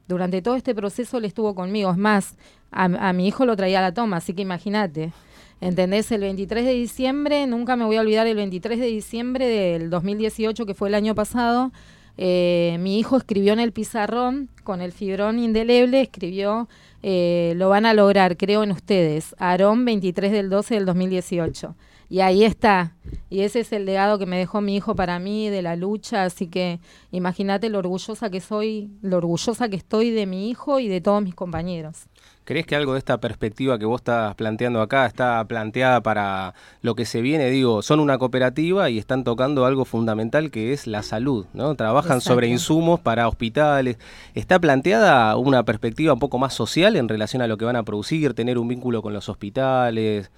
Durante 0.08 0.42
todo 0.42 0.54
este 0.56 0.74
proceso 0.74 1.18
él 1.18 1.24
estuvo 1.24 1.54
conmigo. 1.54 1.90
Es 1.90 1.96
más, 1.96 2.36
a, 2.70 3.12
mi 3.12 3.26
hijo 3.26 3.44
lo 3.44 3.56
traía 3.56 3.78
a 3.80 3.82
la 3.82 3.94
toma, 3.94 4.18
así 4.18 4.34
que 4.34 4.42
imagínate. 4.42 5.12
¿Entendés? 5.60 6.12
El 6.12 6.20
23 6.20 6.64
de 6.64 6.72
diciembre, 6.72 7.46
nunca 7.46 7.76
me 7.76 7.84
voy 7.84 7.96
a 7.96 8.02
olvidar, 8.02 8.26
el 8.26 8.36
23 8.36 8.78
de 8.78 8.86
diciembre 8.86 9.46
del 9.46 9.88
2018, 9.88 10.66
que 10.66 10.74
fue 10.74 10.88
el 10.88 10.94
año 10.94 11.14
pasado, 11.14 11.72
eh, 12.18 12.76
mi 12.80 12.98
hijo 12.98 13.16
escribió 13.16 13.52
en 13.52 13.60
el 13.60 13.72
pizarrón, 13.72 14.48
con 14.64 14.80
el 14.80 14.92
fibrón 14.92 15.38
indeleble, 15.38 16.02
escribió, 16.02 16.68
eh, 17.02 17.54
lo 17.56 17.68
van 17.68 17.86
a 17.86 17.94
lograr, 17.94 18.36
creo 18.36 18.62
en 18.62 18.72
ustedes, 18.72 19.34
Aarón 19.38 19.84
23 19.84 20.32
del 20.32 20.50
12 20.50 20.74
del 20.74 20.86
2018. 20.86 21.74
Y 22.08 22.20
ahí 22.20 22.44
está. 22.44 22.94
Y 23.28 23.40
ese 23.40 23.60
es 23.60 23.72
el 23.72 23.84
legado 23.84 24.18
que 24.18 24.26
me 24.26 24.38
dejó 24.38 24.60
mi 24.60 24.76
hijo 24.76 24.94
para 24.94 25.18
mí, 25.18 25.48
de 25.48 25.62
la 25.62 25.74
lucha. 25.74 26.24
Así 26.24 26.46
que 26.46 26.80
imagínate 27.10 27.68
lo 27.68 27.78
orgullosa 27.78 28.30
que 28.30 28.40
soy, 28.40 28.90
lo 29.02 29.16
orgullosa 29.16 29.68
que 29.68 29.76
estoy 29.76 30.10
de 30.10 30.26
mi 30.26 30.48
hijo 30.48 30.78
y 30.78 30.88
de 30.88 31.00
todos 31.00 31.22
mis 31.22 31.34
compañeros. 31.34 32.06
¿Crees 32.44 32.64
que 32.64 32.76
algo 32.76 32.92
de 32.92 33.00
esta 33.00 33.18
perspectiva 33.18 33.76
que 33.76 33.86
vos 33.86 34.02
estás 34.02 34.36
planteando 34.36 34.80
acá 34.80 35.04
está 35.06 35.44
planteada 35.48 36.00
para 36.00 36.54
lo 36.80 36.94
que 36.94 37.04
se 37.04 37.20
viene? 37.20 37.50
Digo, 37.50 37.82
son 37.82 37.98
una 37.98 38.18
cooperativa 38.18 38.88
y 38.88 38.98
están 38.98 39.24
tocando 39.24 39.64
algo 39.66 39.84
fundamental 39.84 40.52
que 40.52 40.72
es 40.72 40.86
la 40.86 41.02
salud, 41.02 41.46
¿no? 41.54 41.74
Trabajan 41.74 42.18
Exacto. 42.18 42.34
sobre 42.34 42.46
insumos 42.46 43.00
para 43.00 43.26
hospitales. 43.26 43.98
¿Está 44.34 44.60
planteada 44.60 45.36
una 45.36 45.64
perspectiva 45.64 46.12
un 46.12 46.20
poco 46.20 46.38
más 46.38 46.54
social 46.54 46.94
en 46.94 47.08
relación 47.08 47.42
a 47.42 47.48
lo 47.48 47.56
que 47.56 47.64
van 47.64 47.74
a 47.74 47.82
producir, 47.82 48.32
tener 48.34 48.58
un 48.58 48.68
vínculo 48.68 49.02
con 49.02 49.12
los 49.12 49.28
hospitales? 49.28 50.30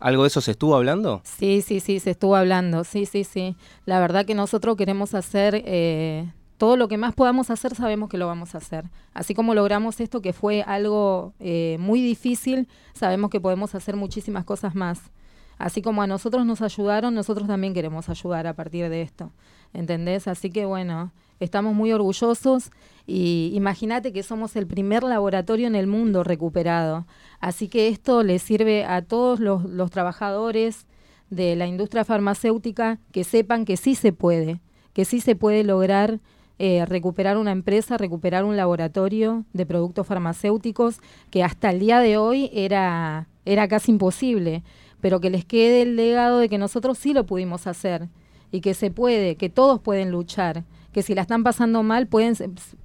¿Algo 0.00 0.22
de 0.22 0.28
eso 0.28 0.40
se 0.40 0.52
estuvo 0.52 0.74
hablando? 0.74 1.20
Sí, 1.24 1.62
sí, 1.62 1.80
sí, 1.80 2.00
se 2.00 2.10
estuvo 2.10 2.34
hablando, 2.34 2.84
sí, 2.84 3.06
sí, 3.06 3.24
sí. 3.24 3.56
La 3.84 4.00
verdad 4.00 4.24
que 4.24 4.34
nosotros 4.34 4.76
queremos 4.76 5.14
hacer 5.14 5.62
eh, 5.66 6.32
todo 6.56 6.76
lo 6.76 6.88
que 6.88 6.96
más 6.96 7.14
podamos 7.14 7.50
hacer, 7.50 7.74
sabemos 7.74 8.08
que 8.08 8.18
lo 8.18 8.26
vamos 8.26 8.54
a 8.54 8.58
hacer. 8.58 8.84
Así 9.12 9.34
como 9.34 9.54
logramos 9.54 10.00
esto, 10.00 10.22
que 10.22 10.32
fue 10.32 10.62
algo 10.62 11.34
eh, 11.38 11.76
muy 11.80 12.00
difícil, 12.00 12.66
sabemos 12.94 13.30
que 13.30 13.40
podemos 13.40 13.74
hacer 13.74 13.96
muchísimas 13.96 14.44
cosas 14.44 14.74
más. 14.74 15.10
Así 15.58 15.82
como 15.82 16.00
a 16.00 16.06
nosotros 16.06 16.46
nos 16.46 16.62
ayudaron, 16.62 17.14
nosotros 17.14 17.46
también 17.46 17.74
queremos 17.74 18.08
ayudar 18.08 18.46
a 18.46 18.54
partir 18.54 18.88
de 18.88 19.02
esto. 19.02 19.30
¿Entendés? 19.74 20.26
Así 20.26 20.50
que 20.50 20.64
bueno, 20.64 21.12
estamos 21.38 21.74
muy 21.74 21.92
orgullosos 21.92 22.70
y 23.12 23.50
imagínate 23.56 24.12
que 24.12 24.22
somos 24.22 24.54
el 24.54 24.68
primer 24.68 25.02
laboratorio 25.02 25.66
en 25.66 25.74
el 25.74 25.88
mundo 25.88 26.22
recuperado. 26.22 27.08
Así 27.40 27.66
que 27.66 27.88
esto 27.88 28.22
le 28.22 28.38
sirve 28.38 28.84
a 28.84 29.02
todos 29.02 29.40
los, 29.40 29.90
trabajadores 29.90 30.86
de 31.28 31.56
la 31.56 31.66
industria 31.66 32.04
farmacéutica 32.04 33.00
que 33.10 33.24
sepan 33.24 33.64
que 33.64 33.76
sí 33.76 33.96
se 33.96 34.12
puede, 34.12 34.60
que 34.92 35.04
sí 35.04 35.20
se 35.20 35.34
puede 35.34 35.64
lograr 35.64 36.20
eh, 36.60 36.84
recuperar 36.86 37.36
una 37.36 37.50
empresa, 37.50 37.98
recuperar 37.98 38.44
un 38.44 38.56
laboratorio 38.56 39.44
de 39.54 39.66
productos 39.66 40.06
farmacéuticos 40.06 41.00
que 41.30 41.42
hasta 41.42 41.70
el 41.70 41.80
día 41.80 41.98
de 41.98 42.16
hoy 42.16 42.48
era, 42.52 43.26
era 43.44 43.66
casi 43.66 43.90
imposible, 43.90 44.62
pero 45.00 45.20
que 45.20 45.30
les 45.30 45.44
quede 45.44 45.82
el 45.82 45.96
legado 45.96 46.38
de 46.38 46.48
que 46.48 46.58
nosotros 46.58 46.96
sí 46.96 47.12
lo 47.12 47.26
pudimos 47.26 47.66
hacer 47.66 48.08
y 48.52 48.60
que 48.60 48.72
se 48.72 48.92
puede, 48.92 49.34
que 49.34 49.48
todos 49.48 49.80
pueden 49.80 50.12
luchar, 50.12 50.62
que 50.92 51.02
si 51.02 51.16
la 51.16 51.22
están 51.22 51.42
pasando 51.42 51.82
mal, 51.82 52.06
pueden 52.06 52.36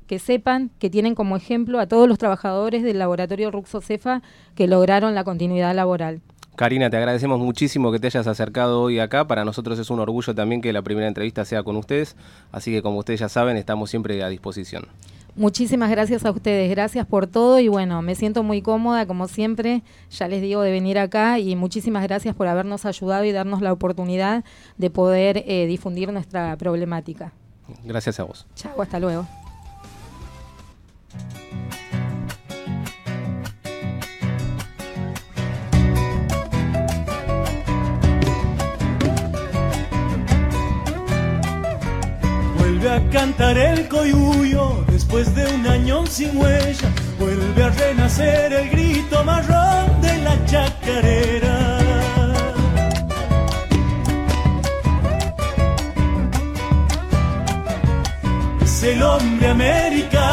que 0.07 0.19
sepan 0.19 0.71
que 0.79 0.89
tienen 0.89 1.15
como 1.15 1.35
ejemplo 1.35 1.79
a 1.79 1.87
todos 1.87 2.07
los 2.07 2.17
trabajadores 2.17 2.83
del 2.83 2.99
laboratorio 2.99 3.51
Ruxocefa 3.51 4.21
que 4.55 4.67
lograron 4.67 5.15
la 5.15 5.23
continuidad 5.23 5.75
laboral. 5.75 6.21
Karina, 6.55 6.89
te 6.89 6.95
agradecemos 6.95 7.39
muchísimo 7.39 7.91
que 7.91 7.99
te 7.99 8.07
hayas 8.07 8.27
acercado 8.27 8.81
hoy 8.81 8.99
acá. 8.99 9.27
Para 9.27 9.43
nosotros 9.43 9.77
es 9.77 9.89
un 9.89 9.99
orgullo 9.99 10.33
también 10.33 10.61
que 10.61 10.71
la 10.71 10.81
primera 10.81 11.07
entrevista 11.07 11.43
sea 11.43 11.63
con 11.63 11.75
ustedes. 11.75 12.15
Así 12.51 12.71
que 12.71 12.81
como 12.81 12.99
ustedes 12.99 13.19
ya 13.19 13.29
saben, 13.29 13.57
estamos 13.57 13.89
siempre 13.89 14.23
a 14.23 14.29
disposición. 14.29 14.87
Muchísimas 15.35 15.91
gracias 15.91 16.23
a 16.25 16.31
ustedes, 16.31 16.69
gracias 16.69 17.05
por 17.05 17.27
todo 17.27 17.59
y 17.59 17.67
bueno, 17.67 18.01
me 18.01 18.15
siento 18.15 18.41
muy 18.41 18.61
cómoda 18.61 19.05
como 19.05 19.27
siempre, 19.27 19.83
ya 20.09 20.29
les 20.29 20.41
digo 20.41 20.61
de 20.61 20.71
venir 20.71 20.97
acá 20.97 21.39
y 21.39 21.57
muchísimas 21.57 22.03
gracias 22.03 22.33
por 22.35 22.47
habernos 22.47 22.85
ayudado 22.85 23.25
y 23.25 23.33
darnos 23.33 23.61
la 23.61 23.73
oportunidad 23.73 24.45
de 24.77 24.89
poder 24.89 25.43
eh, 25.45 25.65
difundir 25.67 26.13
nuestra 26.13 26.55
problemática. 26.55 27.33
Gracias 27.83 28.17
a 28.21 28.23
vos. 28.23 28.47
Chao, 28.55 28.81
hasta 28.81 28.97
luego. 28.97 29.27
Vuelve 42.57 42.89
a 42.89 43.09
cantar 43.09 43.57
el 43.57 43.87
coyuyo 43.87 44.83
después 44.87 45.33
de 45.35 45.45
un 45.47 45.67
año 45.67 46.05
sin 46.07 46.37
huella. 46.37 46.89
Vuelve 47.19 47.63
a 47.63 47.69
renacer 47.69 48.53
el 48.53 48.69
grito 48.69 49.23
marrón 49.23 50.01
de 50.01 50.17
la 50.17 50.45
chacarera. 50.45 51.79
Es 58.61 58.83
el 58.83 59.01
hombre 59.03 59.47
americano, 59.47 60.24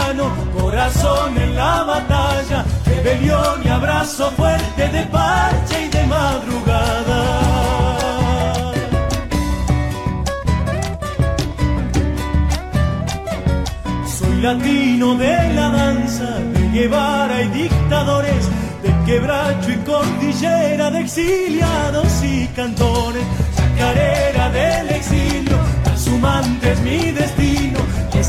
corazón 0.59 1.37
en 1.37 1.57
la 1.57 1.83
batalla, 1.85 2.64
rebelión 2.87 3.62
y 3.64 3.68
abrazo 3.68 4.31
fuerte 4.33 4.89
de 4.89 5.03
parche 5.07 5.87
y 5.87 5.89
de 5.89 6.07
madrugada. 6.07 7.20
Soy 14.07 14.41
latino 14.41 15.14
de 15.14 15.53
la 15.55 15.68
danza, 15.70 16.31
de 16.55 16.68
Guevara 16.68 17.43
y 17.43 17.49
dictadores, 17.49 18.49
de 18.83 18.93
quebracho 19.07 19.70
y 19.70 19.77
cordillera, 19.79 20.91
de 20.91 21.01
exiliados 21.01 22.23
y 22.25 22.47
cantores, 22.49 23.25
chacarera 23.57 24.51
del 24.51 24.91
exilio, 24.91 25.59
es 26.62 26.81
mi 26.81 27.11
destino, 27.11 27.41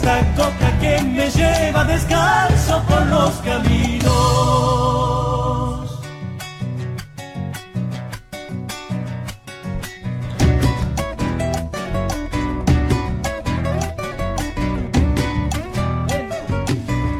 esta 0.04 0.20
coca 0.36 0.80
que 0.82 1.02
me 1.02 1.30
lleva 1.30 1.86
descalzo 1.86 2.84
por 2.84 3.06
los 3.08 3.32
caminos. 3.36 4.12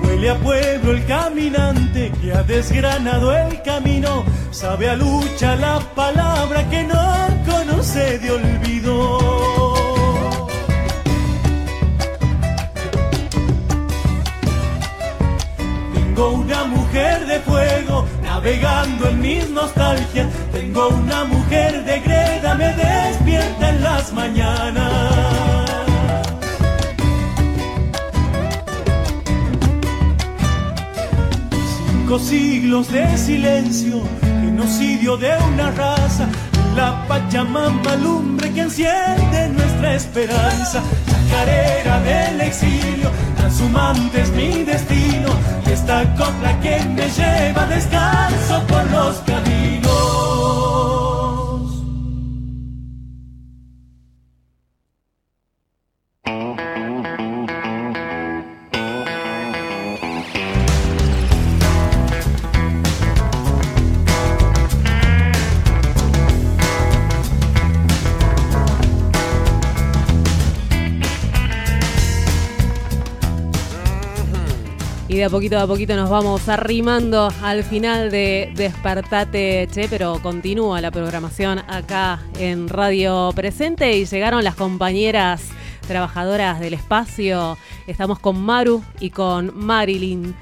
Huele 0.04 0.30
a 0.30 0.36
pueblo 0.40 0.92
el 0.92 1.06
caminante 1.06 2.12
que 2.22 2.34
ha 2.34 2.44
desgranado 2.44 3.34
el 3.34 3.62
camino, 3.62 4.26
sabe 4.52 4.90
a 4.90 4.96
lucha 4.98 5.56
la 5.56 5.80
palabra 5.96 6.70
que 6.70 6.84
no 6.84 7.30
conoce 7.46 8.20
de 8.20 8.32
olvido. 8.32 9.53
Tengo 16.16 16.30
una 16.34 16.66
mujer 16.66 17.26
de 17.26 17.40
fuego 17.40 18.06
navegando 18.22 19.10
en 19.10 19.20
mis 19.20 19.50
nostalgias. 19.50 20.28
Tengo 20.52 20.90
una 20.90 21.26
mujer 21.26 21.84
de 21.86 22.02
greda, 22.02 22.54
me 22.54 22.72
despierta 22.72 23.70
en 23.70 23.82
las 23.82 24.14
mañanas. 24.14 24.92
Cinco 31.88 32.20
siglos 32.20 32.92
de 32.92 33.18
silencio, 33.18 34.04
genocidio 34.22 35.18
de 35.18 35.36
una 35.52 35.72
raza. 35.72 36.28
La 36.76 37.08
Pachamama 37.08 37.96
lumbre 37.96 38.52
que 38.52 38.62
enciende 38.62 39.50
nuestra 39.50 39.96
esperanza. 39.96 40.84
Chacarera 41.30 42.00
del 42.02 42.42
exilio, 42.42 43.10
transhumante 43.38 44.22
es 44.22 44.32
mi 44.32 44.64
destino. 44.64 45.30
Y 45.66 45.72
esta 45.72 46.04
copla 46.16 46.60
que 46.62 46.80
me 46.84 47.10
lleva 47.10 47.66
descanso 47.68 48.64
por 48.68 48.90
los 48.92 49.18
caminos. 49.26 49.83
De 75.24 75.28
a 75.28 75.30
poquito 75.30 75.58
a 75.58 75.66
poquito 75.66 75.96
nos 75.96 76.10
vamos 76.10 76.50
arrimando 76.50 77.30
al 77.42 77.64
final 77.64 78.12
de 78.12 78.52
Despertate 78.56 79.70
Che, 79.72 79.88
pero 79.88 80.20
continúa 80.22 80.82
la 80.82 80.92
programación 80.92 81.60
acá 81.60 82.20
en 82.40 82.68
Radio 82.68 83.32
Presente 83.34 83.96
y 83.98 84.04
llegaron 84.06 84.44
las 84.44 84.56
compañeras 84.56 85.44
trabajadoras 85.88 86.60
del 86.60 86.74
espacio. 86.74 87.58
Estamos 87.88 88.20
con 88.20 88.42
Maru 88.42 88.84
y 89.00 89.12
con 89.12 89.58
Marilyn. 89.58 90.36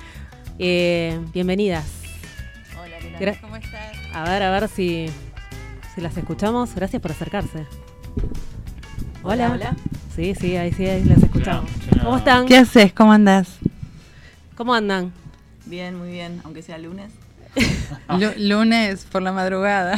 Eh, 0.58 1.20
bienvenidas. 1.32 1.86
Hola, 2.76 2.98
¿qué 3.00 3.24
Gra- 3.24 3.34
tal? 3.34 3.42
¿Cómo 3.42 3.56
estás? 3.58 3.98
A 4.16 4.24
ver, 4.24 4.42
a 4.42 4.50
ver 4.50 4.68
si, 4.68 5.06
si 5.94 6.02
las 6.02 6.18
escuchamos. 6.18 6.74
Gracias 6.74 7.00
por 7.00 7.12
acercarse. 7.12 7.68
Hola. 9.22 9.52
Hola, 9.52 9.52
hola. 9.52 9.76
Sí, 10.16 10.34
sí, 10.34 10.58
ahí 10.58 10.74
sí, 10.74 10.88
ahí 10.88 11.04
las 11.04 11.22
escuchamos. 11.22 11.70
¿Cómo 12.04 12.18
están? 12.18 12.48
¿Qué 12.48 12.58
haces? 12.58 12.92
¿Cómo 12.94 13.12
andás? 13.14 13.60
¿Cómo 14.62 14.76
andan? 14.76 15.12
Bien, 15.66 15.98
muy 15.98 16.12
bien, 16.12 16.40
aunque 16.44 16.62
sea 16.62 16.78
lunes. 16.78 17.12
lunes 18.38 19.08
por 19.12 19.24
la 19.24 19.32
madrugada. 19.32 19.98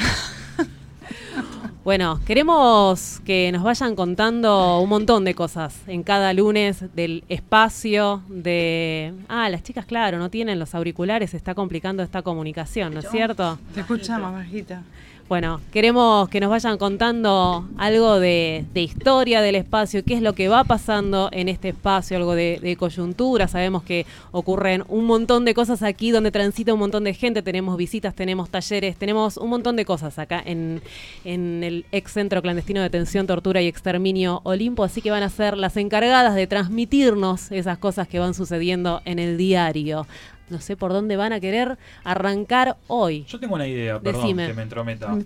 Bueno, 1.84 2.22
queremos 2.26 3.20
que 3.26 3.52
nos 3.52 3.62
vayan 3.62 3.94
contando 3.94 4.80
un 4.80 4.88
montón 4.88 5.26
de 5.26 5.36
cosas 5.36 5.82
en 5.86 6.02
cada 6.02 6.32
lunes 6.32 6.86
del 6.96 7.26
espacio, 7.28 8.24
de... 8.30 9.14
Ah, 9.28 9.50
las 9.50 9.64
chicas, 9.64 9.86
claro, 9.86 10.18
no 10.18 10.30
tienen 10.30 10.60
los 10.60 10.74
auriculares, 10.76 11.32
se 11.32 11.36
está 11.36 11.54
complicando 11.54 12.02
esta 12.02 12.22
comunicación, 12.22 12.94
¿no 12.94 13.02
es 13.02 13.10
cierto? 13.10 13.60
Te 13.74 13.82
escuchamos, 13.82 14.32
bajita. 14.32 14.82
Bueno, 15.30 15.62
queremos 15.72 16.28
que 16.28 16.42
nos 16.42 16.50
vayan 16.50 16.78
contando 16.78 17.66
algo 17.78 18.20
de, 18.20 18.66
de 18.74 18.82
historia 18.82 19.42
del 19.42 19.56
espacio, 19.56 20.04
qué 20.04 20.16
es 20.16 20.22
lo 20.22 20.34
que 20.34 20.50
va 20.50 20.66
pasando 20.66 21.30
en 21.32 21.48
este 21.48 21.70
espacio, 21.70 22.18
algo 22.18 22.36
de, 22.36 22.76
coyuntura. 22.78 23.48
Sabemos 23.48 23.84
que 23.84 24.06
ocurren 24.32 24.84
un 24.90 25.06
montón 25.06 25.46
de 25.46 25.54
cosas 25.54 25.82
aquí 25.82 26.12
donde 26.12 26.30
transita 26.30 26.74
un 26.74 26.80
montón 26.80 27.06
de 27.06 27.14
gente. 27.14 27.42
Tenemos 27.42 27.78
visitas, 27.78 28.14
tenemos 28.14 28.50
talleres, 28.50 28.98
tenemos 28.98 29.38
un 29.38 29.50
montón 29.50 29.78
de 29.78 29.86
cosas 29.86 30.20
acá 30.20 30.44
en, 30.46 30.82
en 31.24 31.64
el 31.64 31.86
ex 31.94 32.12
centro 32.12 32.42
clandestino 32.42 32.82
de 32.82 32.90
detención, 32.90 33.26
tortura 33.26 33.62
y 33.62 33.68
exterminio 33.68 34.42
Olimpo. 34.44 34.84
Así 34.84 35.02
que 35.02 35.10
van 35.10 35.24
a 35.24 35.30
ser 35.30 35.58
las 35.58 35.78
encargadas 35.78 36.36
de 36.36 36.48
transmitirnos 36.48 37.50
esas 37.52 37.78
cosas 37.78 38.10
que 38.10 38.20
van 38.20 38.34
sucediendo 38.34 39.02
en 39.06 39.20
el 39.20 39.38
diario. 39.38 40.06
No 40.50 40.60
sé 40.60 40.76
por 40.76 40.92
dónde 40.92 41.16
van 41.16 41.34
a 41.34 41.40
querer 41.40 41.78
arrancar 42.04 42.78
hoy. 42.88 43.26
Yo 43.26 43.40
tengo 43.40 43.56
una 43.56 43.68
idea, 43.68 44.00
perdón 44.00 44.22
Decime. 44.22 44.48
que 44.48 44.54
me 44.54 44.62
entrometa. 44.64 45.18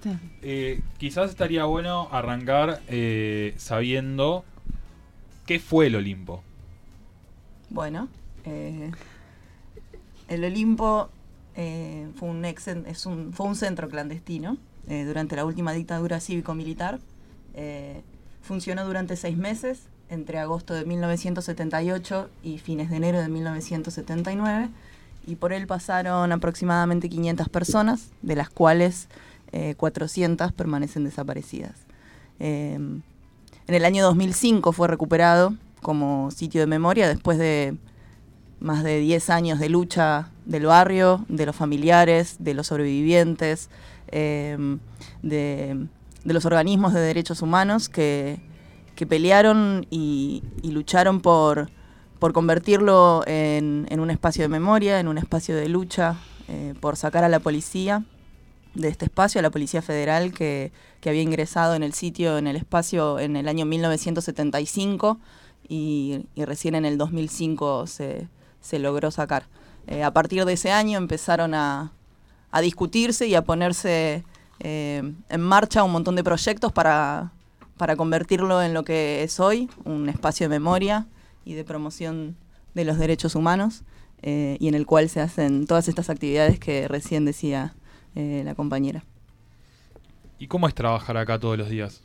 Eh, 0.42 0.82
quizás 0.98 1.30
estaría 1.30 1.66
bueno 1.66 2.08
arrancar 2.12 2.82
eh, 2.88 3.54
sabiendo 3.58 4.46
qué 5.46 5.60
fue 5.60 5.88
el 5.88 5.96
Olimpo. 5.96 6.44
Bueno, 7.70 8.08
eh, 8.46 8.92
el 10.28 10.44
Olimpo 10.44 11.10
eh, 11.56 12.08
fue, 12.16 12.30
un 12.30 12.46
ex, 12.46 12.68
es 12.68 13.06
un, 13.06 13.34
fue 13.34 13.48
un 13.48 13.56
centro 13.56 13.90
clandestino 13.90 14.58
eh, 14.88 15.04
durante 15.06 15.36
la 15.36 15.44
última 15.44 15.74
dictadura 15.74 16.20
cívico-militar. 16.20 17.00
Eh, 17.56 18.04
funcionó 18.42 18.86
durante 18.86 19.16
seis 19.16 19.36
meses, 19.36 19.88
entre 20.10 20.38
agosto 20.38 20.74
de 20.74 20.86
1978 20.86 22.30
y 22.44 22.60
fines 22.60 22.90
de 22.90 22.98
enero 22.98 23.20
de 23.20 23.28
1979, 23.28 24.70
y 25.28 25.36
por 25.36 25.54
él 25.54 25.68
pasaron 25.68 26.32
aproximadamente 26.32 27.10
500 27.10 27.50
personas, 27.50 28.10
de 28.22 28.36
las 28.36 28.50
cuales 28.50 29.10
eh, 29.52 29.76
400 29.76 30.54
permanecen 30.54 31.04
desaparecidas. 31.04 31.74
Eh, 32.40 32.76
en 32.76 33.04
el 33.76 33.86
año 33.86 34.04
2005 34.06 34.72
fue 34.72 34.88
recuperado 34.88 35.54
como 35.82 36.32
sitio 36.32 36.62
de 36.62 36.68
memoria 36.68 37.10
después 37.10 37.38
de 37.38 37.76
más 38.60 38.84
de 38.84 39.00
10 39.00 39.30
años 39.30 39.60
de 39.60 39.70
lucha 39.70 40.32
del 40.46 40.66
barrio, 40.66 41.26
de 41.28 41.46
los 41.46 41.56
familiares, 41.56 42.38
de 42.40 42.54
los 42.54 42.68
sobrevivientes, 42.68 43.70
eh, 44.08 44.58
de, 45.22 45.88
los 46.24 46.46
organismos 46.46 46.94
de 46.94 47.02
derechos 47.02 47.42
humanos 47.42 47.90
que, 47.90 48.40
que 48.96 49.06
pelearon 49.06 49.86
y 49.90 50.42
lucharon 50.64 51.20
por, 51.20 51.70
por 52.20 52.34
convertirlo 52.34 53.24
en, 53.28 53.88
en 53.90 54.00
un 54.00 54.10
espacio 54.10 54.44
de 54.44 54.50
memoria, 54.50 55.00
en 55.00 55.08
un 55.08 55.18
espacio 55.18 55.56
de 55.56 55.70
lucha, 55.70 56.18
eh, 56.48 56.74
por 56.80 56.96
sacar 56.96 57.24
a 57.24 57.30
la 57.30 57.40
policía 57.40 58.04
de 58.74 58.88
este 58.88 59.06
espacio, 59.06 59.40
a 59.40 59.42
la 59.42 59.50
Policía 59.50 59.82
Federal 59.82 60.32
que, 60.34 60.72
que 61.02 61.10
había 61.10 61.22
ingresado 61.22 61.76
en 61.76 61.84
el 61.84 61.94
sitio, 61.94 62.38
en 62.38 62.48
el 62.48 62.56
espacio 62.56 63.20
en 63.20 63.36
el 63.36 63.48
año 63.48 63.66
1975 63.66 65.20
y, 65.68 66.26
y 66.36 66.46
recién 66.46 66.76
en 66.76 66.86
el 66.86 66.98
2005 66.98 67.88
se, 67.88 68.30
logró 68.74 69.12
sacar. 69.12 69.48
Eh, 69.88 70.04
a 70.04 70.12
partir 70.12 70.46
de 70.46 70.54
ese 70.54 70.72
año 70.72 70.98
empezaron 70.98 71.54
a, 71.54 71.92
a 72.52 72.62
discutirse 72.62 73.28
y 73.28 73.36
a 73.36 73.44
ponerse 73.44 74.24
eh, 74.60 75.14
en 75.30 75.42
marcha 75.42 75.84
un 75.84 75.92
montón 75.92 76.16
de 76.16 76.24
proyectos 76.24 76.72
para 76.72 77.32
convertirlo 77.98 78.62
en 78.62 78.74
lo 78.74 78.84
que 78.84 79.24
es 79.24 79.40
hoy, 79.40 79.70
un 79.86 80.08
espacio 80.08 80.48
de 80.48 80.50
memoria 80.50 81.08
y 81.48 81.54
de 81.54 81.64
promoción 81.64 82.36
de 82.76 82.84
los 82.86 82.98
derechos 83.00 83.36
humanos, 83.36 83.84
eh, 84.22 84.58
y 84.60 84.68
en 84.68 84.76
el 84.76 84.86
cual 84.86 85.10
se 85.10 85.22
hacen 85.22 85.66
todas 85.68 85.88
estas 85.88 86.10
actividades 86.10 86.60
que 86.60 86.88
recién 86.88 87.24
decía 87.26 87.74
eh, 88.16 88.42
la 88.46 88.56
compañera. 88.56 89.04
¿Y 90.40 90.48
cómo 90.48 90.68
es 90.68 90.74
trabajar 90.76 91.18
acá 91.18 91.40
todos 91.40 91.58
los 91.58 91.70
días? 91.70 92.02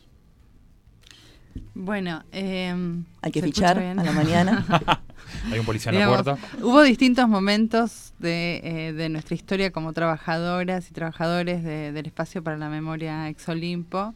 Bueno, 1.74 2.22
em, 2.32 3.04
Hay 3.20 3.30
que 3.32 3.40
¿se 3.40 3.46
fichar 3.46 3.78
a 3.78 3.94
la 3.94 4.12
mañana. 4.12 4.64
Hay 5.50 5.58
un 5.58 5.66
policía 5.66 5.92
en 5.92 5.98
la 5.98 6.08
puerta. 6.08 6.38
Hubo 6.62 6.82
distintos 6.82 7.28
momentos 7.28 8.12
de, 8.18 8.60
eh, 8.64 8.92
de 8.92 9.08
nuestra 9.08 9.34
historia 9.34 9.70
como 9.70 9.92
trabajadoras 9.92 10.90
y 10.90 10.94
trabajadores 10.94 11.62
de- 11.64 11.92
del 11.92 12.06
espacio 12.06 12.42
para 12.42 12.56
la 12.56 12.68
memoria 12.68 13.28
ex 13.28 13.48
Olimpo. 13.48 14.14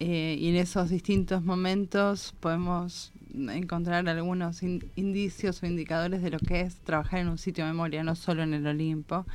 eh, 0.00 0.36
y 0.38 0.48
en 0.48 0.56
esos 0.56 0.90
distintos 0.90 1.42
momentos 1.44 2.34
podemos 2.40 3.12
encontrar 3.34 4.08
algunos 4.08 4.62
in- 4.62 4.84
indicios 4.96 5.62
o 5.62 5.66
indicadores 5.66 6.22
de 6.22 6.30
lo 6.30 6.38
que 6.38 6.60
es 6.62 6.76
trabajar 6.76 7.20
en 7.20 7.28
un 7.28 7.38
sitio 7.38 7.64
de 7.64 7.72
memoria, 7.72 8.02
no 8.02 8.14
solo 8.14 8.42
en 8.42 8.54
el 8.54 8.66
Olimpo. 8.66 9.26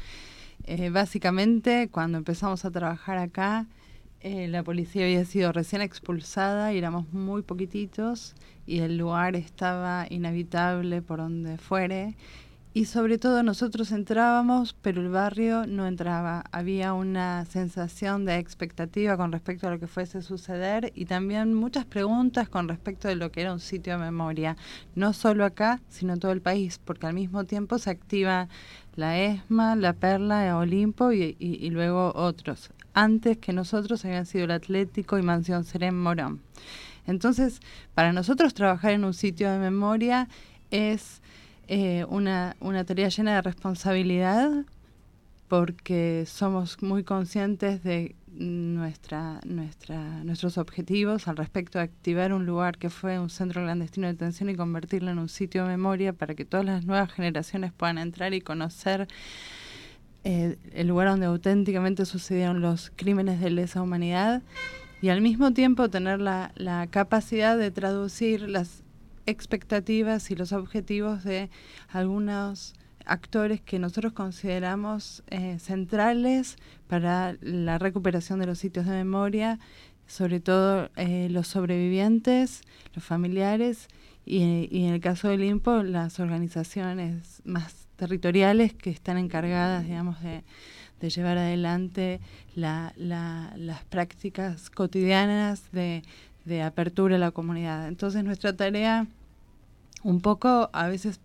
Eh, 0.66 0.90
básicamente, 0.90 1.90
cuando 1.92 2.18
empezamos 2.18 2.66
a 2.66 2.72
trabajar 2.72 3.18
acá, 3.18 3.68
eh, 4.22 4.48
la 4.50 4.64
policía 4.64 5.04
había 5.06 5.24
sido 5.24 5.52
recién 5.52 5.82
expulsada 5.82 6.74
y 6.74 6.78
éramos 6.78 7.12
muy 7.14 7.42
poquititos 7.42 8.36
y 8.68 8.80
el 8.80 8.98
lugar 8.98 9.36
estaba 9.36 10.06
inhabitable 10.10 11.02
por 11.02 11.20
donde 11.20 11.58
fuere 11.58 12.16
y 12.72 12.86
sobre 12.86 13.18
todo 13.18 13.42
nosotros 13.42 13.92
entrábamos, 13.92 14.74
pero 14.82 15.02
el 15.02 15.10
barrio 15.10 15.66
no 15.66 15.88
entraba. 15.88 16.44
Había 16.52 16.94
una 16.94 17.46
sensación 17.46 18.26
de 18.26 18.38
expectativa 18.38 19.18
con 19.18 19.32
respecto 19.32 19.68
a 19.68 19.72
lo 19.72 19.80
que 19.80 19.88
fuese 19.88 20.22
suceder 20.22 20.92
y 20.94 21.06
también 21.06 21.54
muchas 21.56 21.86
preguntas 21.86 22.48
con 22.48 22.68
respecto 22.68 23.08
de 23.08 23.16
lo 23.16 23.32
que 23.32 23.42
era 23.42 23.54
un 23.54 23.60
sitio 23.60 23.94
de 23.94 24.00
memoria, 24.00 24.56
no 24.94 25.14
solo 25.14 25.46
acá, 25.46 25.82
sino 25.90 26.14
en 26.14 26.20
todo 26.20 26.32
el 26.32 26.42
país, 26.42 26.80
porque 26.84 27.08
al 27.08 27.14
mismo 27.16 27.44
tiempo 27.46 27.80
se 27.80 27.90
activa 27.90 28.48
la 28.96 29.18
ESMA, 29.20 29.76
la 29.76 29.94
Perla, 29.94 30.56
Olimpo 30.58 31.12
y, 31.12 31.36
y- 31.40 31.56
y 31.66 31.70
luego 31.72 32.12
otros. 32.14 32.70
Antes 32.94 33.38
que 33.40 33.52
nosotros 33.54 34.06
habían 34.06 34.26
sido 34.28 34.46
el 34.46 34.52
Atlético 34.52 35.18
y 35.18 35.24
Mansión 35.24 35.64
Serén 35.64 36.00
Morón. 36.00 36.42
Entonces, 37.08 37.62
para 37.96 38.14
nosotros 38.14 38.54
trabajar 38.54 38.92
en 38.92 39.06
un 39.06 39.14
sitio 39.16 39.50
de 39.52 39.58
memoria 39.58 40.28
es 40.70 41.22
eh, 41.72 42.04
una, 42.10 42.56
una 42.62 42.84
tarea 42.84 43.10
llena 43.10 43.36
de 43.36 43.44
responsabilidad 43.44 44.66
porque 45.48 46.26
somos 46.26 46.82
muy 46.82 47.04
conscientes 47.04 47.84
de 47.84 48.16
nuestra, 48.28 49.40
nuestra, 49.46 50.24
nuestros 50.24 50.58
objetivos 50.58 51.28
al 51.28 51.38
respecto 51.38 51.78
de 51.78 51.84
activar 51.84 52.34
un 52.34 52.48
lugar 52.48 52.80
que 52.80 52.90
fue 52.90 53.20
un 53.20 53.30
centro 53.30 53.62
clandestino 53.62 54.08
de 54.08 54.14
detención 54.14 54.50
y 54.50 54.56
convertirlo 54.56 55.12
en 55.12 55.20
un 55.20 55.30
sitio 55.30 55.62
de 55.62 55.70
memoria 55.70 56.12
para 56.12 56.34
que 56.34 56.44
todas 56.44 56.66
las 56.66 56.86
nuevas 56.86 57.12
generaciones 57.12 57.72
puedan 57.72 58.00
entrar 58.00 58.34
y 58.34 58.42
conocer 58.42 59.08
eh, 60.24 60.58
el 60.74 60.88
lugar 60.88 61.10
donde 61.10 61.28
auténticamente 61.28 62.04
sucedieron 62.06 62.62
los 62.62 62.92
crímenes 62.96 63.40
de 63.42 63.52
lesa 63.52 63.84
humanidad 63.84 64.42
y 65.04 65.10
al 65.10 65.22
mismo 65.22 65.54
tiempo 65.54 65.88
tener 65.90 66.20
la, 66.20 66.52
la 66.56 66.88
capacidad 66.88 67.60
de 67.60 67.70
traducir 67.70 68.50
las 68.50 68.82
expectativas 69.30 70.30
y 70.32 70.36
los 70.36 70.52
objetivos 70.52 71.24
de 71.24 71.50
algunos 71.90 72.74
actores 73.06 73.62
que 73.62 73.80
nosotros 73.80 74.14
consideramos 74.14 75.24
eh, 75.30 75.58
centrales 75.60 76.58
para 76.88 77.36
la 77.42 77.78
recuperación 77.80 78.40
de 78.40 78.46
los 78.46 78.60
sitios 78.60 78.86
de 78.86 78.92
memoria, 78.92 79.58
sobre 80.06 80.40
todo 80.40 80.90
eh, 80.96 81.28
los 81.32 81.48
sobrevivientes, 81.48 82.62
los 82.94 83.04
familiares 83.04 83.88
y, 84.26 84.42
en 84.86 84.94
el 84.94 85.00
caso 85.02 85.30
del 85.30 85.44
INPO 85.44 85.82
las 85.84 86.20
organizaciones 86.20 87.42
más 87.46 87.88
territoriales 87.96 88.74
que 88.74 88.90
están 88.92 89.18
encargadas, 89.18 89.86
digamos, 89.86 90.22
de, 90.22 90.44
llevar 91.10 91.38
adelante 91.38 92.20
la- 92.56 92.92
la- 92.98 93.54
las 93.56 93.84
prácticas 93.86 94.70
cotidianas 94.70 95.72
de 95.72 96.04
apertura 96.64 97.16
a 97.16 97.20
la 97.20 97.32
comunidad. 97.32 97.88
Entonces 97.88 98.24
nuestra 98.24 98.54
tarea 98.56 99.08
un 100.04 100.22
poco 100.22 100.70
a 100.74 100.88
veces 100.88 101.20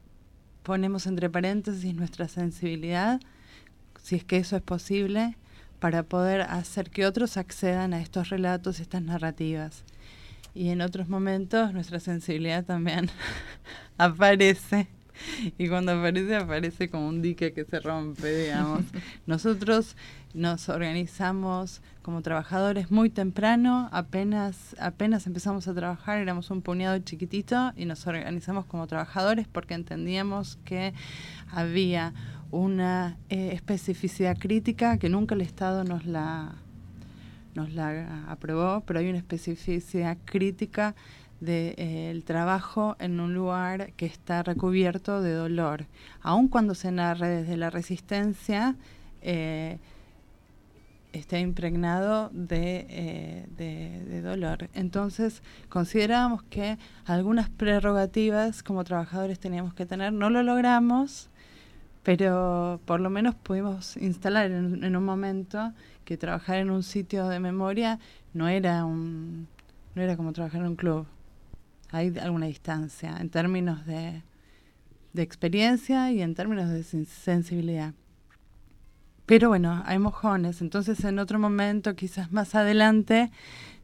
ponemos 0.62 1.06
entre 1.06 1.30
paréntesis 1.30 1.94
nuestra 1.94 2.28
sensibilidad, 2.28 3.20
si 4.02 4.16
es 4.16 4.24
que 4.24 4.38
eso 4.38 4.56
es 4.56 4.62
posible, 4.62 5.36
para 5.78 6.02
poder 6.02 6.42
hacer 6.42 6.90
que 6.90 7.06
otros 7.06 7.36
accedan 7.36 7.92
a 7.92 8.00
estos 8.00 8.30
relatos, 8.30 8.80
estas 8.80 9.02
narrativas. 9.02 9.84
Y 10.54 10.70
en 10.70 10.80
otros 10.80 11.08
momentos 11.08 11.72
nuestra 11.72 12.00
sensibilidad 12.00 12.64
también 12.64 13.10
aparece. 13.98 14.88
Y 15.58 15.68
cuando 15.68 15.92
aparece, 15.92 16.36
aparece 16.36 16.88
como 16.88 17.08
un 17.08 17.22
dique 17.22 17.52
que 17.52 17.64
se 17.64 17.80
rompe, 17.80 18.44
digamos. 18.44 18.82
Nosotros 19.26 19.96
nos 20.34 20.68
organizamos 20.68 21.80
como 22.02 22.20
trabajadores 22.22 22.90
muy 22.90 23.08
temprano, 23.08 23.88
apenas, 23.92 24.76
apenas 24.78 25.26
empezamos 25.26 25.68
a 25.68 25.74
trabajar, 25.74 26.18
éramos 26.18 26.50
un 26.50 26.60
puñado 26.60 26.98
chiquitito 26.98 27.72
y 27.76 27.84
nos 27.84 28.06
organizamos 28.06 28.66
como 28.66 28.86
trabajadores 28.86 29.46
porque 29.46 29.74
entendíamos 29.74 30.58
que 30.64 30.92
había 31.50 32.12
una 32.50 33.16
eh, 33.30 33.50
especificidad 33.52 34.36
crítica 34.38 34.98
que 34.98 35.08
nunca 35.08 35.34
el 35.34 35.40
Estado 35.40 35.84
nos 35.84 36.04
la, 36.04 36.56
nos 37.54 37.72
la 37.72 38.24
aprobó, 38.28 38.82
pero 38.86 38.98
hay 38.98 39.08
una 39.08 39.18
especificidad 39.18 40.18
crítica 40.24 40.94
del 41.44 42.24
trabajo 42.24 42.96
en 42.98 43.20
un 43.20 43.34
lugar 43.34 43.92
que 43.92 44.06
está 44.06 44.42
recubierto 44.42 45.20
de 45.20 45.32
dolor. 45.32 45.86
Aun 46.22 46.48
cuando 46.48 46.74
se 46.74 46.90
narre 46.92 47.28
desde 47.28 47.56
la 47.56 47.70
resistencia, 47.70 48.76
eh, 49.22 49.78
está 51.12 51.38
impregnado 51.38 52.30
de, 52.32 52.86
eh, 52.88 53.46
de- 53.56 54.04
de 54.04 54.20
dolor. 54.22 54.68
Entonces, 54.74 55.42
considerábamos 55.68 56.42
que 56.44 56.76
algunas 57.04 57.48
prerrogativas 57.50 58.62
como 58.62 58.82
trabajadores 58.82 59.38
teníamos 59.38 59.74
que 59.74 59.86
tener. 59.86 60.12
No 60.12 60.28
lo 60.30 60.42
logramos, 60.42 61.30
pero 62.02 62.80
por 62.84 63.00
lo 63.00 63.10
menos 63.10 63.34
pudimos 63.34 63.96
instalar 63.96 64.50
en, 64.50 64.82
en 64.84 64.96
un 64.96 65.04
momento 65.04 65.72
que 66.04 66.16
trabajar 66.16 66.56
en 66.58 66.70
un 66.70 66.82
sitio 66.82 67.28
de 67.28 67.40
memoria 67.40 67.98
no 68.34 68.48
era 68.48 68.84
un 68.84 69.46
no 69.94 70.02
era 70.02 70.16
como 70.16 70.32
trabajar 70.32 70.60
en 70.62 70.66
un 70.68 70.76
club. 70.76 71.06
Hay 71.94 72.12
alguna 72.18 72.46
distancia 72.46 73.16
en 73.20 73.30
términos 73.30 73.86
de, 73.86 74.20
de 75.12 75.22
experiencia 75.22 76.10
y 76.10 76.22
en 76.22 76.34
términos 76.34 76.68
de 76.68 76.80
sen- 76.80 77.06
sensibilidad. 77.06 77.94
Pero 79.26 79.48
bueno, 79.48 79.80
hay 79.86 80.00
mojones. 80.00 80.60
Entonces, 80.60 81.04
en 81.04 81.20
otro 81.20 81.38
momento, 81.38 81.94
quizás 81.94 82.32
más 82.32 82.56
adelante, 82.56 83.30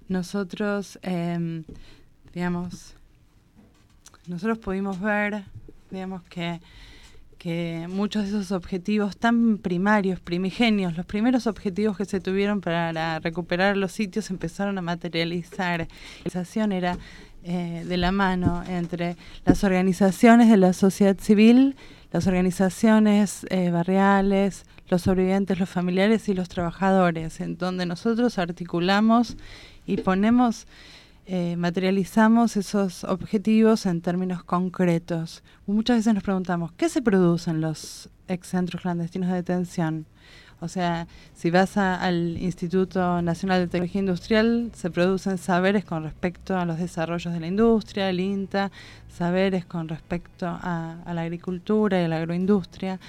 nosotros, 0.08 0.98
em, 1.02 1.62
digamos, 2.34 2.94
nosotros 4.26 4.58
pudimos 4.58 5.00
ver, 5.00 5.44
digamos, 5.92 6.24
que, 6.24 6.60
que 7.38 7.86
muchos 7.88 8.24
de 8.24 8.28
esos 8.30 8.50
objetivos 8.50 9.16
tan 9.16 9.58
primarios, 9.58 10.18
primigenios, 10.18 10.96
los 10.96 11.06
primeros 11.06 11.46
objetivos 11.46 11.96
que 11.96 12.04
se 12.04 12.20
tuvieron 12.20 12.60
para 12.60 13.20
recuperar 13.20 13.76
los 13.76 13.92
sitios 13.92 14.30
empezaron 14.30 14.76
a 14.78 14.82
materializar. 14.82 15.86
La 16.24 16.76
era 16.76 16.98
eh, 17.42 17.84
de 17.86 17.96
la 17.96 18.12
mano 18.12 18.62
entre 18.68 19.16
las 19.46 19.64
organizaciones 19.64 20.50
de 20.50 20.58
la 20.58 20.72
sociedad 20.72 21.16
civil, 21.18 21.74
las 22.12 22.26
organizaciones 22.26 23.46
eh, 23.48 23.70
barriales, 23.70 24.64
los 24.88 25.02
sobrevivientes, 25.02 25.58
los 25.58 25.70
familiares 25.70 26.28
y 26.28 26.34
los 26.34 26.48
trabajadores, 26.48 27.40
en 27.40 27.56
donde 27.56 27.86
nosotros 27.86 28.38
articulamos 28.38 29.36
y 29.86 29.96
ponemos, 29.98 30.66
eh, 31.26 31.56
materializamos 31.56 32.56
esos 32.56 33.04
objetivos 33.04 33.86
en 33.86 34.02
términos 34.02 34.42
concretos. 34.44 35.42
Muchas 35.66 35.98
veces 35.98 36.12
nos 36.12 36.22
preguntamos, 36.22 36.72
¿qué 36.72 36.88
se 36.88 37.00
produce 37.00 37.50
en 37.50 37.60
los 37.60 38.10
ex 38.28 38.48
centros 38.48 38.82
clandestinos 38.82 39.30
de 39.30 39.36
detención? 39.36 40.06
O 40.60 40.68
sea, 40.68 41.06
si 41.34 41.50
vas 41.50 41.76
al 41.76 42.36
Instituto 42.38 43.22
Nacional 43.22 43.60
de 43.60 43.66
Tecnología 43.66 44.00
Industrial, 44.00 44.70
se 44.74 44.90
producen 44.90 45.38
saberes 45.38 45.84
con 45.84 46.02
respecto 46.02 46.56
a 46.56 46.64
los 46.66 46.78
desarrollos 46.78 47.32
de 47.32 47.40
la 47.40 47.46
industria, 47.46 48.10
el 48.10 48.20
INTA, 48.20 48.70
saberes 49.08 49.64
con 49.64 49.88
respecto 49.88 50.46
a, 50.46 50.98
a 51.04 51.14
la 51.14 51.22
agricultura 51.22 52.00
y 52.00 52.04
a 52.04 52.08
la 52.08 52.18
agroindustria. 52.18 53.00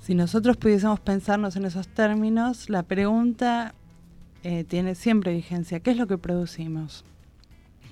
Si 0.00 0.14
nosotros 0.14 0.56
pudiésemos 0.56 1.00
pensarnos 1.00 1.56
en 1.56 1.64
esos 1.64 1.88
términos, 1.88 2.68
la 2.68 2.82
pregunta 2.82 3.74
eh, 4.42 4.64
tiene 4.64 4.94
siempre 4.94 5.34
vigencia. 5.34 5.80
¿Qué 5.80 5.90
es 5.90 5.96
lo 5.96 6.06
que 6.06 6.16
producimos? 6.16 7.04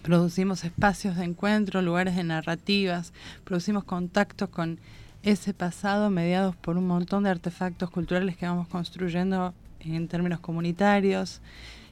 Producimos 0.02 0.64
espacios 0.64 1.16
de 1.16 1.24
encuentro, 1.24 1.82
lugares 1.82 2.16
de 2.16 2.24
narrativas, 2.24 3.12
producimos 3.44 3.84
contactos 3.84 4.48
con 4.48 4.80
ese 5.22 5.52
pasado 5.54 6.10
mediados 6.10 6.54
por 6.56 6.76
un 6.76 6.86
montón 6.86 7.24
de 7.24 7.30
artefactos 7.30 7.90
culturales 7.90 8.36
que 8.36 8.46
vamos 8.46 8.68
construyendo 8.68 9.52
en 9.80 10.08
términos 10.08 10.40
comunitarios, 10.40 11.40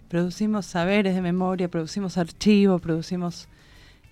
producimos 0.09 0.67
saberes 0.67 1.15
de 1.15 1.23
memoria, 1.23 1.69
producimos 1.69 2.17
archivo, 2.19 2.79
producimos... 2.79 3.49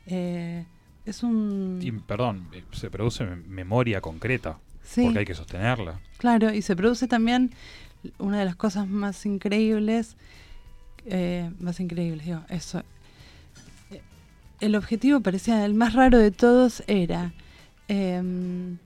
eh, 0.06 0.64
es 1.06 1.22
un... 1.22 1.78
Y, 1.82 1.92
perdón, 1.92 2.48
se 2.72 2.90
produce 2.90 3.24
mem- 3.24 3.44
memoria 3.46 4.00
concreta. 4.00 4.58
Sí. 4.82 5.04
Porque 5.04 5.20
hay 5.20 5.24
que 5.26 5.34
sostenerla. 5.34 6.00
Claro, 6.18 6.52
y 6.52 6.62
se 6.62 6.74
produce 6.76 7.06
también 7.08 7.50
una 8.18 8.38
de 8.38 8.44
las 8.46 8.56
cosas 8.56 8.86
más 8.88 9.24
increíbles, 9.26 10.16
eh, 11.06 11.50
más 11.60 11.78
increíbles, 11.80 12.24
digo, 12.26 12.40
eso. 12.48 12.82
Eh, 13.90 14.00
El 14.60 14.76
objetivo 14.76 15.20
parecía 15.20 15.64
el 15.64 15.74
más 15.74 15.92
raro 15.94 16.18
de 16.18 16.30
todos 16.30 16.82
era 16.86 17.32
em, 17.88 18.78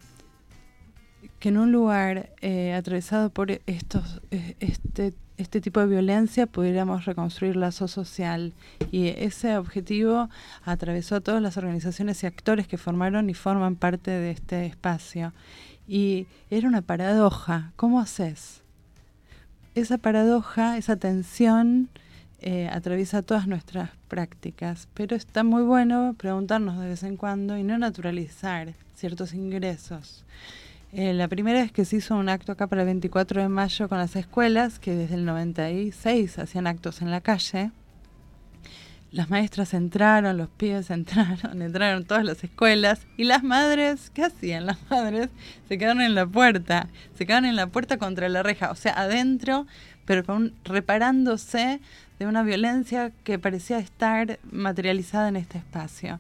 que 1.38 1.50
en 1.50 1.58
un 1.58 1.72
lugar 1.72 2.30
eh, 2.40 2.74
atravesado 2.74 3.30
por 3.30 3.50
estos, 3.66 4.20
eh, 4.30 4.56
este, 4.60 5.14
este 5.36 5.60
tipo 5.60 5.80
de 5.80 5.86
violencia 5.86 6.46
pudiéramos 6.46 7.04
reconstruir 7.04 7.56
lazo 7.56 7.86
social. 7.88 8.52
Y 8.90 9.08
ese 9.08 9.56
objetivo 9.56 10.28
atravesó 10.64 11.16
a 11.16 11.20
todas 11.20 11.40
las 11.40 11.56
organizaciones 11.56 12.22
y 12.22 12.26
actores 12.26 12.66
que 12.66 12.76
formaron 12.76 13.30
y 13.30 13.34
forman 13.34 13.76
parte 13.76 14.10
de 14.10 14.32
este 14.32 14.66
espacio. 14.66 15.32
Y 15.86 16.26
era 16.50 16.68
una 16.68 16.82
paradoja. 16.82 17.72
¿Cómo 17.76 18.00
haces? 18.00 18.62
Esa 19.74 19.96
paradoja, 19.96 20.76
esa 20.76 20.96
tensión, 20.96 21.88
eh, 22.40 22.68
atraviesa 22.72 23.22
todas 23.22 23.48
nuestras 23.48 23.90
prácticas, 24.06 24.88
pero 24.94 25.16
está 25.16 25.42
muy 25.42 25.64
bueno 25.64 26.14
preguntarnos 26.16 26.78
de 26.78 26.86
vez 26.86 27.02
en 27.02 27.16
cuando 27.16 27.58
y 27.58 27.64
no 27.64 27.78
naturalizar 27.78 28.74
ciertos 28.94 29.34
ingresos. 29.34 30.24
Eh, 30.92 31.12
la 31.12 31.28
primera 31.28 31.60
vez 31.60 31.70
que 31.70 31.84
se 31.84 31.96
hizo 31.96 32.16
un 32.16 32.30
acto 32.30 32.52
acá 32.52 32.66
para 32.66 32.80
el 32.80 32.86
24 32.86 33.42
de 33.42 33.48
mayo 33.48 33.88
con 33.90 33.98
las 33.98 34.16
escuelas, 34.16 34.78
que 34.78 34.94
desde 34.94 35.16
el 35.16 35.26
96 35.26 36.38
hacían 36.38 36.66
actos 36.66 37.02
en 37.02 37.10
la 37.10 37.20
calle, 37.20 37.70
las 39.10 39.28
maestras 39.28 39.74
entraron, 39.74 40.38
los 40.38 40.48
pibes 40.48 40.90
entraron, 40.90 41.60
entraron 41.60 42.04
todas 42.04 42.24
las 42.24 42.42
escuelas 42.42 43.06
y 43.18 43.24
las 43.24 43.42
madres, 43.42 44.10
¿qué 44.14 44.24
hacían? 44.24 44.64
Las 44.64 44.78
madres 44.90 45.28
se 45.68 45.76
quedaron 45.76 46.00
en 46.00 46.14
la 46.14 46.26
puerta, 46.26 46.88
se 47.16 47.26
quedaron 47.26 47.44
en 47.44 47.56
la 47.56 47.66
puerta 47.66 47.98
contra 47.98 48.28
la 48.30 48.42
reja, 48.42 48.70
o 48.70 48.74
sea, 48.74 48.94
adentro, 48.94 49.66
pero 50.06 50.24
con, 50.24 50.54
reparándose 50.64 51.80
de 52.18 52.26
una 52.26 52.42
violencia 52.42 53.12
que 53.24 53.38
parecía 53.38 53.78
estar 53.78 54.38
materializada 54.50 55.28
en 55.28 55.36
este 55.36 55.58
espacio. 55.58 56.18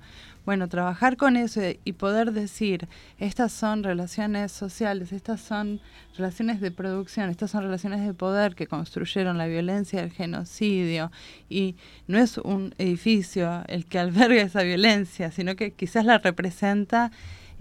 Bueno, 0.48 0.66
trabajar 0.66 1.18
con 1.18 1.36
eso 1.36 1.60
y 1.84 1.92
poder 1.92 2.32
decir, 2.32 2.88
estas 3.18 3.52
son 3.52 3.82
relaciones 3.82 4.50
sociales, 4.50 5.12
estas 5.12 5.42
son 5.42 5.78
relaciones 6.16 6.62
de 6.62 6.70
producción, 6.70 7.28
estas 7.28 7.50
son 7.50 7.64
relaciones 7.64 8.00
de 8.00 8.14
poder 8.14 8.54
que 8.54 8.66
construyeron 8.66 9.36
la 9.36 9.46
violencia 9.46 10.00
del 10.00 10.10
genocidio 10.10 11.12
y 11.50 11.76
no 12.06 12.16
es 12.16 12.38
un 12.38 12.74
edificio 12.78 13.62
el 13.68 13.84
que 13.84 13.98
alberga 13.98 14.40
esa 14.40 14.62
violencia, 14.62 15.30
sino 15.32 15.54
que 15.54 15.72
quizás 15.72 16.06
la 16.06 16.16
representa 16.16 17.12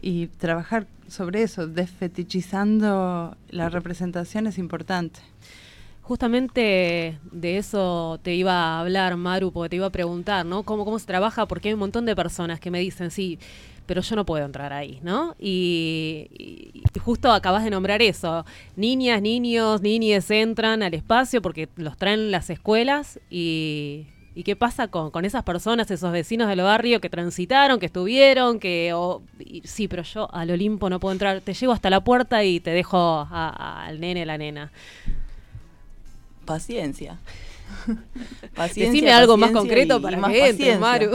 y 0.01 0.27
trabajar 0.27 0.87
sobre 1.09 1.43
eso, 1.43 1.67
desfetichizando 1.67 3.35
la 3.49 3.67
representación 3.67 4.47
es 4.47 4.57
importante. 4.57 5.19
Justamente 6.07 7.19
de 7.33 7.57
eso 7.57 8.17
te 8.23 8.33
iba 8.33 8.53
a 8.53 8.79
hablar, 8.79 9.17
Maru, 9.17 9.51
porque 9.51 9.71
te 9.71 9.75
iba 9.75 9.87
a 9.87 9.89
preguntar, 9.89 10.45
¿no? 10.45 10.63
¿Cómo, 10.63 10.85
cómo 10.85 10.99
se 10.99 11.05
trabaja? 11.05 11.47
Porque 11.47 11.67
hay 11.67 11.73
un 11.73 11.81
montón 11.81 12.05
de 12.05 12.15
personas 12.15 12.61
que 12.61 12.71
me 12.71 12.79
dicen, 12.79 13.11
sí, 13.11 13.37
pero 13.85 13.99
yo 13.99 14.15
no 14.15 14.25
puedo 14.25 14.45
entrar 14.45 14.71
ahí, 14.71 14.99
¿no? 15.03 15.35
Y, 15.37 16.81
justo 17.03 17.29
acabas 17.29 17.65
de 17.65 17.71
nombrar 17.71 18.01
eso. 18.01 18.45
Niñas, 18.77 19.21
niños, 19.21 19.81
niñes 19.81 20.31
entran 20.31 20.81
al 20.81 20.93
espacio 20.93 21.41
porque 21.41 21.67
los 21.75 21.97
traen 21.97 22.31
las 22.31 22.49
escuelas 22.49 23.19
y, 23.29 24.07
¿Y 24.33 24.43
qué 24.43 24.55
pasa 24.55 24.87
con, 24.87 25.25
esas 25.25 25.43
personas, 25.43 25.91
esos 25.91 26.13
vecinos 26.13 26.47
del 26.47 26.61
barrio 26.61 27.01
que 27.01 27.09
transitaron, 27.09 27.81
que 27.81 27.87
estuvieron, 27.87 28.61
que 28.61 28.93
oh, 28.93 29.23
sí, 29.65 29.89
pero 29.89 30.03
yo 30.03 30.33
al 30.33 30.51
Olimpo 30.51 30.89
no 30.89 31.01
puedo 31.01 31.11
entrar, 31.11 31.41
te 31.41 31.53
llevo 31.53 31.73
hasta 31.73 31.89
la 31.89 32.01
puerta 32.01 32.45
y 32.45 32.61
te 32.61 32.69
dejo 32.69 33.27
al 33.29 33.99
nene, 33.99 34.25
la 34.25 34.37
nena? 34.37 34.71
Paciencia. 36.47 37.19
paciencia 38.55 38.91
decime 38.91 39.11
algo 39.11 39.35
más 39.35 39.51
concreto 39.51 40.01
para 40.01 40.19
que 40.29 40.49
entren, 40.49 40.79
Maru. 40.79 41.11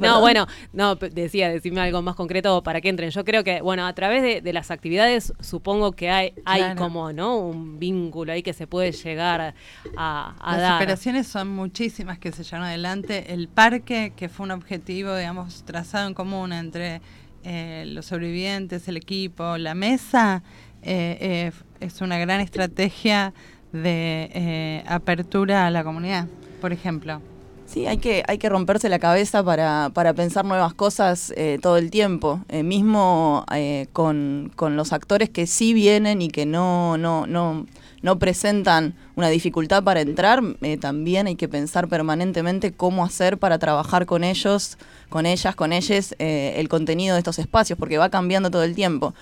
no, 0.00 0.20
bueno, 0.20 0.46
no, 0.72 0.96
decía, 0.96 1.48
decime 1.48 1.80
algo 1.80 2.02
más 2.02 2.16
concreto 2.16 2.62
para 2.62 2.80
que 2.80 2.88
entren. 2.88 3.10
Yo 3.10 3.24
creo 3.24 3.44
que, 3.44 3.62
bueno, 3.62 3.86
a 3.86 3.94
través 3.94 4.22
de, 4.22 4.40
de 4.40 4.52
las 4.52 4.70
actividades 4.70 5.32
supongo 5.40 5.92
que 5.92 6.10
hay, 6.10 6.34
hay 6.44 6.62
claro. 6.62 6.80
como, 6.80 7.12
¿no? 7.12 7.38
Un 7.38 7.78
vínculo 7.78 8.32
ahí 8.32 8.42
que 8.42 8.52
se 8.52 8.66
puede 8.66 8.92
llegar 8.92 9.54
a, 9.96 10.34
a 10.38 10.52
las 10.52 10.60
dar. 10.60 10.70
Las 10.72 10.82
operaciones 10.82 11.26
son 11.28 11.48
muchísimas 11.48 12.18
que 12.18 12.32
se 12.32 12.42
llevan 12.42 12.64
adelante. 12.64 13.32
El 13.32 13.48
parque, 13.48 14.12
que 14.16 14.28
fue 14.28 14.44
un 14.44 14.50
objetivo, 14.50 15.16
digamos, 15.16 15.62
trazado 15.64 16.08
en 16.08 16.14
común 16.14 16.52
entre 16.52 17.00
eh, 17.42 17.84
los 17.86 18.06
sobrevivientes, 18.06 18.86
el 18.88 18.98
equipo, 18.98 19.56
la 19.56 19.74
mesa, 19.74 20.42
eh, 20.82 21.16
eh, 21.20 21.52
es 21.80 22.02
una 22.02 22.18
gran 22.18 22.40
estrategia 22.40 23.32
de 23.72 24.30
eh, 24.34 24.84
apertura 24.86 25.66
a 25.66 25.70
la 25.70 25.84
comunidad, 25.84 26.26
por 26.60 26.72
ejemplo. 26.72 27.20
Sí, 27.66 27.86
hay 27.86 27.98
que, 27.98 28.24
hay 28.26 28.38
que 28.38 28.48
romperse 28.48 28.88
la 28.88 28.98
cabeza 28.98 29.44
para, 29.44 29.90
para 29.94 30.12
pensar 30.12 30.44
nuevas 30.44 30.74
cosas 30.74 31.32
eh, 31.36 31.60
todo 31.62 31.76
el 31.76 31.92
tiempo. 31.92 32.40
Eh, 32.48 32.64
mismo 32.64 33.46
con, 33.92 34.50
con, 34.56 34.76
los 34.76 34.92
actores 34.92 35.30
que 35.30 35.46
sí 35.46 35.72
vienen 35.72 36.20
y 36.20 36.28
que 36.28 36.46
no, 36.46 36.98
no, 36.98 37.28
no, 37.28 37.66
no 38.02 38.18
presentan 38.18 38.94
una 39.14 39.28
dificultad 39.28 39.84
para 39.84 40.00
entrar, 40.00 40.42
también 40.80 41.28
hay 41.28 41.36
que 41.36 41.48
pensar 41.48 41.86
permanentemente 41.86 42.72
cómo 42.72 43.04
hacer 43.04 43.38
para 43.38 43.60
trabajar 43.60 44.04
con 44.04 44.24
ellos, 44.24 44.76
con 45.08 45.24
ellas, 45.24 45.54
con 45.54 45.72
ellos, 45.72 46.16
eh, 46.18 46.54
el 46.56 46.68
contenido 46.68 47.14
de 47.14 47.20
estos 47.20 47.38
espacios, 47.38 47.78
porque 47.78 47.98
va 47.98 48.08
cambiando 48.08 48.50
todo 48.50 48.64
el 48.64 48.74
tiempo 48.74 49.14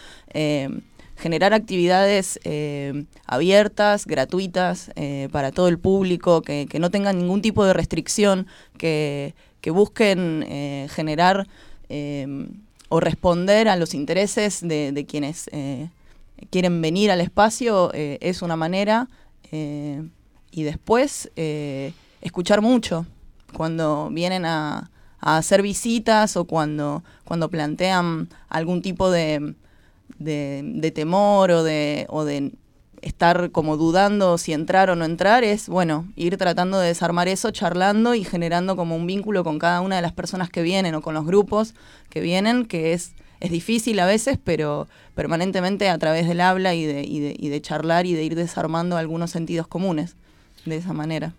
generar 1.18 1.52
actividades 1.52 2.38
eh, 2.44 3.04
abiertas, 3.26 4.06
gratuitas, 4.06 4.90
eh, 4.94 5.28
para 5.32 5.50
todo 5.50 5.68
el 5.68 5.78
público, 5.78 6.42
que, 6.42 6.68
no 6.78 6.90
tengan 6.90 7.18
ningún 7.18 7.42
tipo 7.42 7.64
de 7.64 7.72
restricción, 7.72 8.46
que, 8.78 9.34
que 9.60 9.70
busquen 9.70 10.44
eh, 10.48 10.88
generar 10.90 11.46
o 12.90 13.00
responder 13.00 13.66
a 13.66 13.76
los 13.76 13.94
intereses 13.94 14.60
de, 14.60 14.92
de 14.92 15.06
quienes 15.06 15.48
quieren 16.50 16.82
venir 16.82 17.10
al 17.10 17.22
espacio, 17.22 17.90
es 17.94 18.42
una 18.42 18.56
manera. 18.56 19.08
y 19.50 20.62
después 20.64 21.30
escuchar 22.20 22.60
mucho 22.60 23.06
cuando 23.54 24.10
vienen 24.12 24.44
a, 24.44 24.90
a 25.18 25.38
hacer 25.38 25.62
visitas 25.62 26.36
o 26.36 26.44
cuando, 26.44 27.02
cuando 27.24 27.48
plantean 27.48 28.28
algún 28.50 28.82
tipo 28.82 29.10
de 29.10 29.54
de, 30.18 30.62
de, 30.64 30.90
temor 30.90 31.50
o 31.50 31.62
de, 31.62 32.06
o 32.08 32.24
de 32.24 32.52
estar 33.02 33.50
como 33.50 33.76
dudando 33.76 34.38
si 34.38 34.52
entrar 34.52 34.90
o 34.90 34.96
no 34.96 35.04
entrar, 35.04 35.44
es, 35.44 35.68
bueno, 35.68 36.08
ir 36.16 36.36
tratando 36.36 36.78
de 36.78 36.88
desarmar 36.88 37.28
eso, 37.28 37.50
charlando 37.50 38.14
y 38.14 38.24
generando 38.24 38.76
como 38.76 38.96
un 38.96 39.06
vínculo 39.06 39.44
con 39.44 39.58
cada 39.58 39.80
una 39.80 39.96
de 39.96 40.02
las 40.02 40.12
personas 40.12 40.50
que 40.50 40.62
vienen 40.62 40.94
o 40.94 41.02
con 41.02 41.14
los 41.14 41.26
grupos 41.26 41.74
que 42.10 42.20
vienen, 42.20 42.66
que 42.66 42.92
es, 42.92 43.12
es 43.40 43.50
difícil 43.50 44.00
a 44.00 44.06
veces, 44.06 44.38
pero 44.42 44.88
permanentemente 45.14 45.88
a 45.88 45.98
través 45.98 46.26
del 46.26 46.40
habla 46.40 46.74
y 46.74 46.84
de, 46.84 47.02
y 47.02 47.20
de, 47.20 47.36
y 47.38 47.48
de 47.48 47.60
charlar 47.60 48.06
y 48.06 48.14
de 48.14 48.24
ir 48.24 48.34
desarmando 48.34 48.96
algunos 48.96 49.30
sentidos 49.30 49.66
comunes 49.66 50.16
de 50.64 50.76
esa 50.76 50.92
manera. 50.92 51.32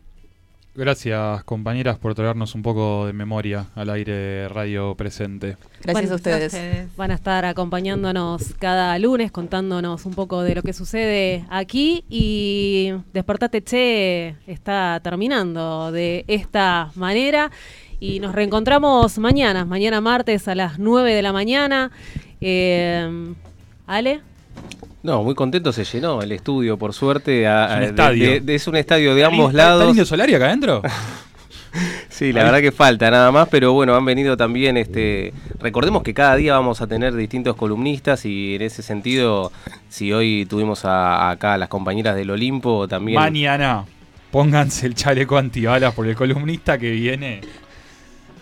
Gracias, 0.75 1.43
compañeras, 1.43 1.97
por 1.97 2.15
traernos 2.15 2.55
un 2.55 2.61
poco 2.61 3.07
de 3.07 3.13
memoria 3.13 3.65
al 3.75 3.89
aire 3.89 4.47
radio 4.47 4.95
presente. 4.95 5.57
Gracias 5.81 5.93
bueno, 5.93 6.11
a, 6.11 6.15
ustedes. 6.15 6.53
a 6.53 6.57
ustedes. 6.57 6.95
Van 6.95 7.11
a 7.11 7.15
estar 7.15 7.43
acompañándonos 7.43 8.53
cada 8.59 8.97
lunes, 8.99 9.31
contándonos 9.31 10.05
un 10.05 10.13
poco 10.13 10.43
de 10.43 10.55
lo 10.55 10.61
que 10.61 10.73
sucede 10.73 11.45
aquí. 11.49 12.05
Y 12.07 12.93
Despertate 13.13 13.63
Che 13.63 14.35
está 14.47 14.99
terminando 15.03 15.91
de 15.91 16.23
esta 16.27 16.91
manera. 16.95 17.51
Y 17.99 18.19
nos 18.19 18.33
reencontramos 18.33 19.17
mañana, 19.17 19.65
mañana 19.65 19.99
martes 19.99 20.47
a 20.47 20.55
las 20.55 20.79
9 20.79 21.13
de 21.13 21.21
la 21.21 21.33
mañana. 21.33 21.91
Eh, 22.39 23.33
Ale. 23.87 24.28
No, 25.01 25.23
muy 25.23 25.33
contento 25.33 25.71
se 25.71 25.85
llenó 25.85 26.21
el 26.21 26.31
estudio, 26.31 26.77
por 26.77 26.93
suerte. 26.93 27.47
A, 27.47 27.65
es 27.65 27.77
un 27.77 27.83
estadio. 27.83 28.29
De, 28.29 28.39
de, 28.41 28.55
es 28.55 28.67
un 28.67 28.75
estadio 28.75 29.15
de 29.15 29.23
ambos 29.23 29.53
lados. 29.53 29.81
¿Está 29.81 29.89
Indio 29.89 30.05
Solari 30.05 30.33
acá 30.35 30.47
adentro? 30.47 30.81
sí, 32.09 32.33
la 32.33 32.43
verdad 32.43 32.59
que 32.59 32.71
falta 32.71 33.09
nada 33.09 33.31
más, 33.31 33.47
pero 33.49 33.73
bueno, 33.73 33.95
han 33.95 34.03
venido 34.03 34.35
también, 34.35 34.75
este, 34.75 35.33
recordemos 35.59 36.03
que 36.03 36.13
cada 36.13 36.35
día 36.35 36.53
vamos 36.53 36.81
a 36.81 36.87
tener 36.87 37.15
distintos 37.15 37.55
columnistas 37.55 38.25
y 38.25 38.55
en 38.55 38.61
ese 38.61 38.81
sentido, 38.81 39.51
si 39.87 40.11
hoy 40.11 40.45
tuvimos 40.49 40.83
a, 40.85 41.15
a 41.15 41.29
acá 41.31 41.53
a 41.53 41.57
las 41.57 41.69
compañeras 41.69 42.15
del 42.15 42.31
Olimpo 42.31 42.87
también... 42.87 43.19
Mañana, 43.19 43.85
pónganse 44.31 44.85
el 44.85 44.95
chaleco 44.95 45.37
antibalas 45.37 45.93
porque 45.93 46.11
el 46.11 46.17
columnista 46.17 46.77
que 46.77 46.91
viene 46.91 47.41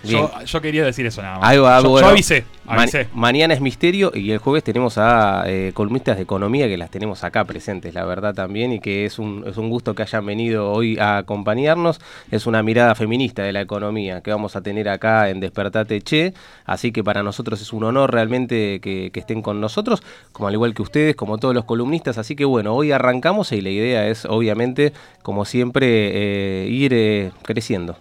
yo, 0.08 0.32
yo, 0.46 0.62
quería 0.62 0.84
decir 0.84 1.06
eso 1.06 1.22
nada 1.22 1.40
más. 1.40 1.56
Yo, 1.56 1.64
bueno, 1.64 2.00
yo, 2.00 2.08
avisé, 2.08 2.46
avisé. 2.66 3.08
Ma 3.14 3.28
mañana 3.28 3.54
es 3.54 3.62
misterio 3.62 4.12
y 4.14 4.32
el 4.32 4.40
jueves 4.40 4.64
tenemos 4.64 4.98
a 4.98 5.44
eh, 5.48 5.72
columnistas 5.74 6.18
de 6.18 6.24
economía 6.24 6.68
que 6.68 6.78
las 6.78 6.90
tenemos 6.90 7.24
acá 7.24 7.44
presentes, 7.46 7.94
la 7.94 8.06
verdad 8.06 8.34
también, 8.34 8.74
y 8.74 8.80
que 8.80 9.06
es 9.06 9.20
un, 9.20 9.44
es 9.48 9.58
un 9.58 9.70
gusto 9.70 9.96
que 9.96 10.04
hayan 10.04 10.26
venido 10.26 10.72
hoy 10.72 10.98
a 10.98 11.18
acompañarnos. 11.18 12.00
Es 12.32 12.48
una 12.48 12.64
mirada 12.64 12.96
feminista 12.96 13.44
de 13.44 13.54
la 13.54 13.62
economía 13.62 14.22
que 14.22 14.32
vamos 14.32 14.56
a 14.56 14.62
tener 14.62 14.90
acá 14.90 15.30
en 15.30 15.40
Despertate 15.40 16.02
Che, 16.02 16.34
así 16.66 16.92
que 16.92 17.04
para 17.04 17.24
nosotros 17.24 17.62
es 17.62 17.74
un 17.74 17.84
honor 17.84 18.12
realmente 18.12 18.80
que, 18.82 19.12
que 19.12 19.20
estén 19.20 19.42
con 19.42 19.60
nosotros, 19.62 20.02
como 20.32 20.48
al 20.48 20.54
igual 20.54 20.74
que 20.74 20.82
ustedes, 20.82 21.16
como 21.16 21.38
todos 21.38 21.54
los 21.54 21.66
columnistas. 21.66 22.18
Así 22.18 22.36
que 22.36 22.46
bueno, 22.46 22.74
hoy 22.74 22.92
arrancamos 22.92 23.52
y 23.52 23.62
la 23.62 23.70
idea 23.70 24.08
es 24.08 24.26
obviamente, 24.26 24.94
como 25.22 25.46
siempre, 25.46 25.86
eh, 25.88 26.68
ir 26.70 26.94
eh, 26.94 27.32
creciendo. 27.44 27.98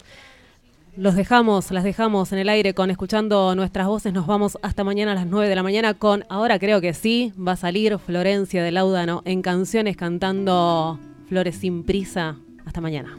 Los 0.97 1.15
dejamos, 1.15 1.71
las 1.73 1.85
dejamos 1.85 2.33
en 2.33 2.39
el 2.39 2.49
aire 2.49 2.73
con 2.73 2.91
escuchando 2.91 3.55
nuestras 3.55 3.87
voces. 3.87 4.15
Nos 4.15 4.27
vamos 4.27 4.57
hasta 4.63 4.83
mañana 4.83 5.13
a 5.13 5.15
las 5.15 5.27
9 5.27 5.47
de 5.47 5.55
la 5.55 5.63
mañana 5.63 5.93
con, 5.93 6.25
ahora 6.31 6.59
creo 6.59 6.81
que 6.81 6.95
sí, 6.95 7.35
va 7.37 7.53
a 7.53 7.57
salir 7.57 7.99
Florencia 7.99 8.63
de 8.63 8.73
Laudano 8.73 9.21
en 9.27 9.43
canciones 9.43 9.95
cantando 9.95 10.99
Flores 11.29 11.57
sin 11.57 11.85
prisa. 11.85 12.37
Hasta 12.65 12.81
mañana. 12.81 13.15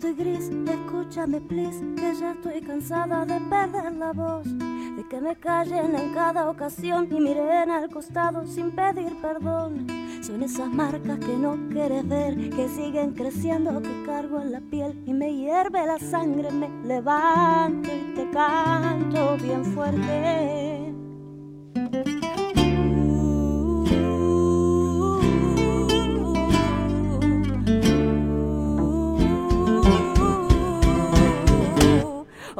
Estoy 0.00 0.14
gris, 0.14 0.50
escúchame 0.66 1.42
please, 1.42 1.78
que 1.94 2.14
ya 2.14 2.32
estoy 2.32 2.62
cansada 2.62 3.26
de 3.26 3.38
perder 3.38 3.92
la 3.92 4.12
voz, 4.14 4.46
de 4.46 5.06
que 5.10 5.20
me 5.20 5.36
callen 5.36 5.94
en 5.94 6.14
cada 6.14 6.48
ocasión 6.48 7.06
y 7.10 7.20
miren 7.20 7.70
al 7.70 7.90
costado 7.90 8.46
sin 8.46 8.70
pedir 8.70 9.14
perdón 9.20 9.86
Son 10.22 10.42
esas 10.42 10.70
marcas 10.70 11.18
que 11.18 11.36
no 11.36 11.58
quieres 11.70 12.08
ver, 12.08 12.48
que 12.48 12.66
siguen 12.70 13.12
creciendo, 13.12 13.82
que 13.82 14.02
cargo 14.06 14.40
en 14.40 14.52
la 14.52 14.60
piel 14.60 15.02
y 15.04 15.12
me 15.12 15.34
hierve 15.34 15.84
la 15.84 15.98
sangre, 15.98 16.50
me 16.50 16.70
levanto 16.86 17.90
y 17.94 18.14
te 18.14 18.30
canto 18.30 19.36
bien 19.36 19.66
fuerte. 19.66 20.94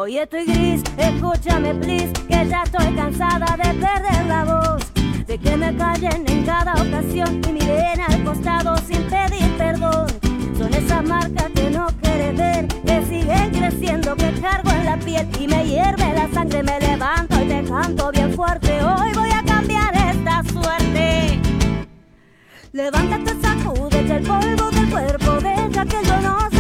Hoy 0.03 0.17
estoy 0.17 0.47
gris, 0.47 0.83
escúchame 0.97 1.75
please, 1.75 2.11
que 2.27 2.49
ya 2.49 2.63
estoy 2.63 2.95
cansada 2.95 3.55
de 3.55 3.75
perder 3.75 4.25
la 4.27 4.45
voz, 4.47 4.95
de 5.27 5.37
que 5.37 5.55
me 5.59 5.77
callen 5.77 6.25
en 6.27 6.43
cada 6.47 6.73
ocasión 6.73 7.43
y 7.47 7.53
miren 7.53 8.01
al 8.01 8.25
costado 8.25 8.79
sin 8.79 9.03
pedir 9.11 9.55
perdón. 9.59 10.07
Son 10.57 10.73
esas 10.73 11.05
marcas 11.05 11.51
que 11.55 11.69
no 11.69 11.89
quieres 12.01 12.35
ver, 12.35 12.67
que 12.67 13.05
siguen 13.11 13.51
creciendo, 13.51 14.17
que 14.17 14.33
cargo 14.41 14.71
en 14.71 14.87
la 14.87 14.97
piel 14.97 15.29
y 15.39 15.47
me 15.47 15.67
hierve 15.67 16.15
la 16.15 16.31
sangre, 16.33 16.63
me 16.63 16.81
levanto 16.81 17.39
y 17.39 17.49
te 17.49 17.63
canto 17.65 18.11
bien 18.11 18.33
fuerte. 18.33 18.83
Hoy 18.83 19.13
voy 19.13 19.31
a 19.33 19.43
cambiar 19.45 19.95
esta 19.95 20.43
suerte. 20.51 21.43
Levántate, 22.73 23.39
sacúdete 23.43 24.17
el 24.17 24.23
polvo 24.23 24.71
del 24.71 24.89
cuerpo, 24.89 25.33
deja 25.43 25.85
que 25.85 25.97
el 25.99 26.07
dolor 26.07 26.60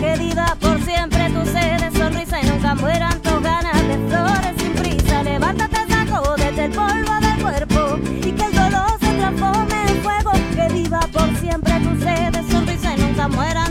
que 0.00 0.16
viva 0.18 0.56
por 0.60 0.80
siempre 0.82 1.30
tu 1.30 1.44
sed 1.46 1.80
de 1.80 1.98
sonrisa 1.98 2.40
y 2.40 2.46
nunca 2.46 2.74
mueran 2.74 3.20
tus 3.20 3.40
ganas 3.42 3.80
de 3.88 3.96
flores 4.08 4.54
sin 4.58 4.72
prisa. 4.72 5.22
Levántate, 5.22 5.78
sacúdete 5.88 6.64
el 6.64 6.72
polvo 6.72 7.14
del 7.20 7.42
cuerpo 7.42 7.98
y 8.08 8.32
que 8.32 8.44
el 8.44 8.54
dolor 8.54 8.90
se 9.00 9.12
transforme 9.14 9.82
en 9.88 10.02
fuego, 10.02 10.32
que 10.54 10.72
viva 10.72 11.00
por 11.12 11.36
siempre 11.36 11.72
tu 11.80 11.96
sed 12.02 12.32
de 12.32 12.52
sonrisa 12.52 12.94
y 12.96 13.00
nunca 13.00 13.28
mueran 13.28 13.63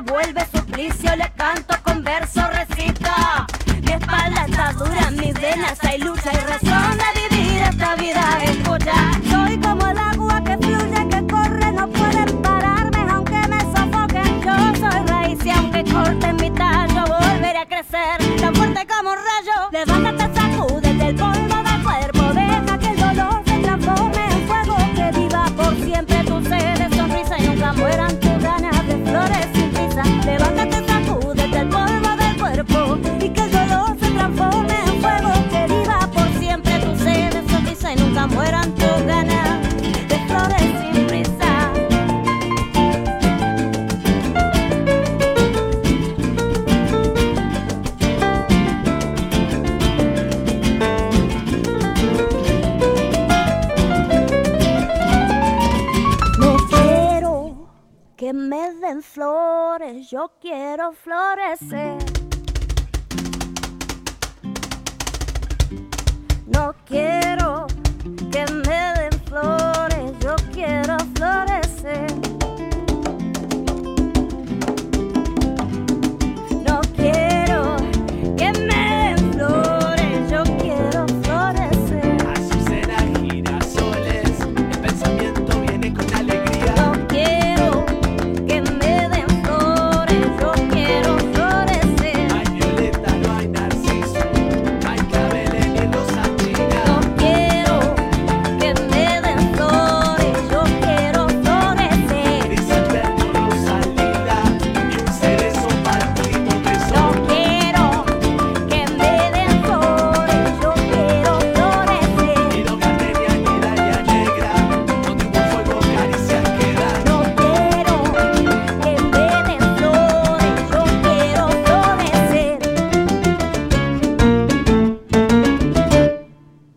vuelve 0.00 0.46
suplicio 0.52 1.14
Le 1.16 1.30
canto 1.36 1.74
con 1.82 2.02
verso 2.02 2.40
recita 2.50 3.46
Mi 3.82 3.92
espalda 3.92 4.44
está 4.46 4.72
dura, 4.72 5.10
mis 5.10 5.34
venas 5.34 5.78
hay 5.82 5.98
lucha 5.98 6.32
y 6.32 6.36
razón 6.36 6.98
de 6.98 7.17